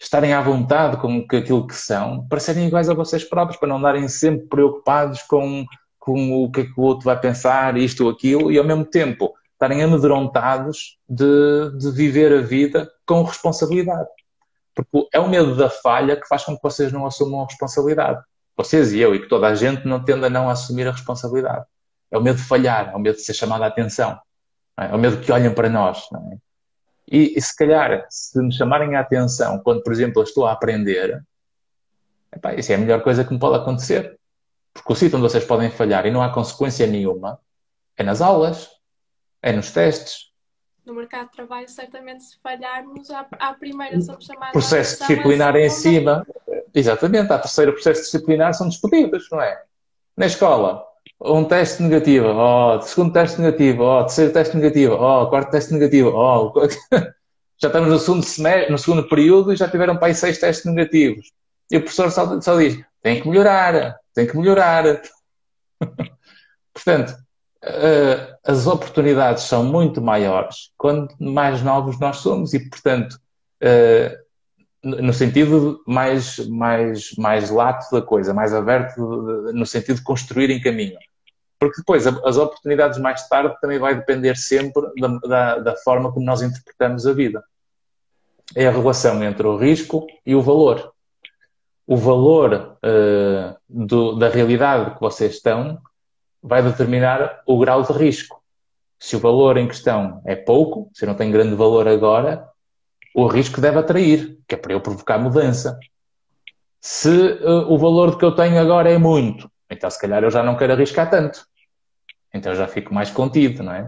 estarem 0.00 0.32
à 0.32 0.40
vontade 0.40 0.96
com 0.96 1.24
aquilo 1.30 1.66
que 1.66 1.74
são, 1.74 2.26
para 2.28 2.40
serem 2.40 2.66
iguais 2.66 2.88
a 2.88 2.94
vocês 2.94 3.24
próprios, 3.24 3.58
para 3.58 3.68
não 3.68 3.80
darem 3.80 4.08
sempre 4.08 4.46
preocupados 4.48 5.22
com 5.22 5.64
com 6.02 6.42
o 6.42 6.50
que 6.50 6.62
é 6.62 6.64
que 6.64 6.72
o 6.76 6.82
outro 6.82 7.04
vai 7.04 7.18
pensar, 7.18 7.76
isto 7.76 8.04
ou 8.04 8.10
aquilo, 8.10 8.50
e 8.50 8.58
ao 8.58 8.64
mesmo 8.64 8.84
tempo 8.84 9.32
estarem 9.52 9.84
amedrontados 9.84 10.98
de, 11.08 11.78
de 11.78 11.92
viver 11.92 12.32
a 12.32 12.42
vida 12.42 12.90
com 13.06 13.22
responsabilidade. 13.22 14.08
Porque 14.74 15.08
é 15.12 15.20
o 15.20 15.28
medo 15.28 15.54
da 15.54 15.70
falha 15.70 16.16
que 16.16 16.26
faz 16.26 16.44
com 16.44 16.56
que 16.56 16.62
vocês 16.62 16.92
não 16.92 17.06
assumam 17.06 17.42
a 17.42 17.44
responsabilidade. 17.44 18.20
Vocês 18.56 18.92
e 18.92 18.98
eu, 18.98 19.14
e 19.14 19.20
que 19.20 19.28
toda 19.28 19.46
a 19.46 19.54
gente 19.54 19.86
não 19.86 20.04
tende 20.04 20.26
a 20.26 20.30
não 20.30 20.50
assumir 20.50 20.88
a 20.88 20.90
responsabilidade. 20.90 21.64
É 22.10 22.18
o 22.18 22.20
medo 22.20 22.38
de 22.38 22.42
falhar, 22.42 22.90
é 22.92 22.96
o 22.96 22.98
medo 22.98 23.14
de 23.14 23.22
ser 23.22 23.34
chamado 23.34 23.62
a 23.62 23.68
atenção, 23.68 24.18
é? 24.76 24.86
é? 24.86 24.94
o 24.94 24.98
medo 24.98 25.18
que 25.18 25.30
olhem 25.30 25.54
para 25.54 25.68
nós. 25.68 26.08
É? 26.32 26.36
E, 27.08 27.38
e, 27.38 27.40
se 27.40 27.56
calhar, 27.56 28.04
se 28.10 28.42
me 28.42 28.52
chamarem 28.52 28.96
a 28.96 29.00
atenção 29.00 29.60
quando, 29.60 29.84
por 29.84 29.92
exemplo, 29.92 30.20
eu 30.20 30.24
estou 30.24 30.46
a 30.46 30.52
aprender, 30.52 31.22
epá, 32.34 32.54
isso 32.54 32.72
é 32.72 32.74
a 32.74 32.78
melhor 32.78 33.02
coisa 33.02 33.24
que 33.24 33.32
me 33.32 33.38
pode 33.38 33.56
acontecer. 33.56 34.18
Porque 34.72 34.92
o 34.92 34.96
sítio 34.96 35.18
onde 35.18 35.28
vocês 35.28 35.44
podem 35.44 35.70
falhar 35.70 36.06
e 36.06 36.10
não 36.10 36.22
há 36.22 36.32
consequência 36.32 36.86
nenhuma 36.86 37.38
é 37.96 38.02
nas 38.02 38.20
aulas, 38.20 38.70
é 39.42 39.52
nos 39.52 39.70
testes. 39.70 40.32
No 40.84 40.94
mercado 40.94 41.26
de 41.26 41.32
trabalho, 41.36 41.68
certamente, 41.68 42.24
se 42.24 42.38
falharmos, 42.42 43.10
à, 43.10 43.26
à 43.38 43.54
primeira 43.54 44.00
somos 44.00 44.24
chamados. 44.24 44.52
Processo 44.52 44.98
disciplinar 45.00 45.54
em 45.56 45.70
cima. 45.70 46.26
Exatamente, 46.74 47.32
à 47.32 47.38
terceira 47.38 47.70
processo 47.70 48.02
disciplinar 48.02 48.54
são 48.54 48.68
despedidos, 48.68 49.28
não 49.30 49.40
é? 49.40 49.62
Na 50.16 50.26
escola, 50.26 50.84
um 51.20 51.44
teste 51.44 51.82
negativo, 51.82 52.28
oh, 52.28 52.80
segundo 52.80 53.12
teste 53.12 53.40
negativo, 53.40 53.84
oh, 53.84 54.00
terceiro 54.04 54.32
teste 54.32 54.56
negativo, 54.56 54.94
oh, 54.94 55.28
quarto 55.28 55.50
teste 55.50 55.72
negativo, 55.72 56.10
oh, 56.10 56.52
já 57.58 57.68
estamos 57.68 57.90
no 57.90 57.98
segundo 57.98 58.24
semestre, 58.24 58.72
no 58.72 58.78
segundo 58.78 59.08
período 59.08 59.52
e 59.52 59.56
já 59.56 59.68
tiveram 59.68 59.96
para 59.96 60.08
aí 60.08 60.14
seis 60.14 60.38
testes 60.38 60.64
negativos. 60.64 61.30
E 61.70 61.76
o 61.76 61.80
professor 61.80 62.10
só, 62.10 62.40
só 62.40 62.58
diz, 62.58 62.82
tem 63.02 63.20
que 63.20 63.28
melhorar, 63.28 63.98
tem 64.14 64.26
que 64.26 64.36
melhorar. 64.36 65.02
Portanto, 66.72 67.10
uh, 67.64 68.36
as 68.44 68.66
oportunidades 68.66 69.44
são 69.44 69.64
muito 69.64 70.00
maiores 70.00 70.70
quando 70.78 71.14
mais 71.20 71.62
novos 71.62 71.98
nós 71.98 72.18
somos 72.18 72.54
e, 72.54 72.70
portanto, 72.70 73.18
uh, 73.62 74.22
no 74.82 75.12
sentido 75.12 75.80
mais, 75.86 76.38
mais, 76.48 77.14
mais 77.16 77.50
lato 77.50 77.94
da 77.94 78.02
coisa, 78.02 78.34
mais 78.34 78.52
aberto, 78.52 79.00
no 79.52 79.64
sentido 79.64 79.96
de 79.96 80.02
construir 80.02 80.50
em 80.50 80.60
caminho. 80.60 80.98
Porque 81.58 81.76
depois 81.78 82.04
as 82.06 82.36
oportunidades 82.36 82.98
mais 82.98 83.28
tarde 83.28 83.54
também 83.60 83.78
vai 83.78 83.94
depender 83.94 84.36
sempre 84.36 84.82
da, 84.98 85.08
da, 85.18 85.58
da 85.58 85.76
forma 85.76 86.12
como 86.12 86.26
nós 86.26 86.42
interpretamos 86.42 87.06
a 87.06 87.12
vida. 87.12 87.44
É 88.56 88.66
a 88.66 88.72
relação 88.72 89.22
entre 89.22 89.46
o 89.46 89.56
risco 89.56 90.04
e 90.26 90.34
o 90.34 90.42
valor. 90.42 90.92
O 91.86 91.96
valor 91.96 92.78
uh, 92.84 93.56
do, 93.68 94.14
da 94.14 94.28
realidade 94.28 94.94
que 94.94 95.00
vocês 95.00 95.34
estão 95.34 95.78
vai 96.42 96.62
determinar 96.62 97.42
o 97.46 97.58
grau 97.58 97.82
de 97.82 97.92
risco. 97.92 98.42
Se 98.98 99.16
o 99.16 99.18
valor 99.18 99.56
em 99.56 99.66
questão 99.66 100.22
é 100.24 100.36
pouco, 100.36 100.90
se 100.94 101.04
não 101.04 101.14
tem 101.14 101.30
grande 101.30 101.54
valor 101.54 101.88
agora, 101.88 102.48
o 103.14 103.26
risco 103.26 103.60
deve 103.60 103.78
atrair, 103.78 104.38
que 104.46 104.54
é 104.54 104.58
para 104.58 104.72
eu 104.72 104.80
provocar 104.80 105.18
mudança. 105.18 105.78
Se 106.80 107.08
uh, 107.08 107.72
o 107.72 107.78
valor 107.78 108.16
que 108.16 108.24
eu 108.24 108.34
tenho 108.34 108.60
agora 108.60 108.90
é 108.90 108.98
muito, 108.98 109.50
então 109.70 109.90
se 109.90 110.00
calhar 110.00 110.22
eu 110.22 110.30
já 110.30 110.42
não 110.42 110.56
quero 110.56 110.72
arriscar 110.72 111.10
tanto. 111.10 111.46
Então 112.32 112.54
já 112.54 112.66
fico 112.66 112.94
mais 112.94 113.10
contido, 113.10 113.62
não 113.62 113.74
é? 113.74 113.82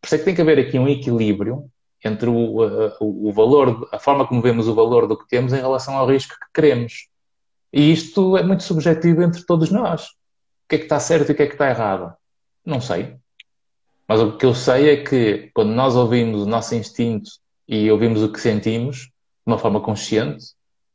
Por 0.00 0.06
isso 0.06 0.14
é 0.14 0.18
que 0.18 0.24
tem 0.24 0.34
que 0.34 0.40
haver 0.40 0.58
aqui 0.58 0.78
um 0.78 0.88
equilíbrio 0.88 1.70
entre 2.02 2.30
o, 2.30 2.62
o, 3.00 3.28
o 3.28 3.32
valor, 3.32 3.88
a 3.92 3.98
forma 3.98 4.26
como 4.26 4.40
vemos 4.40 4.66
o 4.66 4.74
valor 4.74 5.06
do 5.06 5.18
que 5.18 5.28
temos 5.28 5.52
em 5.52 5.60
relação 5.60 5.96
ao 5.96 6.06
risco 6.06 6.34
que 6.34 6.46
queremos. 6.54 7.09
E 7.72 7.92
isto 7.92 8.36
é 8.36 8.42
muito 8.42 8.62
subjetivo 8.62 9.22
entre 9.22 9.44
todos 9.44 9.70
nós. 9.70 10.06
O 10.06 10.68
que 10.68 10.76
é 10.76 10.78
que 10.78 10.84
está 10.84 10.98
certo 11.00 11.30
e 11.30 11.32
o 11.32 11.34
que 11.34 11.42
é 11.42 11.46
que 11.46 11.54
está 11.54 11.68
errado? 11.68 12.14
Não 12.64 12.80
sei. 12.80 13.16
Mas 14.08 14.20
o 14.20 14.36
que 14.36 14.44
eu 14.44 14.54
sei 14.54 14.90
é 14.90 15.04
que 15.04 15.50
quando 15.54 15.70
nós 15.70 15.94
ouvimos 15.94 16.42
o 16.42 16.46
nosso 16.46 16.74
instinto 16.74 17.30
e 17.68 17.90
ouvimos 17.90 18.22
o 18.22 18.32
que 18.32 18.40
sentimos 18.40 18.96
de 18.96 19.12
uma 19.46 19.58
forma 19.58 19.80
consciente 19.80 20.46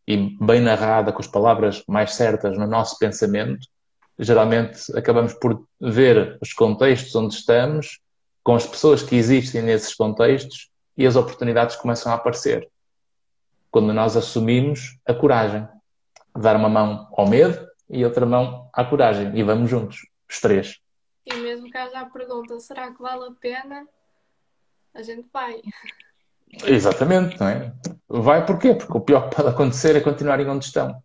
e 0.07 0.38
bem 0.39 0.61
narrada, 0.61 1.13
com 1.13 1.21
as 1.21 1.28
palavras 1.28 1.82
mais 1.88 2.13
certas 2.13 2.57
no 2.57 2.67
nosso 2.67 2.99
pensamento, 2.99 3.67
geralmente 4.19 4.95
acabamos 4.97 5.34
por 5.34 5.65
ver 5.80 6.38
os 6.41 6.53
contextos 6.53 7.15
onde 7.15 7.36
estamos, 7.36 7.99
com 8.43 8.53
as 8.53 8.67
pessoas 8.67 9.01
que 9.01 9.15
existem 9.15 9.61
nesses 9.61 9.95
contextos 9.95 10.69
e 10.97 11.07
as 11.07 11.15
oportunidades 11.15 11.76
começam 11.76 12.11
a 12.11 12.15
aparecer. 12.15 12.69
Quando 13.71 13.93
nós 13.93 14.15
assumimos 14.15 14.97
a 15.05 15.13
coragem, 15.13 15.67
dar 16.36 16.55
uma 16.55 16.69
mão 16.69 17.07
ao 17.11 17.27
medo 17.27 17.67
e 17.89 18.03
outra 18.03 18.25
mão 18.25 18.69
à 18.73 18.83
coragem 18.83 19.38
e 19.38 19.43
vamos 19.43 19.69
juntos, 19.69 20.07
os 20.29 20.39
três. 20.39 20.79
E 21.25 21.33
mesmo 21.36 21.69
que 21.69 21.77
haja 21.77 21.99
a 21.99 22.05
pergunta, 22.05 22.59
será 22.59 22.91
que 22.91 23.01
vale 23.01 23.29
a 23.29 23.31
pena? 23.31 23.88
A 24.93 25.01
gente 25.01 25.27
vai. 25.33 25.61
Exatamente, 26.65 27.39
não 27.39 27.47
é? 27.47 27.73
Vai 28.07 28.45
porquê? 28.45 28.75
Porque 28.75 28.97
o 28.97 29.01
pior 29.01 29.29
que 29.29 29.36
pode 29.36 29.49
acontecer 29.49 29.95
é 29.95 30.01
continuarem 30.01 30.47
onde 30.47 30.65
estão. 30.65 31.03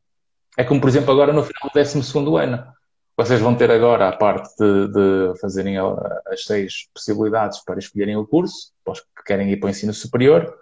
É 0.57 0.65
como, 0.65 0.81
por 0.81 0.89
exemplo, 0.89 1.11
agora 1.11 1.33
no 1.33 1.43
final 1.43 1.71
do 1.73 1.73
12 1.73 2.45
ano. 2.45 2.81
Vocês 3.17 3.41
vão 3.41 3.55
ter 3.55 3.71
agora 3.71 4.09
a 4.09 4.17
parte 4.17 4.55
de, 4.59 4.89
de 4.89 5.41
fazerem 5.41 5.77
as 5.79 6.45
seis 6.45 6.89
possibilidades 6.95 7.63
para 7.65 7.79
escolherem 7.79 8.17
o 8.17 8.27
curso, 8.27 8.73
para 8.83 8.93
os 8.93 9.01
que 9.01 9.25
querem 9.27 9.51
ir 9.51 9.59
para 9.59 9.67
o 9.67 9.71
ensino 9.71 9.93
superior, 9.93 10.59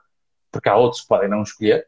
porque 0.50 0.68
há 0.68 0.76
outros 0.76 1.02
que 1.02 1.08
podem 1.08 1.28
não 1.28 1.42
escolher. 1.42 1.86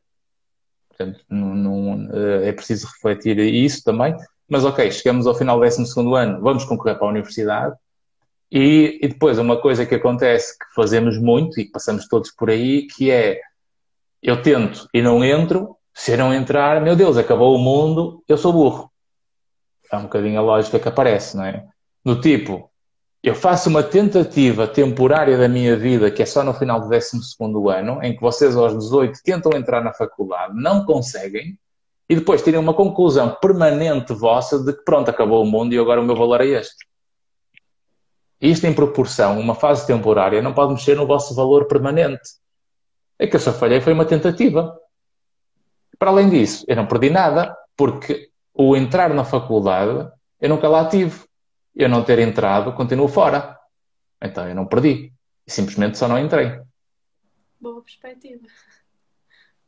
Portanto, 1.01 1.25
não, 1.31 1.55
não, 1.55 2.09
eh, 2.13 2.49
é 2.49 2.53
preciso 2.53 2.87
refletir 2.87 3.39
isso 3.39 3.83
também. 3.83 4.15
Mas 4.49 4.65
ok, 4.65 4.91
chegamos 4.91 5.27
ao 5.27 5.35
final 5.35 5.59
do 5.59 5.65
12 5.65 6.01
ano, 6.15 6.41
vamos 6.41 6.65
concorrer 6.65 6.99
para 6.99 7.07
a 7.07 7.11
universidade. 7.11 7.75
E, 8.53 8.99
e, 9.01 9.09
depois, 9.09 9.39
uma 9.39 9.61
coisa 9.61 9.87
que 9.87 9.95
acontece 9.95 10.59
que 10.59 10.75
fazemos 10.75 11.17
muito 11.19 11.59
e 11.61 11.65
que 11.65 11.71
passamos 11.71 12.09
todos 12.09 12.31
por 12.33 12.51
aí, 12.51 12.87
que 12.89 13.11
é 13.11 13.41
eu 14.23 14.43
tento 14.43 14.89
e 14.93 15.01
não 15.01 15.25
entro, 15.25 15.77
se 15.95 16.13
eu 16.13 16.19
não 16.19 16.35
entrar, 16.35 16.81
meu 16.83 16.97
Deus, 16.97 17.17
acabou 17.17 17.55
o 17.55 17.59
mundo, 17.59 18.23
eu 18.29 18.37
sou 18.37 18.53
burro 18.53 18.91
é 19.91 19.97
um 19.97 20.03
bocadinho 20.03 20.39
a 20.39 20.43
lógica 20.43 20.79
que 20.79 20.89
aparece, 20.89 21.37
não 21.37 21.45
é? 21.45 21.67
Do 22.05 22.21
tipo, 22.21 22.70
eu 23.23 23.35
faço 23.35 23.69
uma 23.69 23.83
tentativa 23.83 24.67
temporária 24.67 25.37
da 25.37 25.49
minha 25.49 25.77
vida, 25.77 26.11
que 26.11 26.23
é 26.23 26.27
só 26.27 26.43
no 26.43 26.55
final 26.55 26.81
do 26.81 26.89
12 26.89 27.19
ano, 27.71 28.03
em 28.03 28.15
que 28.15 28.21
vocês 28.21 28.57
aos 28.57 28.77
18 28.79 29.21
tentam 29.23 29.53
entrar 29.55 29.83
na 29.83 29.93
faculdade, 29.93 30.55
não 30.55 30.87
conseguem, 30.87 31.59
e 32.09 32.17
depois 32.17 32.43
tirem 32.43 32.59
uma 32.59 32.75
conclusão 32.75 33.37
permanente 33.41 34.13
vossa 34.13 34.59
de 34.59 34.73
que 34.73 34.83
pronto, 34.85 35.11
acabou 35.11 35.45
o 35.45 35.47
mundo 35.47 35.75
e 35.75 35.79
agora 35.79 36.01
o 36.01 36.05
meu 36.05 36.17
valor 36.17 36.41
é 36.41 36.47
este. 36.47 36.89
Isto 38.41 38.67
em 38.67 38.73
proporção, 38.73 39.39
uma 39.39 39.55
fase 39.55 39.87
temporária, 39.87 40.41
não 40.41 40.55
pode 40.55 40.73
mexer 40.73 40.97
no 40.97 41.07
vosso 41.07 41.35
valor 41.35 41.67
permanente. 41.67 42.31
É 43.19 43.27
que 43.27 43.37
eu 43.37 43.41
só 43.41 43.53
falhei, 43.53 43.83
foi 43.83 43.93
uma 43.93 44.07
tentativa. 44.07 44.75
Para 45.99 46.11
além 46.11 46.31
disso, 46.31 46.65
eu 46.67 46.75
não 46.75 46.87
perdi 46.87 47.11
nada, 47.11 47.55
porque 47.77 48.31
o 48.55 48.75
entrar 48.75 49.13
na 49.13 49.25
faculdade, 49.25 50.11
eu 50.41 50.49
nunca 50.49 50.69
lá 50.69 50.87
tive. 50.87 51.30
Eu 51.75 51.89
não 51.89 52.03
ter 52.03 52.19
entrado, 52.19 52.73
continuo 52.73 53.09
fora. 53.09 53.59
Então 54.23 54.49
eu 54.49 54.55
não 54.55 54.67
perdi. 54.67 55.13
Simplesmente 55.47 55.99
só 55.99 56.07
não 56.07 56.19
entrei. 56.19 56.61
Boa 57.61 57.83
perspectiva. 57.83 58.47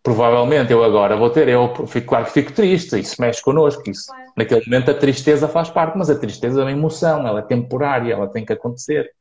Provavelmente 0.02 0.72
eu 0.72 0.82
agora 0.82 1.16
vou 1.16 1.30
ter, 1.30 1.48
eu 1.48 1.72
fico, 1.86 2.08
claro 2.08 2.24
que 2.24 2.32
fico 2.32 2.52
triste, 2.52 2.98
isso 2.98 3.20
mexe 3.20 3.40
connosco. 3.40 3.88
Isso. 3.88 4.06
Claro. 4.08 4.32
Naquele 4.36 4.64
momento 4.66 4.90
a 4.90 4.94
tristeza 4.94 5.46
faz 5.46 5.70
parte, 5.70 5.96
mas 5.96 6.10
a 6.10 6.18
tristeza 6.18 6.60
é 6.60 6.64
uma 6.64 6.72
emoção, 6.72 7.26
ela 7.26 7.38
é 7.38 7.42
temporária, 7.42 8.12
ela 8.12 8.26
tem 8.26 8.44
que 8.44 8.52
acontecer. 8.52 9.12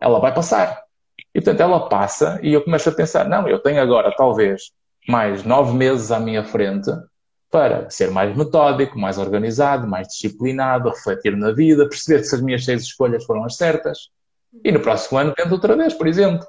Ela 0.00 0.18
vai 0.18 0.32
passar. 0.32 0.82
E 1.34 1.40
portanto 1.40 1.60
ela 1.60 1.88
passa 1.88 2.40
e 2.42 2.54
eu 2.54 2.64
começo 2.64 2.88
a 2.88 2.92
pensar, 2.92 3.28
não, 3.28 3.46
eu 3.46 3.58
tenho 3.58 3.82
agora 3.82 4.14
talvez 4.16 4.72
mais 5.06 5.44
nove 5.44 5.76
meses 5.76 6.10
à 6.10 6.18
minha 6.18 6.42
frente 6.42 6.90
para 7.50 7.90
ser 7.90 8.10
mais 8.10 8.36
metódico, 8.36 8.98
mais 8.98 9.18
organizado, 9.18 9.86
mais 9.86 10.08
disciplinado, 10.08 10.90
refletir 10.90 11.36
na 11.36 11.50
vida, 11.50 11.88
perceber 11.88 12.22
se 12.24 12.34
as 12.34 12.40
minhas 12.40 12.64
seis 12.64 12.82
escolhas 12.82 13.24
foram 13.24 13.44
as 13.44 13.56
certas. 13.56 14.10
E 14.64 14.70
no 14.70 14.80
próximo 14.80 15.18
ano 15.18 15.32
tento 15.34 15.52
outra 15.52 15.76
vez, 15.76 15.94
por 15.94 16.06
exemplo. 16.06 16.46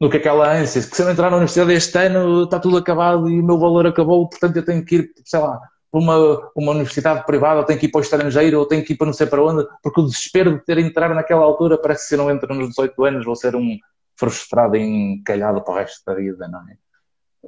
Do 0.00 0.10
que 0.10 0.16
aquela 0.16 0.52
ânsia, 0.52 0.82
que 0.82 0.94
se 0.94 1.02
eu 1.02 1.08
entrar 1.08 1.30
na 1.30 1.36
universidade 1.36 1.72
este 1.72 1.96
ano 1.98 2.44
está 2.44 2.58
tudo 2.58 2.76
acabado 2.76 3.30
e 3.30 3.40
o 3.40 3.44
meu 3.44 3.58
valor 3.58 3.86
acabou, 3.86 4.28
portanto 4.28 4.56
eu 4.56 4.64
tenho 4.64 4.84
que 4.84 4.96
ir, 4.96 5.10
sei 5.24 5.38
lá, 5.38 5.60
para 5.90 6.00
uma, 6.00 6.50
uma 6.56 6.72
universidade 6.72 7.24
privada, 7.24 7.60
ou 7.60 7.64
tenho 7.64 7.78
que 7.78 7.86
ir 7.86 7.88
para 7.90 8.00
o 8.00 8.02
estrangeiro, 8.02 8.58
ou 8.58 8.66
tenho 8.66 8.84
que 8.84 8.92
ir 8.92 8.96
para 8.96 9.06
não 9.06 9.12
sei 9.12 9.28
para 9.28 9.42
onde, 9.42 9.64
porque 9.80 10.00
o 10.00 10.04
desespero 10.04 10.52
de 10.52 10.64
ter 10.64 10.78
entrar 10.78 11.14
naquela 11.14 11.44
altura 11.44 11.78
parece 11.78 12.02
que 12.02 12.08
se 12.08 12.14
eu 12.16 12.18
não 12.18 12.30
entro 12.30 12.52
nos 12.52 12.70
18 12.70 13.04
anos 13.04 13.24
vou 13.24 13.36
ser 13.36 13.54
um 13.54 13.78
frustrado 14.16 14.76
e 14.76 14.80
encalhado 14.80 15.62
para 15.62 15.72
o 15.72 15.76
resto 15.76 16.02
da 16.04 16.14
vida, 16.14 16.48
não 16.48 16.60
é? 16.68 16.76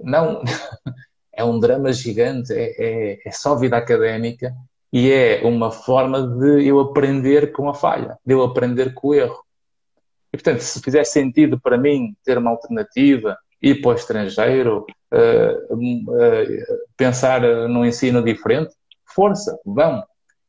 Não, 0.04 0.42
é 1.36 1.44
um 1.44 1.60
drama 1.60 1.92
gigante, 1.92 2.52
é, 2.52 2.74
é, 2.78 3.28
é 3.28 3.30
só 3.30 3.54
vida 3.54 3.76
académica 3.76 4.54
e 4.92 5.12
é 5.12 5.42
uma 5.44 5.70
forma 5.70 6.26
de 6.26 6.66
eu 6.66 6.80
aprender 6.80 7.52
com 7.52 7.68
a 7.68 7.74
falha, 7.74 8.18
de 8.24 8.32
eu 8.32 8.42
aprender 8.42 8.94
com 8.94 9.08
o 9.08 9.14
erro. 9.14 9.44
E, 10.32 10.36
portanto, 10.36 10.60
se 10.60 10.80
fizer 10.80 11.04
sentido 11.04 11.60
para 11.60 11.76
mim 11.76 12.16
ter 12.24 12.38
uma 12.38 12.50
alternativa, 12.50 13.36
ir 13.60 13.82
para 13.82 13.90
o 13.90 13.94
estrangeiro, 13.94 14.86
uh, 15.12 15.74
uh, 15.74 16.76
pensar 16.96 17.42
num 17.68 17.84
ensino 17.84 18.22
diferente, 18.22 18.74
força, 19.04 19.58
vamos. 19.64 20.04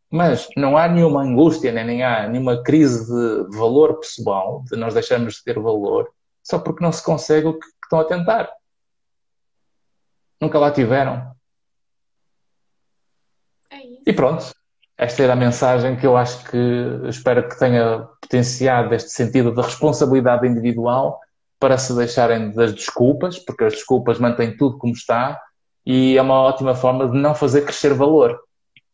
Mas 0.10 0.48
não 0.56 0.78
há 0.78 0.88
nenhuma 0.88 1.22
angústia, 1.22 1.72
nem 1.72 2.02
há 2.02 2.30
nenhuma 2.30 2.64
crise 2.64 3.06
de 3.06 3.58
valor 3.58 4.00
pessoal, 4.00 4.64
de 4.72 4.78
nós 4.78 4.94
deixarmos 4.94 5.36
de 5.36 5.44
ter 5.44 5.60
valor, 5.60 6.10
só 6.42 6.58
porque 6.58 6.82
não 6.82 6.94
se 6.94 7.04
consegue 7.04 7.48
o 7.48 7.60
que 7.60 7.66
estão 7.84 8.00
a 8.00 8.06
tentar 8.06 8.50
nunca 10.42 10.60
lá 10.60 10.72
tiveram. 10.72 11.32
É 13.70 13.78
isso. 13.84 14.04
E 14.06 14.14
pronto, 14.14 14.52
esta 14.98 15.24
era 15.24 15.34
a 15.34 15.36
mensagem 15.36 15.96
que 15.96 16.08
eu 16.08 16.18
acho 16.18 16.44
que 16.46 16.58
espero 17.08 17.48
que 17.48 17.58
tenha 17.60 18.08
potenciado 18.22 18.96
este 18.96 19.10
sentido 19.12 19.54
de 19.54 19.62
responsabilidade 19.62 20.48
individual 20.48 21.20
para 21.60 21.78
se 21.78 21.96
deixarem 21.96 22.52
das 22.52 22.74
desculpas, 22.74 23.40
porque 23.40 23.64
as 23.64 23.74
desculpas 23.74 24.20
mantêm 24.20 24.56
tudo 24.56 24.78
como 24.78 24.94
está 24.94 25.40
e 25.86 26.18
é 26.18 26.22
uma 26.22 26.42
ótima 26.42 26.76
forma 26.76 27.08
de 27.08 27.18
não 27.18 27.34
fazer 27.34 27.62
crescer 27.62 27.94
valor. 27.94 28.40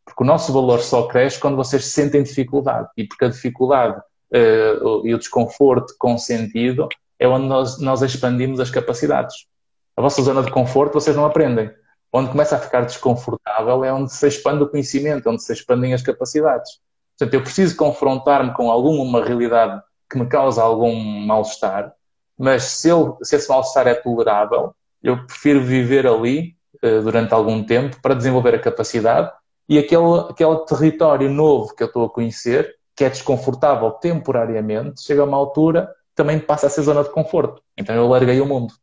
Porque 0.06 0.24
o 0.24 0.26
nosso 0.26 0.52
valor 0.52 0.80
só 0.80 1.08
cresce 1.08 1.40
quando 1.40 1.56
vocês 1.56 1.86
sentem 1.86 2.24
dificuldade 2.24 2.88
e 2.98 3.08
porque 3.08 3.26
a 3.26 3.30
dificuldade 3.30 3.98
uh, 4.00 5.08
e 5.08 5.14
o 5.14 5.18
desconforto 5.18 5.94
com 5.98 6.18
sentido 6.18 6.88
é 7.18 7.28
onde 7.28 7.48
nós, 7.48 7.80
nós 7.80 8.02
expandimos 8.02 8.60
as 8.60 8.70
capacidades 8.70 9.48
a 9.96 10.02
vossa 10.02 10.22
zona 10.22 10.44
de 10.44 10.52
conforto, 10.52 10.94
vocês 10.94 11.16
não 11.16 11.26
aprendem. 11.26 11.72
Onde 12.12 12.30
começa 12.30 12.56
a 12.56 12.60
ficar 12.60 12.82
desconfortável 12.82 13.84
é 13.84 13.92
onde 13.92 14.14
se 14.14 14.28
expande 14.28 14.64
o 14.64 14.70
conhecimento, 14.70 15.30
onde 15.30 15.42
se 15.42 15.52
expandem 15.52 15.94
as 15.94 16.02
capacidades. 16.02 16.80
Portanto, 17.18 17.34
eu 17.34 17.42
preciso 17.42 17.76
confrontar-me 17.76 18.54
com 18.54 18.70
alguma 18.70 19.24
realidade 19.24 19.82
que 20.10 20.18
me 20.18 20.28
causa 20.28 20.62
algum 20.62 20.94
mal-estar, 21.26 21.94
mas 22.38 22.64
se, 22.64 22.90
eu, 22.90 23.18
se 23.24 23.36
esse 23.36 23.50
mal-estar 23.50 23.88
é 23.88 23.96
tolerável, 23.96 24.76
eu 25.02 25.26
prefiro 25.26 25.62
viver 25.62 26.06
ali 26.06 26.56
uh, 26.84 27.02
durante 27.02 27.34
algum 27.34 27.64
tempo 27.64 28.00
para 28.02 28.14
desenvolver 28.14 28.56
a 28.56 28.60
capacidade 28.60 29.32
e 29.68 29.80
aquele, 29.80 30.20
aquele 30.30 30.58
território 30.66 31.30
novo 31.30 31.76
que 31.76 31.84
eu 31.84 31.88
estou 31.88 32.06
a 32.06 32.10
conhecer, 32.10 32.76
que 32.96 33.04
é 33.04 33.10
desconfortável 33.10 33.92
temporariamente, 33.92 35.02
chega 35.02 35.22
a 35.22 35.26
uma 35.26 35.38
altura 35.38 35.90
também 36.16 36.40
passa 36.40 36.68
a 36.68 36.70
ser 36.70 36.84
zona 36.84 37.04
de 37.04 37.10
conforto. 37.10 37.62
Então 37.78 37.96
eu 37.96 38.08
larguei 38.08 38.40
o 38.40 38.46
mundo. 38.46 38.74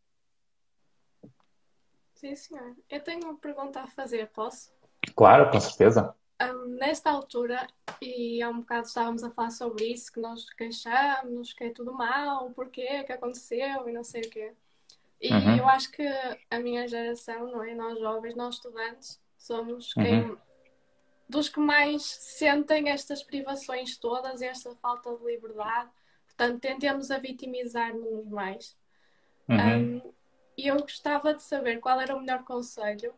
Sim, 2.20 2.36
senhor. 2.36 2.76
Eu 2.90 3.00
tenho 3.00 3.24
uma 3.24 3.38
pergunta 3.38 3.80
a 3.80 3.86
fazer, 3.86 4.28
posso? 4.28 4.70
Claro, 5.16 5.50
com 5.50 5.58
certeza. 5.58 6.14
Um, 6.42 6.76
nesta 6.76 7.10
altura, 7.10 7.66
e 7.98 8.42
há 8.42 8.50
um 8.50 8.60
bocado 8.60 8.86
estávamos 8.86 9.24
a 9.24 9.30
falar 9.30 9.48
sobre 9.48 9.86
isso, 9.86 10.12
que 10.12 10.20
nós 10.20 10.44
queixamos, 10.50 11.54
que 11.54 11.64
é 11.64 11.70
tudo 11.70 11.94
mal, 11.94 12.50
porquê, 12.50 13.00
o 13.00 13.06
que 13.06 13.12
aconteceu 13.12 13.88
e 13.88 13.92
não 13.92 14.04
sei 14.04 14.20
o 14.20 14.28
quê. 14.28 14.52
E 15.18 15.32
uhum. 15.32 15.56
eu 15.56 15.68
acho 15.68 15.90
que 15.92 16.06
a 16.50 16.58
minha 16.58 16.86
geração, 16.86 17.50
não 17.50 17.64
é? 17.64 17.74
Nós 17.74 17.98
jovens, 17.98 18.36
nós 18.36 18.56
estudantes, 18.56 19.18
somos 19.38 19.94
quem, 19.94 20.24
uhum. 20.24 20.36
dos 21.26 21.48
que 21.48 21.58
mais 21.58 22.02
sentem 22.02 22.90
estas 22.90 23.22
privações 23.22 23.96
todas, 23.96 24.42
esta 24.42 24.74
falta 24.76 25.16
de 25.16 25.24
liberdade. 25.24 25.88
Portanto, 26.26 26.60
tendemos 26.60 27.10
a 27.10 27.16
vitimizar-nos 27.16 28.26
mais. 28.28 28.76
Uhum. 29.48 30.04
Um, 30.06 30.19
e 30.61 30.66
eu 30.66 30.78
gostava 30.78 31.32
de 31.32 31.42
saber 31.42 31.80
qual 31.80 31.98
era 31.98 32.14
o 32.14 32.20
melhor 32.20 32.44
conselho 32.44 33.14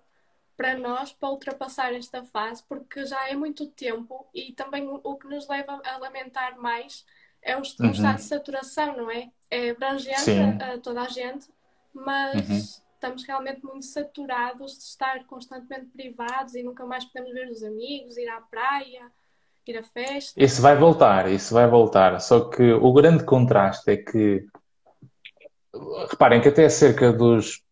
para 0.57 0.79
nós 0.79 1.13
para 1.13 1.29
ultrapassar 1.29 1.93
esta 1.93 2.23
fase, 2.23 2.63
porque 2.69 3.05
já 3.05 3.29
é 3.29 3.35
muito 3.35 3.67
tempo 3.67 4.25
e 4.33 4.53
também 4.53 4.89
o 4.89 5.17
que 5.17 5.27
nos 5.27 5.49
leva 5.49 5.81
a 5.85 5.97
lamentar 5.99 6.57
mais 6.57 7.05
é 7.43 7.57
o 7.57 7.59
uhum. 7.59 7.91
estado 7.91 8.17
de 8.17 8.23
saturação, 8.23 8.97
não 8.97 9.11
é? 9.11 9.29
É 9.51 9.71
abrangente 9.71 10.31
a, 10.31 10.75
a, 10.75 10.79
toda 10.79 11.03
a 11.03 11.09
gente, 11.09 11.49
mas 11.93 12.49
uhum. 12.49 12.57
estamos 12.57 13.25
realmente 13.25 13.65
muito 13.65 13.87
saturados 13.87 14.79
de 14.79 14.85
estar 14.85 15.25
constantemente 15.25 15.87
privados 15.87 16.55
e 16.55 16.63
nunca 16.63 16.87
mais 16.87 17.05
podemos 17.05 17.33
ver 17.33 17.51
os 17.51 17.65
amigos, 17.65 18.17
ir 18.17 18.29
à 18.29 18.41
praia, 18.41 19.11
ir 19.67 19.77
à 19.77 19.83
festa. 19.83 20.41
Isso 20.41 20.63
vai 20.63 20.77
voltar, 20.77 21.29
isso 21.29 21.53
vai 21.53 21.67
voltar. 21.67 22.21
Só 22.21 22.49
que 22.49 22.73
o 22.73 22.93
grande 22.93 23.25
contraste 23.25 23.91
é 23.91 23.97
que 23.97 24.47
reparem 26.09 26.41
que 26.41 26.49
até 26.49 26.69
cerca 26.69 27.13
dos 27.13 27.63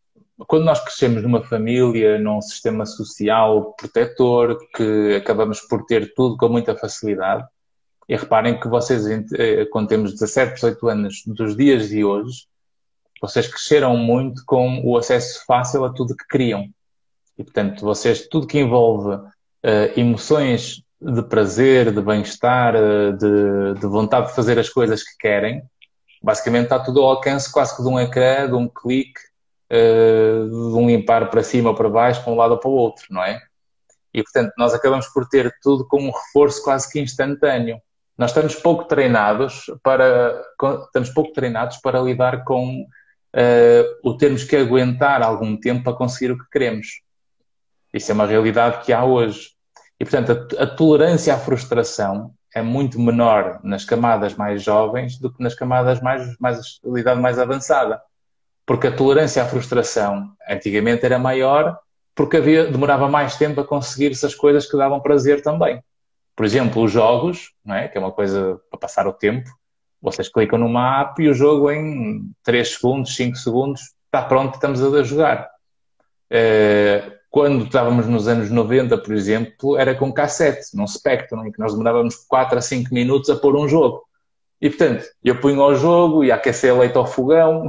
quando 0.47 0.65
nós 0.65 0.81
crescemos 0.81 1.23
numa 1.23 1.43
família, 1.43 2.19
num 2.19 2.41
sistema 2.41 2.87
social 2.87 3.75
protetor, 3.75 4.59
que 4.75 5.17
acabamos 5.17 5.61
por 5.61 5.85
ter 5.85 6.15
tudo 6.15 6.37
com 6.37 6.49
muita 6.49 6.75
facilidade, 6.75 7.45
e 8.09 8.17
reparem 8.17 8.59
que 8.59 8.69
vocês, 8.69 9.07
eh, 9.07 9.67
quando 9.67 9.89
temos 9.89 10.13
17, 10.13 10.55
18 10.55 10.89
anos 10.89 11.23
dos 11.27 11.57
dias 11.57 11.89
de 11.89 12.05
hoje, 12.05 12.47
vocês 13.21 13.47
cresceram 13.47 13.97
muito 13.97 14.43
com 14.47 14.83
o 14.85 14.97
acesso 14.97 15.45
fácil 15.47 15.85
a 15.85 15.93
tudo 15.93 16.17
que 16.17 16.27
queriam. 16.27 16.69
E, 17.39 17.45
portanto, 17.45 17.85
vocês, 17.85 18.27
tudo 18.27 18.47
que 18.47 18.59
envolve 18.59 19.15
uh, 19.15 19.31
emoções 19.97 20.83
de 21.01 21.23
prazer, 21.23 21.93
de 21.93 22.01
bem-estar, 22.01 22.75
uh, 22.75 23.13
de, 23.13 23.79
de 23.79 23.87
vontade 23.87 24.29
de 24.29 24.35
fazer 24.35 24.59
as 24.59 24.69
coisas 24.69 25.03
que 25.03 25.17
querem, 25.19 25.63
basicamente 26.23 26.65
está 26.65 26.79
tudo 26.79 27.01
ao 27.01 27.11
alcance 27.11 27.51
quase 27.51 27.77
que 27.77 27.83
de 27.83 27.89
um 27.89 27.99
ecrã, 27.99 28.47
de 28.47 28.55
um 28.55 28.69
clique, 28.69 29.21
uh, 29.73 30.49
de 30.49 30.77
um 30.77 30.87
limpar 30.87 31.31
para 31.31 31.43
cima 31.43 31.71
ou 31.71 31.75
para 31.75 31.89
baixo, 31.89 32.23
para 32.23 32.33
um 32.33 32.37
lado 32.37 32.53
ou 32.53 32.59
para 32.59 32.71
o 32.71 32.75
outro, 32.75 33.07
não 33.11 33.23
é? 33.23 33.41
E, 34.13 34.23
portanto, 34.23 34.53
nós 34.59 34.75
acabamos 34.75 35.07
por 35.09 35.29
ter 35.29 35.55
tudo 35.63 35.87
com 35.87 36.03
um 36.03 36.11
reforço 36.11 36.63
quase 36.63 36.91
que 36.91 37.01
instantâneo. 37.01 37.81
Nós 38.19 38.31
estamos 38.31 38.55
pouco 38.57 38.85
treinados 38.85 39.67
para, 39.83 40.43
estamos 40.85 41.11
pouco 41.11 41.33
treinados 41.33 41.77
para 41.79 42.01
lidar 42.01 42.45
com 42.45 42.83
uh, 42.83 43.85
o 44.03 44.17
termos 44.17 44.45
que 44.45 44.57
aguentar 44.57 45.23
algum 45.23 45.57
tempo 45.57 45.85
para 45.85 45.97
conseguir 45.97 46.33
o 46.33 46.39
que 46.39 46.51
queremos. 46.51 47.03
Isso 47.95 48.11
é 48.11 48.15
uma 48.15 48.27
realidade 48.27 48.85
que 48.85 48.93
há 48.93 49.05
hoje. 49.05 49.53
E, 49.99 50.05
portanto, 50.05 50.57
a, 50.59 50.65
a 50.65 50.67
tolerância 50.67 51.35
à 51.35 51.39
frustração 51.39 52.35
é 52.55 52.63
muito 52.63 53.01
menor 53.01 53.61
nas 53.63 53.85
camadas 53.85 54.35
mais 54.35 54.63
jovens 54.63 55.19
do 55.19 55.33
que 55.33 55.43
nas 55.43 55.55
camadas 55.55 56.01
mais, 56.01 56.37
mais 56.39 56.81
idade 56.97 57.21
mais 57.21 57.39
avançada. 57.39 58.01
Porque 58.67 58.89
a 58.89 58.95
tolerância 58.95 59.43
à 59.43 59.47
frustração 59.47 60.33
antigamente 60.49 61.05
era 61.05 61.19
maior 61.19 61.79
porque 62.15 62.37
havia, 62.37 62.67
demorava 62.67 63.09
mais 63.09 63.37
tempo 63.37 63.61
a 63.61 63.67
conseguir 63.67 64.11
essas 64.11 64.35
coisas 64.35 64.71
que 64.71 64.77
davam 64.77 65.01
prazer 65.01 65.43
também. 65.43 65.83
Por 66.37 66.45
exemplo, 66.45 66.83
os 66.83 66.93
jogos, 66.93 67.53
não 67.65 67.75
é? 67.75 67.89
que 67.89 67.97
é 67.97 68.01
uma 68.01 68.13
coisa 68.13 68.61
para 68.71 68.81
passar 68.81 69.07
o 69.07 69.13
tempo, 69.13 69.49
vocês 70.03 70.29
clicam 70.29 70.59
numa 70.59 71.03
app 71.03 71.23
e 71.23 71.29
o 71.29 71.35
jogo 71.35 71.71
em 71.71 72.31
3 72.43 72.75
segundos, 72.75 73.15
5 73.15 73.37
segundos, 73.37 73.81
está 74.07 74.23
pronto, 74.23 74.55
estamos 74.55 74.83
a 74.83 75.03
jogar. 75.03 75.49
Eh, 76.31 77.20
quando 77.31 77.65
estávamos 77.65 78.09
nos 78.09 78.27
anos 78.27 78.51
90, 78.51 78.99
por 78.99 79.15
exemplo, 79.15 79.77
era 79.79 79.95
com 79.95 80.13
cassete, 80.13 80.77
num 80.77 80.87
Spectrum, 80.87 81.47
em 81.47 81.53
que 81.53 81.61
nós 81.61 81.73
demorávamos 81.73 82.17
4 82.29 82.59
a 82.59 82.61
5 82.61 82.93
minutos 82.93 83.31
a 83.31 83.37
pôr 83.37 83.57
um 83.57 83.69
jogo. 83.69 84.03
E, 84.61 84.69
portanto, 84.69 85.07
eu 85.23 85.41
punho 85.41 85.63
ao 85.63 85.75
jogo, 85.77 86.25
ia 86.25 86.35
aquecer 86.35 86.77
leite 86.77 86.97
ao 86.97 87.07
fogão, 87.07 87.69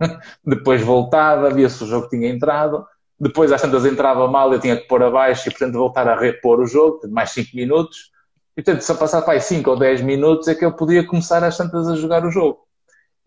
depois 0.44 0.80
voltava, 0.80 1.50
via 1.50 1.68
se 1.68 1.84
o 1.84 1.86
jogo 1.86 2.08
tinha 2.08 2.28
entrado, 2.28 2.84
depois 3.20 3.52
às 3.52 3.60
tantas 3.60 3.84
entrava 3.84 4.26
mal, 4.26 4.52
eu 4.52 4.58
tinha 4.58 4.76
que 4.76 4.88
pôr 4.88 5.02
abaixo 5.02 5.48
e, 5.48 5.50
portanto, 5.50 5.74
voltar 5.74 6.08
a 6.08 6.18
repor 6.18 6.58
o 6.60 6.66
jogo, 6.66 7.00
mais 7.08 7.30
5 7.30 7.50
minutos. 7.54 8.10
E, 8.56 8.62
portanto, 8.62 8.80
se 8.80 8.90
eu 8.90 8.96
passar 8.96 9.20
para 9.20 9.38
5 9.38 9.70
ou 9.70 9.78
10 9.78 10.00
minutos 10.00 10.48
é 10.48 10.54
que 10.54 10.64
eu 10.64 10.72
podia 10.72 11.06
começar 11.06 11.44
às 11.44 11.56
tantas 11.58 11.88
a 11.88 11.94
jogar 11.94 12.24
o 12.24 12.30
jogo. 12.30 12.63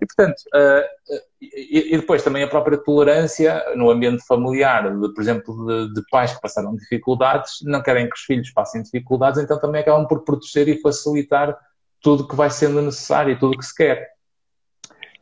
E, 0.01 0.05
portanto, 0.05 0.39
uh, 0.53 1.15
e, 1.41 1.93
e, 1.93 1.97
depois 1.97 2.23
também 2.23 2.43
a 2.43 2.47
própria 2.47 2.77
tolerância 2.77 3.63
no 3.75 3.89
ambiente 3.89 4.23
familiar, 4.25 4.95
de, 4.95 5.13
por 5.13 5.21
exemplo, 5.21 5.65
de, 5.65 5.93
de, 5.93 6.01
pais 6.09 6.33
que 6.33 6.41
passaram 6.41 6.75
dificuldades, 6.75 7.59
não 7.63 7.81
querem 7.81 8.07
que 8.07 8.15
os 8.15 8.21
filhos 8.21 8.51
passem 8.51 8.83
dificuldades, 8.83 9.41
então 9.41 9.59
também 9.59 9.81
acabam 9.81 10.07
por 10.07 10.23
proteger 10.23 10.67
e 10.67 10.79
facilitar 10.81 11.57
tudo 12.01 12.27
que 12.27 12.35
vai 12.35 12.49
sendo 12.49 12.81
necessário 12.81 13.33
e 13.33 13.39
tudo 13.39 13.57
que 13.57 13.65
se 13.65 13.73
quer. 13.73 14.07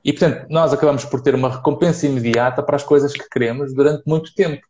E, 0.03 0.11
portanto, 0.11 0.45
nós 0.49 0.73
acabamos 0.73 1.05
por 1.05 1.21
ter 1.21 1.33
uma 1.33 1.49
recompensa 1.49 2.05
imediata 2.05 2.61
para 2.61 2.75
as 2.75 2.83
coisas 2.83 3.13
que 3.13 3.27
queremos 3.29 3.73
durante 3.73 4.03
muito 4.05 4.35
tempo. 4.35 4.61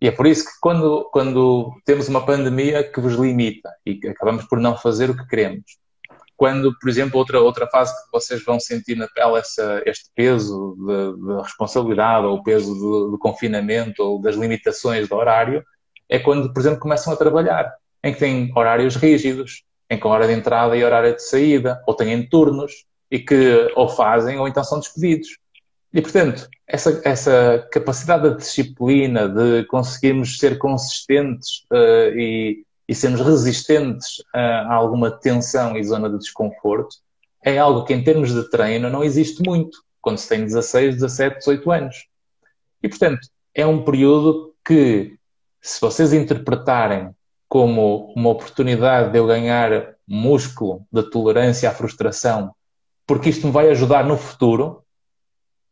E 0.00 0.08
é 0.08 0.10
por 0.10 0.26
isso 0.26 0.44
que 0.44 0.52
quando, 0.60 1.08
quando 1.12 1.72
temos 1.84 2.08
uma 2.08 2.24
pandemia 2.24 2.82
que 2.82 3.00
vos 3.00 3.14
limita 3.14 3.70
e 3.84 3.96
que 3.96 4.08
acabamos 4.08 4.44
por 4.46 4.58
não 4.58 4.76
fazer 4.76 5.10
o 5.10 5.16
que 5.16 5.26
queremos, 5.26 5.64
quando, 6.38 6.72
por 6.78 6.88
exemplo, 6.88 7.18
outra, 7.18 7.40
outra 7.40 7.66
fase 7.66 7.92
que 7.92 8.12
vocês 8.12 8.44
vão 8.44 8.60
sentir 8.60 8.96
na 8.96 9.08
pele 9.08 9.38
essa, 9.38 9.82
este 9.84 10.08
peso 10.14 10.76
de 10.78 11.42
responsabilidade 11.42 12.26
ou 12.26 12.36
o 12.36 12.42
peso 12.44 12.74
do, 12.76 13.10
do, 13.10 13.18
confinamento 13.18 14.00
ou 14.00 14.22
das 14.22 14.36
limitações 14.36 15.08
do 15.08 15.16
horário, 15.16 15.64
é 16.08 16.16
quando, 16.16 16.52
por 16.52 16.60
exemplo, 16.60 16.78
começam 16.78 17.12
a 17.12 17.16
trabalhar, 17.16 17.74
em 18.04 18.12
que 18.12 18.20
têm 18.20 18.52
horários 18.56 18.94
rígidos, 18.94 19.64
em 19.90 19.98
que 19.98 20.06
hora 20.06 20.28
de 20.28 20.32
entrada 20.32 20.76
e 20.76 20.84
hora 20.84 21.12
de 21.12 21.20
saída, 21.20 21.82
ou 21.88 21.94
têm 21.94 22.28
turnos, 22.28 22.86
e 23.10 23.18
que 23.18 23.72
ou 23.74 23.88
fazem 23.88 24.38
ou 24.38 24.46
então 24.46 24.62
são 24.62 24.78
despedidos. 24.78 25.38
E, 25.92 26.00
portanto, 26.00 26.48
essa, 26.68 27.00
essa 27.04 27.68
capacidade 27.72 28.30
de 28.30 28.36
disciplina, 28.36 29.28
de 29.28 29.64
conseguirmos 29.64 30.38
ser 30.38 30.56
consistentes 30.56 31.64
uh, 31.72 32.16
e 32.16 32.64
e 32.88 32.94
sermos 32.94 33.20
resistentes 33.20 34.22
a, 34.34 34.72
alguma 34.74 35.10
tensão 35.10 35.76
e 35.76 35.84
zona 35.84 36.08
de 36.08 36.18
desconforto, 36.18 36.96
é 37.44 37.58
algo 37.58 37.84
que 37.84 37.92
em 37.92 38.02
termos 38.02 38.32
de 38.32 38.48
treino 38.50 38.88
não 38.88 39.04
existe 39.04 39.42
muito 39.42 39.78
quando 40.00 40.18
se 40.18 40.28
tem 40.28 40.44
16, 40.44 40.94
17, 40.94 41.38
18 41.38 41.70
anos. 41.70 42.06
E, 42.82 42.88
portanto, 42.88 43.28
é 43.54 43.66
um 43.66 43.84
período 43.84 44.54
que, 44.64 45.18
se 45.60 45.80
vocês 45.80 46.12
interpretarem 46.12 47.14
como 47.48 48.12
uma 48.16 48.30
oportunidade 48.30 49.10
de 49.10 49.18
eu 49.18 49.26
ganhar 49.26 49.94
músculo 50.06 50.86
de 50.90 51.02
tolerância 51.10 51.68
à 51.68 51.74
frustração, 51.74 52.54
porque 53.06 53.28
isto 53.28 53.46
me 53.46 53.52
vai 53.52 53.68
ajudar 53.70 54.04
no 54.04 54.16
futuro, 54.16 54.82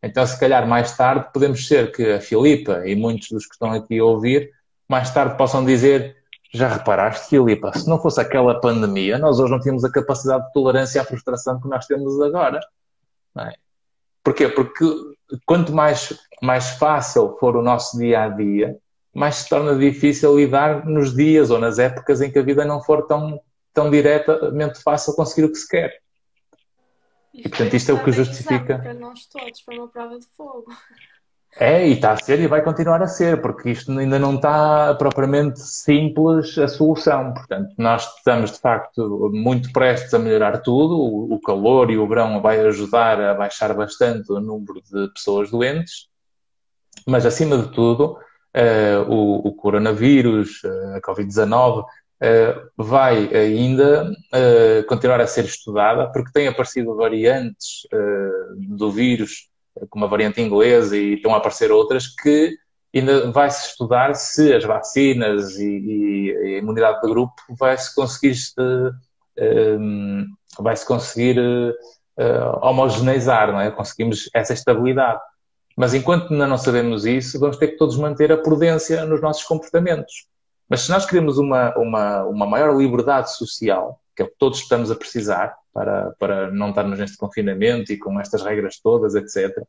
então, 0.02 0.26
se 0.26 0.38
calhar 0.38 0.66
mais 0.68 0.96
tarde, 0.96 1.30
podemos 1.32 1.66
ser 1.66 1.90
que 1.92 2.12
a 2.12 2.20
Filipa 2.20 2.86
e 2.86 2.94
muitos 2.94 3.28
dos 3.30 3.46
que 3.46 3.54
estão 3.54 3.72
aqui 3.72 3.98
a 3.98 4.04
ouvir, 4.04 4.52
mais 4.88 5.10
tarde 5.10 5.36
possam 5.36 5.64
dizer 5.64 6.15
já 6.52 6.68
reparaste, 6.68 7.28
Filipa, 7.28 7.76
se 7.76 7.88
não 7.88 8.00
fosse 8.00 8.20
aquela 8.20 8.60
pandemia, 8.60 9.18
nós 9.18 9.38
hoje 9.38 9.52
não 9.52 9.60
tínhamos 9.60 9.84
a 9.84 9.90
capacidade 9.90 10.46
de 10.46 10.52
tolerância 10.52 11.00
à 11.00 11.04
frustração 11.04 11.60
que 11.60 11.68
nós 11.68 11.86
temos 11.86 12.20
agora. 12.20 12.60
Não 13.34 13.44
é? 13.44 13.54
Porquê? 14.22 14.48
Porque 14.48 14.84
quanto 15.44 15.72
mais, 15.72 16.18
mais 16.42 16.70
fácil 16.70 17.36
for 17.38 17.56
o 17.56 17.62
nosso 17.62 17.98
dia 17.98 18.24
a 18.24 18.28
dia, 18.28 18.76
mais 19.14 19.36
se 19.36 19.48
torna 19.48 19.76
difícil 19.76 20.36
lidar 20.36 20.84
nos 20.84 21.14
dias 21.14 21.50
ou 21.50 21.58
nas 21.58 21.78
épocas 21.78 22.20
em 22.20 22.30
que 22.30 22.38
a 22.38 22.42
vida 22.42 22.64
não 22.64 22.82
for 22.82 23.06
tão, 23.06 23.40
tão 23.72 23.90
diretamente 23.90 24.82
fácil 24.82 25.14
conseguir 25.14 25.46
o 25.46 25.52
que 25.52 25.58
se 25.58 25.68
quer. 25.68 26.00
E, 27.32 27.48
portanto, 27.48 27.74
isto 27.74 27.90
é 27.90 27.94
o 27.94 28.02
que 28.02 28.12
justifica. 28.12 28.78
Para 28.78 28.94
nós 28.94 29.26
todos, 29.26 29.60
foi 29.60 29.78
uma 29.78 29.88
prova 29.88 30.18
de 30.18 30.26
fogo. 30.36 30.66
É, 31.58 31.88
e 31.88 31.92
está 31.92 32.12
a 32.12 32.16
ser 32.16 32.38
e 32.38 32.46
vai 32.46 32.62
continuar 32.62 33.02
a 33.02 33.06
ser, 33.06 33.40
porque 33.40 33.70
isto 33.70 33.90
ainda 33.90 34.18
não 34.18 34.34
está 34.34 34.94
propriamente 34.94 35.58
simples 35.60 36.58
a 36.58 36.68
solução. 36.68 37.32
Portanto, 37.32 37.74
nós 37.78 38.06
estamos 38.18 38.52
de 38.52 38.58
facto 38.58 39.30
muito 39.32 39.72
prestes 39.72 40.12
a 40.12 40.18
melhorar 40.18 40.58
tudo. 40.58 40.98
O, 40.98 41.40
calor 41.40 41.90
e 41.90 41.96
o 41.96 42.06
verão 42.06 42.42
vai 42.42 42.60
ajudar 42.60 43.18
a 43.18 43.34
baixar 43.34 43.72
bastante 43.72 44.30
o 44.30 44.38
número 44.38 44.82
de 44.82 45.10
pessoas 45.14 45.50
doentes, 45.50 46.08
mas 47.06 47.24
acima 47.24 47.56
de 47.56 47.68
tudo, 47.72 48.18
uh, 48.54 49.10
o, 49.10 49.48
o, 49.48 49.54
coronavírus, 49.54 50.62
uh, 50.62 50.96
a 50.96 51.00
Covid-19, 51.00 51.84
uh, 51.84 51.86
vai 52.76 53.34
ainda 53.34 54.12
continuar 54.88 55.22
a 55.22 55.26
ser 55.26 55.46
estudada, 55.46 56.06
porque 56.12 56.32
têm 56.32 56.48
aparecido 56.48 56.94
variantes 56.96 57.86
do 58.58 58.90
vírus 58.90 59.48
como 59.90 60.04
a 60.04 60.08
variante 60.08 60.40
inglesa 60.40 60.96
e 60.96 61.14
estão 61.14 61.34
a 61.34 61.38
aparecer 61.38 61.70
outras 61.70 62.06
que 62.06 62.56
ainda 62.94 63.30
vai-se 63.30 63.70
estudar 63.70 64.14
se 64.14 64.54
as 64.54 64.64
vacinas 64.64 65.58
e, 65.58 65.66
e, 65.66 66.56
a 66.56 66.58
imunidade 66.58 67.00
de 67.00 67.08
grupo 67.08 67.34
vai-se 67.50 67.94
conseguir, 67.94 68.34
um, 69.78 70.26
vai-se 70.58 70.86
conseguir 70.86 71.38
uh, 71.38 72.58
homogeneizar, 72.66 73.52
não 73.52 73.60
é? 73.60 73.70
Conseguimos 73.70 74.30
essa 74.34 74.52
estabilidade. 74.52 75.20
Mas 75.76 75.92
enquanto 75.92 76.32
ainda 76.32 76.46
não 76.46 76.56
sabemos 76.56 77.04
isso, 77.04 77.38
vamos 77.38 77.58
ter 77.58 77.68
que 77.68 77.76
todos 77.76 77.98
manter 77.98 78.32
a 78.32 78.38
prudência 78.38 79.04
nos 79.04 79.20
nossos 79.20 79.44
comportamentos. 79.44 80.26
Mas 80.68 80.82
se 80.82 80.90
nós 80.90 81.04
queremos 81.04 81.38
uma, 81.38 81.76
uma, 81.76 82.24
uma 82.24 82.46
maior 82.46 82.76
liberdade 82.76 83.36
social, 83.36 84.00
que 84.14 84.22
é 84.22 84.24
o 84.24 84.28
que 84.28 84.36
todos 84.38 84.58
estamos 84.58 84.90
a 84.90 84.96
precisar 84.96 85.54
para, 85.76 86.14
para 86.18 86.50
não 86.50 86.70
estarmos 86.70 86.98
neste 86.98 87.18
confinamento 87.18 87.92
e 87.92 87.98
com 87.98 88.18
estas 88.18 88.42
regras 88.42 88.80
todas, 88.80 89.14
etc., 89.14 89.62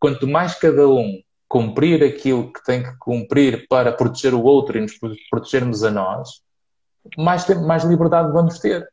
quanto 0.00 0.26
mais 0.26 0.54
cada 0.54 0.88
um 0.88 1.20
cumprir 1.46 2.02
aquilo 2.02 2.50
que 2.50 2.64
tem 2.64 2.82
que 2.82 2.96
cumprir 2.98 3.66
para 3.68 3.92
proteger 3.92 4.32
o 4.32 4.42
outro 4.42 4.78
e 4.78 4.80
nos 4.80 4.94
protegermos 5.30 5.84
a 5.84 5.90
nós, 5.90 6.40
mais, 7.18 7.46
mais 7.60 7.84
liberdade 7.84 8.32
vamos 8.32 8.58
ter. 8.58 8.88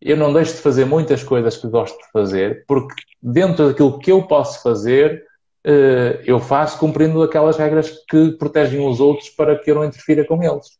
Eu 0.00 0.16
não 0.16 0.32
deixo 0.32 0.54
de 0.54 0.60
fazer 0.60 0.84
muitas 0.84 1.24
coisas 1.24 1.56
que 1.56 1.66
gosto 1.66 1.98
de 1.98 2.10
fazer, 2.12 2.64
porque 2.68 2.94
dentro 3.20 3.66
daquilo 3.66 3.98
que 3.98 4.12
eu 4.12 4.22
posso 4.28 4.62
fazer, 4.62 5.24
eh, 5.64 6.22
eu 6.24 6.38
faço 6.38 6.78
cumprindo 6.78 7.20
aquelas 7.20 7.56
regras 7.56 7.90
que 8.08 8.30
protegem 8.38 8.86
os 8.86 9.00
outros 9.00 9.28
para 9.30 9.58
que 9.58 9.72
eu 9.72 9.74
não 9.74 9.84
interfira 9.84 10.24
com 10.24 10.40
eles. 10.40 10.78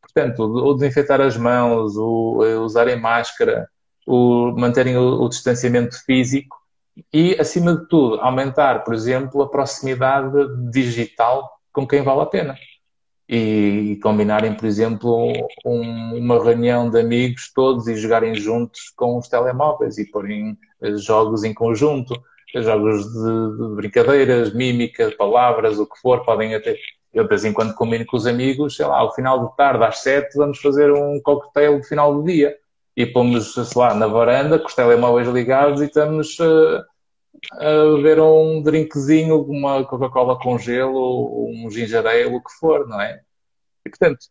Portanto, 0.00 0.42
o 0.44 0.74
desinfetar 0.74 1.20
as 1.20 1.36
mãos, 1.36 1.96
o 1.96 2.44
eh, 2.44 2.56
usarem 2.56 3.00
máscara, 3.00 3.68
o 4.06 4.52
manterem 4.56 4.96
o, 4.96 5.22
o 5.22 5.28
distanciamento 5.28 6.02
físico 6.04 6.56
e, 7.12 7.36
acima 7.38 7.76
de 7.76 7.86
tudo, 7.88 8.20
aumentar, 8.20 8.84
por 8.84 8.94
exemplo, 8.94 9.42
a 9.42 9.48
proximidade 9.48 10.30
digital 10.70 11.50
com 11.72 11.86
quem 11.86 12.02
vale 12.02 12.20
a 12.20 12.26
pena. 12.26 12.56
E, 13.28 13.98
combinarem, 14.02 14.54
por 14.54 14.66
exemplo, 14.66 15.32
um, 15.64 16.16
uma 16.16 16.42
reunião 16.42 16.88
de 16.88 17.00
amigos 17.00 17.52
todos 17.52 17.88
e 17.88 17.96
jogarem 17.96 18.34
juntos 18.36 18.92
com 18.96 19.18
os 19.18 19.28
telemóveis 19.28 19.98
e 19.98 20.08
porem 20.08 20.56
eh, 20.80 20.96
jogos 20.96 21.42
em 21.42 21.52
conjunto 21.52 22.14
jogos 22.62 23.04
de, 23.12 23.68
de, 23.68 23.74
brincadeiras, 23.74 24.54
mímica, 24.54 25.12
palavras, 25.16 25.78
o 25.78 25.86
que 25.86 25.98
for, 26.00 26.24
podem 26.24 26.54
até. 26.54 26.76
Eu 27.12 27.24
de 27.24 27.28
vez 27.30 27.44
em 27.44 27.52
quando 27.52 27.74
combino 27.74 28.04
com 28.04 28.16
os 28.16 28.26
amigos, 28.26 28.76
sei 28.76 28.86
lá, 28.86 28.98
ao 28.98 29.14
final 29.14 29.48
de 29.48 29.56
tarde, 29.56 29.84
às 29.84 29.98
sete, 29.98 30.36
vamos 30.36 30.58
fazer 30.60 30.92
um 30.92 31.20
cocktail 31.22 31.80
de 31.80 31.88
final 31.88 32.14
do 32.14 32.24
dia. 32.24 32.54
E 32.96 33.04
pomos, 33.06 33.54
sei 33.54 33.64
lá, 33.76 33.94
na 33.94 34.06
varanda, 34.06 34.58
com 34.58 34.66
os 34.66 34.74
telemóveis 34.74 35.28
ligados 35.28 35.82
e 35.82 35.84
estamos 35.84 36.38
uh, 36.38 36.82
a 37.52 38.00
ver 38.02 38.18
um 38.20 38.62
drinkzinho, 38.62 39.42
uma 39.42 39.84
Coca-Cola 39.84 40.38
com 40.38 40.58
gelo, 40.58 41.50
um 41.50 41.70
ginger 41.70 42.06
ale, 42.06 42.24
o 42.26 42.42
que 42.42 42.52
for, 42.58 42.88
não 42.88 43.00
é? 43.00 43.20
E 43.84 43.90
portanto, 43.90 44.26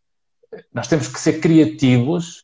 nós 0.73 0.87
temos 0.87 1.07
que 1.07 1.19
ser 1.19 1.39
criativos 1.39 2.43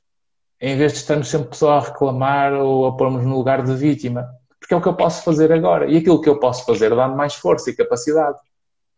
em 0.59 0.77
vez 0.77 0.93
de 0.93 0.99
estarmos 0.99 1.27
sempre 1.27 1.57
só 1.57 1.73
a 1.73 1.79
reclamar 1.79 2.53
ou 2.53 2.85
a 2.85 2.95
pormos 2.95 3.25
no 3.25 3.35
lugar 3.35 3.63
de 3.63 3.73
vítima 3.73 4.29
porque 4.71 4.75
é 4.75 4.77
o 4.77 4.81
que 4.81 4.87
eu 4.87 4.95
posso 4.95 5.23
fazer 5.23 5.51
agora. 5.51 5.91
E 5.91 5.97
aquilo 5.97 6.21
que 6.21 6.29
eu 6.29 6.39
posso 6.39 6.65
fazer 6.65 6.95
dá-me 6.95 7.15
mais 7.15 7.33
força 7.33 7.69
e 7.69 7.75
capacidade. 7.75 8.37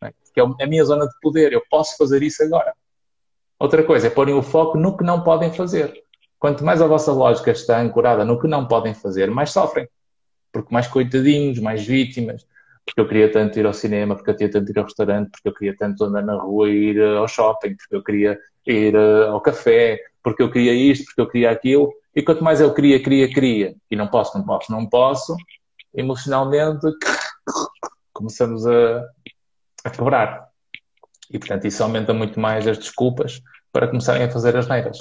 É? 0.04 0.12
Que 0.34 0.40
é 0.40 0.44
a 0.44 0.68
minha 0.68 0.84
zona 0.84 1.08
de 1.08 1.14
poder. 1.20 1.54
Eu 1.54 1.64
posso 1.68 1.98
fazer 1.98 2.22
isso 2.22 2.44
agora. 2.44 2.76
Outra 3.58 3.84
coisa 3.84 4.08
é 4.08 4.10
porem 4.10 4.36
o 4.36 4.44
foco 4.44 4.78
no 4.78 4.96
que 4.96 5.04
não 5.04 5.24
podem 5.24 5.52
fazer. 5.52 6.03
Quanto 6.44 6.66
mais 6.66 6.82
a 6.82 6.88
vossa 6.88 7.14
lógica 7.14 7.52
está 7.52 7.80
ancorada 7.80 8.26
no 8.26 8.38
que 8.38 8.50
não 8.50 8.68
podem 8.68 8.94
fazer, 8.94 9.32
mais 9.32 9.52
sofrem. 9.52 9.88
Porque 10.52 10.74
mais 10.74 10.88
coitadinhos, 10.88 11.58
mais 11.58 11.88
vítimas. 11.88 12.46
Porque 12.86 13.00
eu 13.00 13.08
queria 13.08 13.32
tanto 13.32 13.58
ir 13.58 13.66
ao 13.66 13.72
cinema, 13.72 14.14
porque 14.14 14.32
eu 14.32 14.36
queria 14.36 14.52
tanto 14.52 14.70
ir 14.70 14.78
ao 14.78 14.84
restaurante, 14.84 15.32
porque 15.32 15.48
eu 15.48 15.54
queria 15.54 15.78
tanto 15.78 16.04
andar 16.04 16.22
na 16.22 16.36
rua 16.36 16.70
e 16.70 16.90
ir 16.90 17.02
ao 17.02 17.30
shopping, 17.30 17.78
porque 17.78 17.96
eu 17.96 18.04
queria 18.04 18.38
ir 18.68 18.94
eh, 18.94 19.28
ao 19.28 19.40
café, 19.40 19.98
porque 20.22 20.44
eu 20.44 20.52
queria 20.52 20.74
isto, 20.74 21.06
porque 21.06 21.22
eu 21.22 21.30
queria 21.30 21.50
aquilo. 21.50 21.94
E 22.14 22.22
quanto 22.22 22.44
mais 22.44 22.60
eu 22.60 22.74
queria, 22.74 23.02
queria, 23.02 23.30
queria, 23.30 23.76
e 23.90 23.96
não 23.96 24.10
posso, 24.10 24.38
não 24.38 24.46
posso, 24.46 24.70
não 24.70 24.86
posso, 24.86 25.38
emocionalmente 25.96 26.86
começamos 28.12 28.68
a, 28.68 29.02
a 29.86 29.90
quebrar. 29.90 30.50
E, 31.32 31.40
portanto, 31.40 31.66
isso 31.68 31.82
aumenta 31.82 32.14
muito 32.14 32.38
mais 32.38 32.68
as 32.68 32.78
desculpas 32.78 33.42
para 33.72 33.88
começarem 33.88 34.24
a 34.24 34.30
fazer 34.30 34.58
as 34.58 34.68
neiras. 34.68 34.98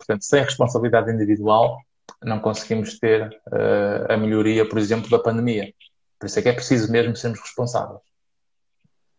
Portanto, 0.00 0.24
sem 0.24 0.42
responsabilidade 0.42 1.12
individual, 1.12 1.78
não 2.22 2.40
conseguimos 2.40 2.98
ter 2.98 3.28
uh, 3.48 4.12
a 4.12 4.16
melhoria, 4.16 4.66
por 4.66 4.78
exemplo, 4.78 5.10
da 5.10 5.18
pandemia. 5.18 5.74
Por 6.18 6.26
isso 6.26 6.38
é 6.38 6.42
que 6.42 6.48
é 6.48 6.52
preciso 6.54 6.90
mesmo 6.90 7.14
sermos 7.14 7.38
responsáveis. 7.38 8.00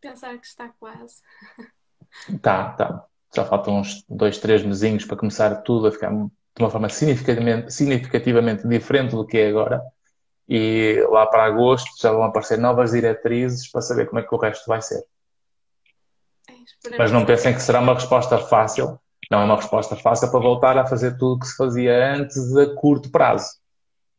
Pensar 0.01 0.35
que 0.39 0.47
está 0.47 0.69
quase. 0.79 1.17
Tá, 2.41 2.71
tá. 2.73 3.05
Já 3.33 3.45
faltam 3.45 3.79
uns 3.79 4.03
dois, 4.09 4.39
três 4.39 4.63
mesinhos 4.63 5.05
para 5.05 5.15
começar 5.15 5.55
tudo 5.61 5.87
a 5.87 5.91
ficar 5.91 6.11
de 6.11 6.63
uma 6.63 6.69
forma 6.69 6.89
significativamente, 6.89 7.71
significativamente 7.71 8.67
diferente 8.67 9.11
do 9.11 9.25
que 9.25 9.37
é 9.37 9.49
agora. 9.49 9.81
E 10.49 11.05
lá 11.09 11.25
para 11.27 11.45
agosto 11.45 11.89
já 12.01 12.11
vão 12.11 12.23
aparecer 12.23 12.57
novas 12.57 12.91
diretrizes 12.91 13.69
para 13.71 13.81
saber 13.81 14.07
como 14.07 14.19
é 14.19 14.23
que 14.23 14.33
o 14.33 14.37
resto 14.37 14.65
vai 14.67 14.81
ser. 14.81 15.05
É, 16.49 16.97
Mas 16.97 17.11
não 17.11 17.25
pensem 17.25 17.53
que 17.53 17.61
será 17.61 17.79
uma 17.79 17.93
resposta 17.93 18.37
fácil. 18.37 18.99
Não 19.31 19.39
é 19.39 19.45
uma 19.45 19.55
resposta 19.55 19.95
fácil 19.95 20.29
para 20.29 20.41
voltar 20.41 20.77
a 20.77 20.85
fazer 20.85 21.17
tudo 21.17 21.35
o 21.35 21.39
que 21.39 21.47
se 21.47 21.55
fazia 21.55 22.13
antes 22.15 22.53
a 22.57 22.75
curto 22.75 23.09
prazo. 23.09 23.47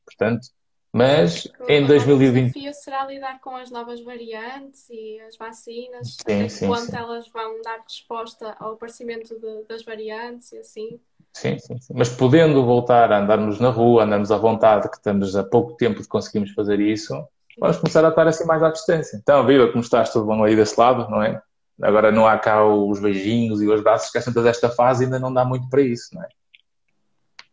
Portanto, 0.07 0.49
mas 0.91 1.47
em 1.69 1.87
2020. 1.87 2.49
O 2.49 2.53
desafio 2.53 2.75
será 2.75 3.05
lidar 3.05 3.39
com 3.43 3.55
as 3.55 3.71
novas 3.71 4.03
variantes 4.03 4.89
e 4.89 5.21
as 5.21 5.37
vacinas, 5.37 6.17
sim, 6.27 6.49
sim, 6.49 6.67
quanto 6.67 6.91
sim. 6.91 6.97
elas 6.97 7.29
vão 7.29 7.61
dar 7.61 7.81
resposta 7.81 8.57
ao 8.59 8.73
aparecimento 8.73 9.39
de, 9.39 9.65
das 9.69 9.85
variantes 9.85 10.51
e 10.53 10.59
assim. 10.59 11.01
Sim, 11.35 11.59
sim, 11.59 11.79
sim, 11.79 11.93
Mas 11.95 12.09
podendo 12.09 12.65
voltar 12.65 13.13
a 13.13 13.21
andarmos 13.21 13.61
na 13.61 13.69
rua, 13.69 14.05
andarmos 14.05 14.31
à 14.31 14.39
vontade, 14.39 14.89
que 14.89 14.97
estamos 14.97 15.37
há 15.37 15.45
pouco 15.45 15.75
tempo 15.75 16.01
de 16.01 16.09
conseguirmos 16.09 16.53
fazer 16.53 16.81
isso, 16.81 17.15
vamos 17.59 17.77
começar 17.77 18.03
a 18.03 18.09
estar 18.09 18.27
assim 18.27 18.47
mais 18.47 18.63
à 18.63 18.71
distância. 18.71 19.17
Então, 19.17 19.45
viva, 19.47 19.69
como 19.69 19.83
estás? 19.83 20.11
Tudo 20.11 20.25
bom 20.25 20.43
aí 20.43 20.57
desse 20.57 20.79
lado, 20.81 21.11
não 21.11 21.23
é? 21.23 21.43
Agora 21.83 22.12
não 22.12 22.26
há 22.26 22.39
cá 22.39 22.64
os 22.64 23.01
beijinhos 23.01 23.61
e 23.61 23.68
os 23.68 23.83
braços, 23.83 24.11
que 24.11 24.33
toda 24.33 24.49
esta 24.49 24.68
fase 24.70 25.05
ainda 25.05 25.18
não 25.18 25.35
dá 25.35 25.45
muito 25.45 25.68
para 25.68 25.83
isso, 25.83 26.14
não 26.14 26.22
é? 26.22 26.28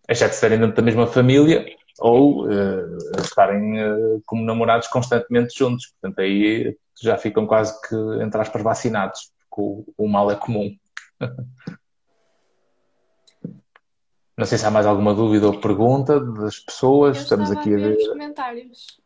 Exceto 0.08 0.36
serem 0.36 0.60
dentro 0.60 0.76
da 0.76 0.82
mesma 0.82 1.08
família 1.08 1.66
ou 2.00 2.46
uh, 2.46 2.98
estarem 3.22 3.84
uh, 3.84 4.22
como 4.26 4.46
namorados 4.46 4.88
constantemente 4.88 5.58
juntos. 5.58 5.88
Portanto, 5.88 6.20
aí 6.20 6.78
já 7.02 7.18
ficam 7.18 7.48
quase 7.48 7.80
que, 7.88 7.96
entre 8.22 8.40
aspas, 8.40 8.62
vacinados, 8.62 9.32
porque 9.50 9.62
o, 9.62 9.86
o 9.98 10.08
mal 10.08 10.30
é 10.32 10.36
comum. 10.36 10.76
Não 14.38 14.46
sei 14.46 14.58
se 14.58 14.66
há 14.66 14.72
mais 14.72 14.86
alguma 14.86 15.14
dúvida 15.14 15.48
ou 15.48 15.60
pergunta 15.60 16.18
das 16.18 16.60
pessoas. 16.60 17.18
Eu 17.18 17.24
Estamos 17.24 17.52
aqui 17.52 17.74
a 17.74 17.78
ver. 17.78 17.98
Os 17.98 18.08
comentários. 18.08 19.02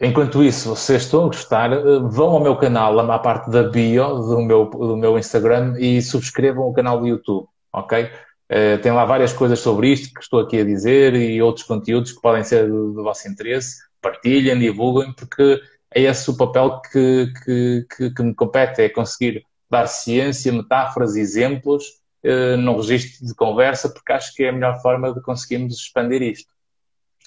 Enquanto 0.00 0.42
isso, 0.42 0.70
vocês 0.70 1.02
estão 1.02 1.24
a 1.24 1.26
gostar, 1.26 1.72
eh, 1.72 1.82
vão 2.10 2.30
ao 2.30 2.40
meu 2.40 2.56
canal, 2.56 2.94
na 3.04 3.18
parte 3.18 3.48
da 3.50 3.62
bio 3.62 4.14
do 4.14 4.42
meu, 4.42 4.64
do 4.66 4.96
meu 4.96 5.18
Instagram 5.18 5.76
e 5.78 6.02
subscrevam 6.02 6.68
o 6.68 6.72
canal 6.72 6.98
do 6.98 7.06
YouTube, 7.06 7.46
ok? 7.72 8.10
Uh, 8.50 8.78
tem 8.82 8.92
lá 8.92 9.04
várias 9.06 9.32
coisas 9.32 9.58
sobre 9.58 9.88
isto 9.88 10.12
que 10.12 10.20
estou 10.20 10.38
aqui 10.40 10.60
a 10.60 10.64
dizer 10.64 11.14
e 11.14 11.40
outros 11.40 11.64
conteúdos 11.64 12.12
que 12.12 12.20
podem 12.20 12.44
ser 12.44 12.68
do, 12.68 12.92
do 12.92 13.02
vosso 13.02 13.26
interesse. 13.26 13.78
Partilhem, 14.02 14.58
divulguem, 14.58 15.12
porque 15.14 15.60
é 15.94 16.02
esse 16.02 16.28
o 16.28 16.36
papel 16.36 16.80
que, 16.92 17.32
que, 17.42 17.86
que, 17.96 18.10
que 18.10 18.22
me 18.22 18.34
compete, 18.34 18.82
é 18.82 18.88
conseguir 18.88 19.44
dar 19.70 19.86
ciência, 19.86 20.52
metáforas, 20.52 21.16
exemplos 21.16 21.84
uh, 22.24 22.56
num 22.58 22.76
registro 22.76 23.26
de 23.26 23.34
conversa, 23.34 23.88
porque 23.88 24.12
acho 24.12 24.34
que 24.34 24.44
é 24.44 24.50
a 24.50 24.52
melhor 24.52 24.80
forma 24.82 25.14
de 25.14 25.22
conseguirmos 25.22 25.76
expandir 25.76 26.20
isto. 26.20 26.52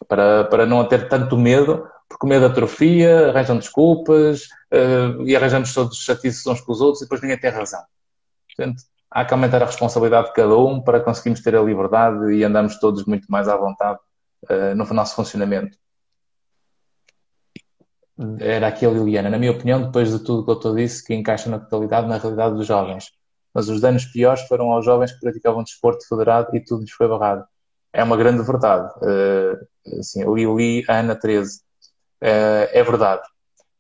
Para, 0.08 0.44
para 0.44 0.66
não 0.66 0.86
ter 0.86 1.08
tanto 1.08 1.36
medo, 1.36 1.88
porque 2.10 2.26
o 2.26 2.30
medo 2.30 2.46
atrofia, 2.46 3.30
arranjam 3.30 3.58
desculpas 3.58 4.44
uh, 4.74 5.22
e 5.26 5.36
arranjamos 5.36 5.74
todos 5.74 5.98
chatices 5.98 6.46
uns 6.48 6.62
com 6.62 6.72
os 6.72 6.82
outros 6.82 7.02
e 7.02 7.06
depois 7.06 7.22
ninguém 7.22 7.40
tem 7.40 7.50
razão. 7.50 7.82
Portanto, 8.56 8.84
há 9.12 9.26
que 9.26 9.34
aumentar 9.34 9.62
a 9.62 9.66
responsabilidade 9.66 10.28
de 10.28 10.34
cada 10.34 10.58
um 10.58 10.82
para 10.82 11.00
conseguirmos 11.00 11.42
ter 11.42 11.56
a 11.56 11.62
liberdade 11.62 12.34
e 12.34 12.44
andarmos 12.44 12.80
todos 12.80 13.06
muito 13.06 13.28
mais 13.30 13.48
à 13.48 13.58
vontade 13.58 14.00
uh, 14.50 14.76
no 14.76 14.86
nosso 14.94 15.16
funcionamento. 15.16 15.78
Era 18.40 18.68
aqui 18.68 18.86
a 18.86 18.90
Liliana. 18.90 19.30
Na 19.30 19.38
minha 19.38 19.52
opinião, 19.52 19.84
depois 19.84 20.12
de 20.12 20.24
tudo 20.24 20.44
que 20.44 20.68
eu 20.68 20.76
disse, 20.76 21.06
que 21.06 21.14
encaixa 21.14 21.50
na 21.50 21.60
totalidade 21.60 22.08
na 22.08 22.18
realidade 22.18 22.56
dos 22.56 22.66
jovens 22.66 23.12
mas 23.58 23.70
os 23.70 23.82
danos 23.82 24.06
piores 24.06 24.44
foram 24.44 24.72
aos 24.72 24.86
jovens 24.86 25.12
que 25.12 25.20
praticavam 25.20 25.64
desporto 25.64 26.08
federado 26.08 26.56
e 26.56 26.64
tudo 26.64 26.82
lhes 26.82 26.92
foi 26.92 27.08
barrado. 27.08 27.44
É 27.92 28.04
uma 28.04 28.16
grande 28.16 28.44
verdade. 28.44 28.88
Uh, 28.98 30.00
assim, 30.00 30.22
eu 30.22 30.36
li 30.36 30.86
a 30.88 31.00
Ana 31.00 31.16
13. 31.16 31.62
Uh, 32.22 32.68
é 32.72 32.84
verdade. 32.84 33.22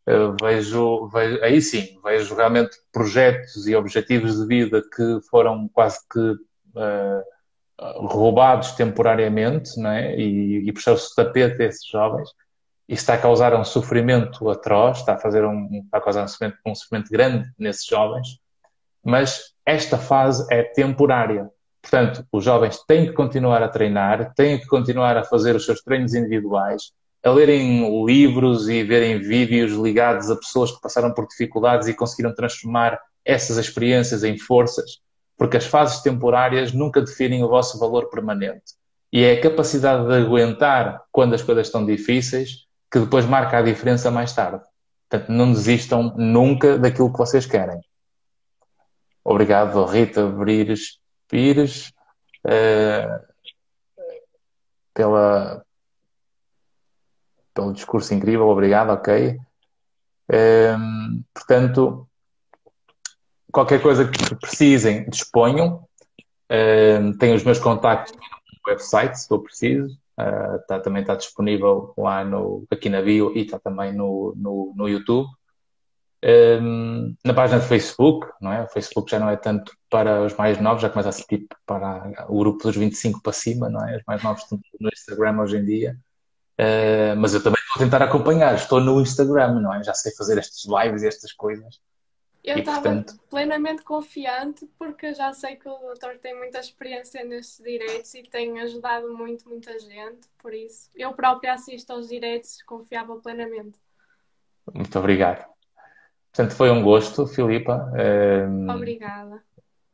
Uh, 0.07 0.35
vejo, 0.41 1.07
vejo, 1.07 1.43
aí 1.43 1.61
sim, 1.61 1.99
vejo 2.03 2.35
realmente 2.35 2.77
projetos 2.91 3.67
e 3.67 3.75
objetivos 3.75 4.37
de 4.37 4.45
vida 4.45 4.81
que 4.81 5.19
foram 5.29 5.67
quase 5.67 5.99
que 6.09 6.19
uh, 6.19 7.23
roubados 7.79 8.71
temporariamente 8.71 9.79
não 9.79 9.91
é? 9.91 10.15
e, 10.15 10.67
e 10.67 10.71
puxou-se 10.71 11.11
o 11.11 11.15
tapete 11.15 11.61
a 11.61 11.65
esses 11.65 11.85
jovens. 11.85 12.29
isso 12.87 13.01
está 13.01 13.15
a 13.15 13.17
causar 13.17 13.53
um 13.53 13.63
sofrimento 13.63 14.49
atroz, 14.49 14.99
está 14.99 15.13
a, 15.13 15.17
fazer 15.17 15.45
um, 15.45 15.81
está 15.83 15.97
a 15.97 16.01
causar 16.01 16.23
um 16.23 16.27
sofrimento, 16.27 16.57
um 16.65 16.75
sofrimento 16.75 17.11
grande 17.11 17.51
nesses 17.57 17.85
jovens, 17.85 18.39
mas 19.03 19.53
esta 19.65 19.97
fase 19.97 20.47
é 20.51 20.63
temporária. 20.63 21.49
Portanto, 21.81 22.25
os 22.31 22.43
jovens 22.43 22.83
têm 22.85 23.07
que 23.07 23.13
continuar 23.13 23.61
a 23.61 23.69
treinar, 23.69 24.33
têm 24.33 24.59
que 24.59 24.67
continuar 24.67 25.15
a 25.17 25.23
fazer 25.23 25.55
os 25.55 25.65
seus 25.65 25.81
treinos 25.81 26.13
individuais, 26.13 26.91
a 27.27 27.31
lerem 27.31 28.05
livros 28.05 28.67
e 28.69 28.83
verem 28.83 29.19
vídeos 29.19 29.73
ligados 29.73 30.29
a 30.31 30.35
pessoas 30.35 30.71
que 30.71 30.81
passaram 30.81 31.13
por 31.13 31.27
dificuldades 31.27 31.87
e 31.87 31.93
conseguiram 31.93 32.33
transformar 32.33 32.99
essas 33.23 33.57
experiências 33.57 34.23
em 34.23 34.37
forças, 34.37 34.99
porque 35.37 35.57
as 35.57 35.65
fases 35.65 36.01
temporárias 36.01 36.71
nunca 36.71 37.01
definem 37.01 37.43
o 37.43 37.49
vosso 37.49 37.77
valor 37.77 38.09
permanente. 38.09 38.73
E 39.11 39.23
é 39.23 39.33
a 39.33 39.41
capacidade 39.41 40.07
de 40.07 40.13
aguentar 40.13 41.03
quando 41.11 41.33
as 41.33 41.41
coisas 41.41 41.67
estão 41.67 41.85
difíceis 41.85 42.65
que 42.91 42.99
depois 42.99 43.25
marca 43.25 43.57
a 43.57 43.61
diferença 43.61 44.09
mais 44.09 44.33
tarde. 44.33 44.63
Portanto, 45.09 45.29
não 45.29 45.51
desistam 45.51 46.13
nunca 46.17 46.77
daquilo 46.77 47.11
que 47.11 47.17
vocês 47.17 47.45
querem. 47.45 47.81
Obrigado, 49.23 49.83
Rita 49.85 50.25
Brires 50.25 50.99
Pires, 51.27 51.91
uh, 52.45 53.27
pela, 54.93 55.65
pelo 57.57 57.73
discurso 57.73 58.13
incrível. 58.13 58.47
Obrigado, 58.47 58.91
ok. 58.91 59.39
Uh, 60.29 61.23
portanto, 61.33 62.07
qualquer 63.51 63.81
coisa 63.81 64.07
que 64.07 64.35
precisem, 64.35 65.09
disponham. 65.09 65.83
Uh, 66.51 67.17
tenho 67.17 67.35
os 67.35 67.43
meus 67.43 67.57
contactos 67.57 68.13
no 68.13 68.71
website, 68.71 69.19
se 69.19 69.27
for 69.27 69.39
preciso. 69.39 69.97
Uh, 70.19 70.59
tá, 70.67 70.79
também 70.79 71.01
está 71.01 71.15
disponível 71.15 71.93
lá 71.97 72.23
no, 72.23 72.63
aqui 72.69 72.89
na 72.89 73.01
bio 73.01 73.35
e 73.35 73.41
está 73.41 73.57
também 73.57 73.91
no, 73.91 74.33
no, 74.37 74.73
no 74.75 74.87
YouTube. 74.87 75.27
Um, 76.23 77.15
na 77.23 77.33
página 77.33 77.59
de 77.59 77.67
Facebook, 77.67 78.27
não 78.41 78.51
é? 78.51 78.63
O 78.63 78.67
Facebook 78.67 79.09
já 79.09 79.19
não 79.19 79.29
é 79.29 79.37
tanto 79.37 79.71
para 79.89 80.23
os 80.23 80.35
mais 80.35 80.59
novos, 80.59 80.81
já 80.81 80.89
começa 80.89 81.09
a 81.09 81.11
ser 81.11 81.23
tipo 81.25 81.55
para 81.65 82.25
o 82.27 82.39
grupo 82.39 82.63
dos 82.63 82.75
25 82.75 83.21
para 83.21 83.33
cima, 83.33 83.69
não 83.69 83.83
é? 83.87 83.97
Os 83.97 84.03
mais 84.07 84.23
novos 84.23 84.43
estão 84.43 84.59
no 84.79 84.89
Instagram 84.89 85.39
hoje 85.39 85.57
em 85.57 85.65
dia. 85.65 85.97
Uh, 86.59 87.15
mas 87.17 87.33
eu 87.33 87.43
também 87.43 87.59
estou 87.59 87.75
a 87.75 87.85
tentar 87.85 88.01
acompanhar, 88.01 88.55
estou 88.55 88.81
no 88.81 88.99
Instagram, 88.99 89.59
não 89.59 89.73
é? 89.73 89.83
Já 89.83 89.93
sei 89.93 90.11
fazer 90.15 90.39
estas 90.39 90.65
lives 90.65 91.03
e 91.03 91.07
estas 91.07 91.31
coisas. 91.31 91.79
Eu 92.43 92.59
estava 92.59 92.81
portanto... 92.81 93.19
plenamente 93.29 93.83
confiante 93.83 94.65
porque 94.79 95.13
já 95.13 95.33
sei 95.33 95.57
que 95.57 95.67
o 95.67 95.77
doutor 95.77 96.17
tem 96.17 96.33
muita 96.35 96.59
experiência 96.59 97.23
nestes 97.25 97.61
direitos 97.63 98.13
e 98.13 98.23
tem 98.23 98.61
ajudado 98.61 99.13
muito, 99.13 99.49
muita 99.49 99.77
gente, 99.77 100.29
por 100.37 100.53
isso 100.53 100.89
eu 100.95 101.11
própria 101.11 101.53
assisto 101.53 101.91
aos 101.91 102.07
direitos, 102.07 102.61
confiava 102.63 103.17
plenamente. 103.17 103.77
Muito 104.73 104.97
obrigado. 104.97 105.45
Portanto, 106.31 106.55
foi 106.55 106.69
um 106.69 106.83
gosto, 106.83 107.27
Filipa. 107.27 107.91
Um, 108.47 108.69
Obrigada. 108.69 109.43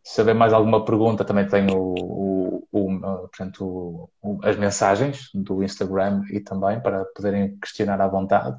Se 0.04 0.20
houver 0.20 0.36
mais 0.36 0.52
alguma 0.52 0.84
pergunta, 0.84 1.24
também 1.24 1.48
tenho 1.48 1.78
o, 1.78 2.68
o, 2.72 2.92
o 2.92 3.00
portanto, 3.00 4.10
as 4.44 4.58
mensagens 4.58 5.30
do 5.34 5.64
Instagram 5.64 6.24
e 6.30 6.40
também 6.40 6.80
para 6.82 7.06
poderem 7.06 7.58
questionar 7.58 8.02
à 8.02 8.08
vontade. 8.08 8.58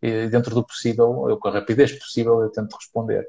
E 0.00 0.28
dentro 0.28 0.54
do 0.54 0.64
possível, 0.64 1.26
eu, 1.28 1.36
com 1.36 1.48
a 1.48 1.52
rapidez 1.52 1.92
possível, 1.92 2.40
eu 2.40 2.50
tento 2.50 2.74
responder 2.74 3.28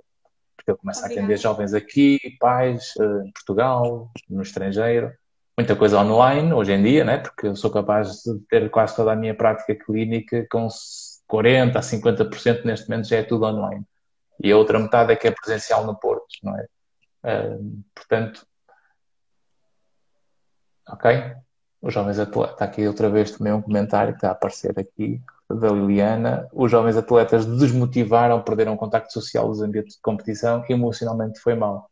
porque 0.55 0.71
eu 0.71 0.77
começo 0.77 0.99
Obrigada. 0.99 1.21
a 1.21 1.23
atender 1.23 1.37
jovens 1.37 1.73
aqui, 1.73 2.19
pais, 2.39 2.93
eh, 2.99 3.27
em 3.27 3.31
Portugal, 3.31 4.11
no 4.29 4.41
estrangeiro, 4.41 5.13
muita 5.57 5.75
coisa 5.75 5.99
online 5.99 6.51
hoje 6.51 6.73
em 6.73 6.83
dia, 6.83 7.03
né? 7.05 7.17
porque 7.17 7.47
eu 7.47 7.55
sou 7.55 7.71
capaz 7.71 8.23
de 8.23 8.39
ter 8.49 8.69
quase 8.69 8.95
toda 8.95 9.13
a 9.13 9.15
minha 9.15 9.33
prática 9.33 9.73
clínica 9.73 10.45
com 10.51 10.67
40% 11.29 11.75
a 11.75 11.81
50% 11.81 12.65
neste 12.65 12.89
momento 12.89 13.07
já 13.07 13.17
é 13.17 13.23
tudo 13.23 13.45
online. 13.45 13.83
E 14.43 14.51
a 14.51 14.57
outra 14.57 14.77
metade 14.77 15.13
é 15.13 15.15
que 15.15 15.27
é 15.27 15.31
presencial 15.31 15.85
no 15.85 15.95
Porto, 15.95 16.25
não 16.43 16.57
é? 16.57 16.67
Portanto, 17.93 18.45
ok? 20.87 21.35
Os 21.81 21.93
jovens 21.93 22.19
atletas, 22.19 22.53
está 22.53 22.65
aqui 22.65 22.87
outra 22.87 23.09
vez 23.09 23.31
também 23.31 23.53
um 23.53 23.61
comentário 23.61 24.13
que 24.13 24.17
está 24.17 24.29
a 24.29 24.31
aparecer 24.31 24.77
aqui 24.79 25.21
da 25.49 25.69
Liliana, 25.69 26.47
os 26.51 26.69
jovens 26.69 26.97
atletas 26.97 27.45
desmotivaram, 27.45 28.41
perderam 28.41 28.73
o 28.73 28.77
contacto 28.77 29.13
social 29.13 29.47
dos 29.47 29.61
ambientes 29.61 29.95
de 29.95 30.01
competição 30.01 30.65
e 30.67 30.73
emocionalmente 30.73 31.39
foi 31.39 31.55
mal. 31.55 31.89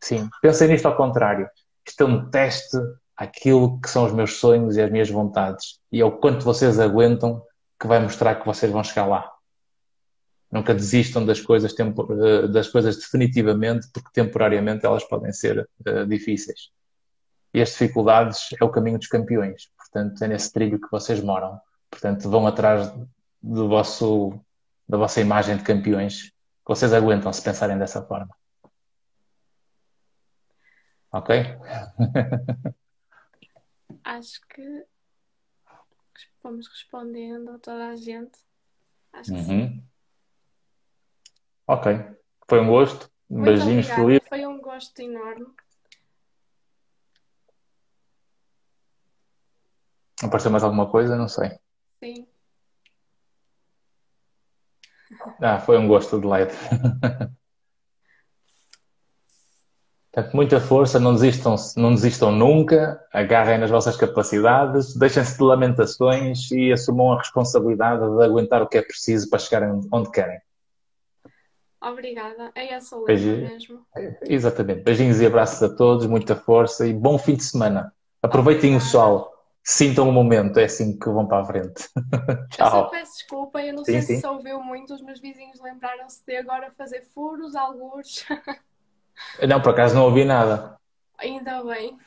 Sim, 0.00 0.28
pensei 0.42 0.68
nisto 0.68 0.86
ao 0.86 0.96
contrário. 0.96 1.48
Isto 1.86 2.02
é 2.02 2.06
um 2.06 2.30
teste 2.30 2.76
àquilo 3.16 3.80
que 3.80 3.88
são 3.88 4.04
os 4.04 4.12
meus 4.12 4.38
sonhos 4.38 4.76
e 4.76 4.82
as 4.82 4.90
minhas 4.90 5.10
vontades. 5.10 5.78
E 5.90 6.00
é 6.00 6.04
o 6.04 6.12
quanto 6.12 6.44
vocês 6.44 6.78
aguentam 6.78 7.42
que 7.78 7.86
vai 7.86 8.00
mostrar 8.00 8.34
que 8.34 8.46
vocês 8.46 8.70
vão 8.70 8.84
chegar 8.84 9.06
lá. 9.06 9.30
Nunca 10.50 10.74
desistam 10.74 11.24
das 11.24 11.40
coisas, 11.40 11.72
eh, 11.78 12.48
das 12.48 12.68
coisas 12.68 12.96
definitivamente, 12.96 13.88
porque 13.92 14.10
temporariamente 14.12 14.84
elas 14.84 15.04
podem 15.04 15.32
ser 15.32 15.68
uh, 15.86 16.04
difíceis. 16.06 16.72
E 17.54 17.62
as 17.62 17.70
dificuldades 17.70 18.48
é 18.60 18.64
o 18.64 18.68
caminho 18.68 18.98
dos 18.98 19.06
campeões. 19.06 19.70
Portanto, 19.76 20.22
é 20.24 20.28
nesse 20.28 20.52
trilho 20.52 20.80
que 20.80 20.90
vocês 20.90 21.20
moram. 21.22 21.60
Portanto, 21.88 22.28
vão 22.28 22.46
atrás 22.46 22.92
do 23.40 23.68
vosso, 23.68 24.40
da 24.88 24.98
vossa 24.98 25.20
imagem 25.20 25.56
de 25.56 25.62
campeões. 25.62 26.32
Vocês 26.64 26.92
aguentam 26.92 27.32
se 27.32 27.42
pensarem 27.42 27.78
dessa 27.78 28.02
forma. 28.02 28.34
Ok? 31.12 31.34
Acho 34.04 34.40
que 34.48 34.84
vamos 36.42 36.68
respondendo 36.68 37.50
a 37.50 37.58
toda 37.58 37.88
a 37.88 37.96
gente. 37.96 38.38
Acho 39.12 39.32
que 39.32 39.38
uhum. 39.38 39.44
sim. 39.44 39.89
Ok. 41.70 41.86
Foi 42.48 42.60
um 42.60 42.66
gosto. 42.66 43.08
Muito 43.30 43.44
Beijinhos, 43.44 43.86
Felipe. 43.86 44.28
Foi 44.28 44.44
um 44.44 44.60
gosto 44.60 44.98
enorme. 44.98 45.46
Apareceu 50.20 50.50
mais 50.50 50.64
alguma 50.64 50.90
coisa? 50.90 51.14
Não 51.16 51.28
sei. 51.28 51.50
Sim. 52.02 52.26
Ah, 55.40 55.58
foi 55.58 55.76
um 55.78 55.88
gosto 55.88 56.20
de 56.20 56.26
leite. 56.26 56.54
Portanto, 60.12 60.34
muita 60.34 60.60
força, 60.60 60.98
não 61.00 61.14
desistam, 61.14 61.54
não 61.76 61.94
desistam 61.94 62.32
nunca, 62.32 63.00
agarrem 63.12 63.58
nas 63.58 63.70
vossas 63.70 63.96
capacidades, 63.96 64.96
deixem-se 64.96 65.36
de 65.36 65.42
lamentações 65.42 66.50
e 66.50 66.72
assumam 66.72 67.12
a 67.12 67.18
responsabilidade 67.18 68.02
de 68.16 68.24
aguentar 68.24 68.62
o 68.62 68.68
que 68.68 68.78
é 68.78 68.82
preciso 68.82 69.28
para 69.30 69.38
chegarem 69.38 69.80
onde 69.92 70.10
querem. 70.10 70.40
Obrigada, 71.82 72.52
é 72.54 72.74
essa 72.74 72.96
o 72.96 73.04
mesmo. 73.04 73.86
Exatamente. 74.22 74.82
Beijinhos 74.82 75.20
e 75.20 75.26
abraços 75.26 75.62
a 75.62 75.74
todos, 75.74 76.06
muita 76.06 76.36
força 76.36 76.86
e 76.86 76.92
bom 76.92 77.18
fim 77.18 77.36
de 77.36 77.44
semana. 77.44 77.94
Aproveitem 78.22 78.76
Obrigada. 78.76 78.84
o 78.84 78.90
sol 78.90 79.40
sintam 79.62 80.08
o 80.08 80.12
momento, 80.12 80.58
é 80.58 80.64
assim 80.64 80.98
que 80.98 81.08
vão 81.08 81.26
para 81.26 81.42
a 81.42 81.44
frente. 81.44 81.88
Tchau. 82.50 82.66
Eu 82.66 82.70
só 82.70 82.84
peço 82.84 83.12
desculpa, 83.12 83.62
eu 83.62 83.74
não 83.74 83.84
sim, 83.84 83.92
sei 83.92 84.02
sim. 84.02 84.20
se 84.20 84.26
ouviu 84.26 84.62
muito, 84.62 84.94
os 84.94 85.02
meus 85.02 85.20
vizinhos 85.20 85.60
lembraram-se 85.60 86.24
de 86.26 86.36
agora 86.36 86.70
fazer 86.76 87.02
furos, 87.02 87.54
alguns. 87.54 88.26
Não, 89.46 89.60
por 89.60 89.70
acaso 89.70 89.94
não 89.94 90.04
ouvi 90.04 90.24
nada. 90.24 90.78
Ainda 91.18 91.62
bem. 91.62 91.98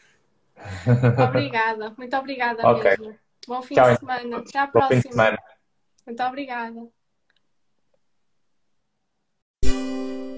Obrigada, 1.30 1.94
muito 1.96 2.18
obrigada 2.18 2.68
okay. 2.68 2.98
mesmo. 2.98 3.16
Bom 3.48 3.62
fim 3.62 3.76
Tchau, 3.76 3.92
de 3.92 4.00
semana. 4.00 4.38
Até 4.38 4.58
à 4.58 4.68
próxima. 4.68 5.38
Muito 6.08 6.24
obrigada. 6.24 6.90
Música 9.64 10.33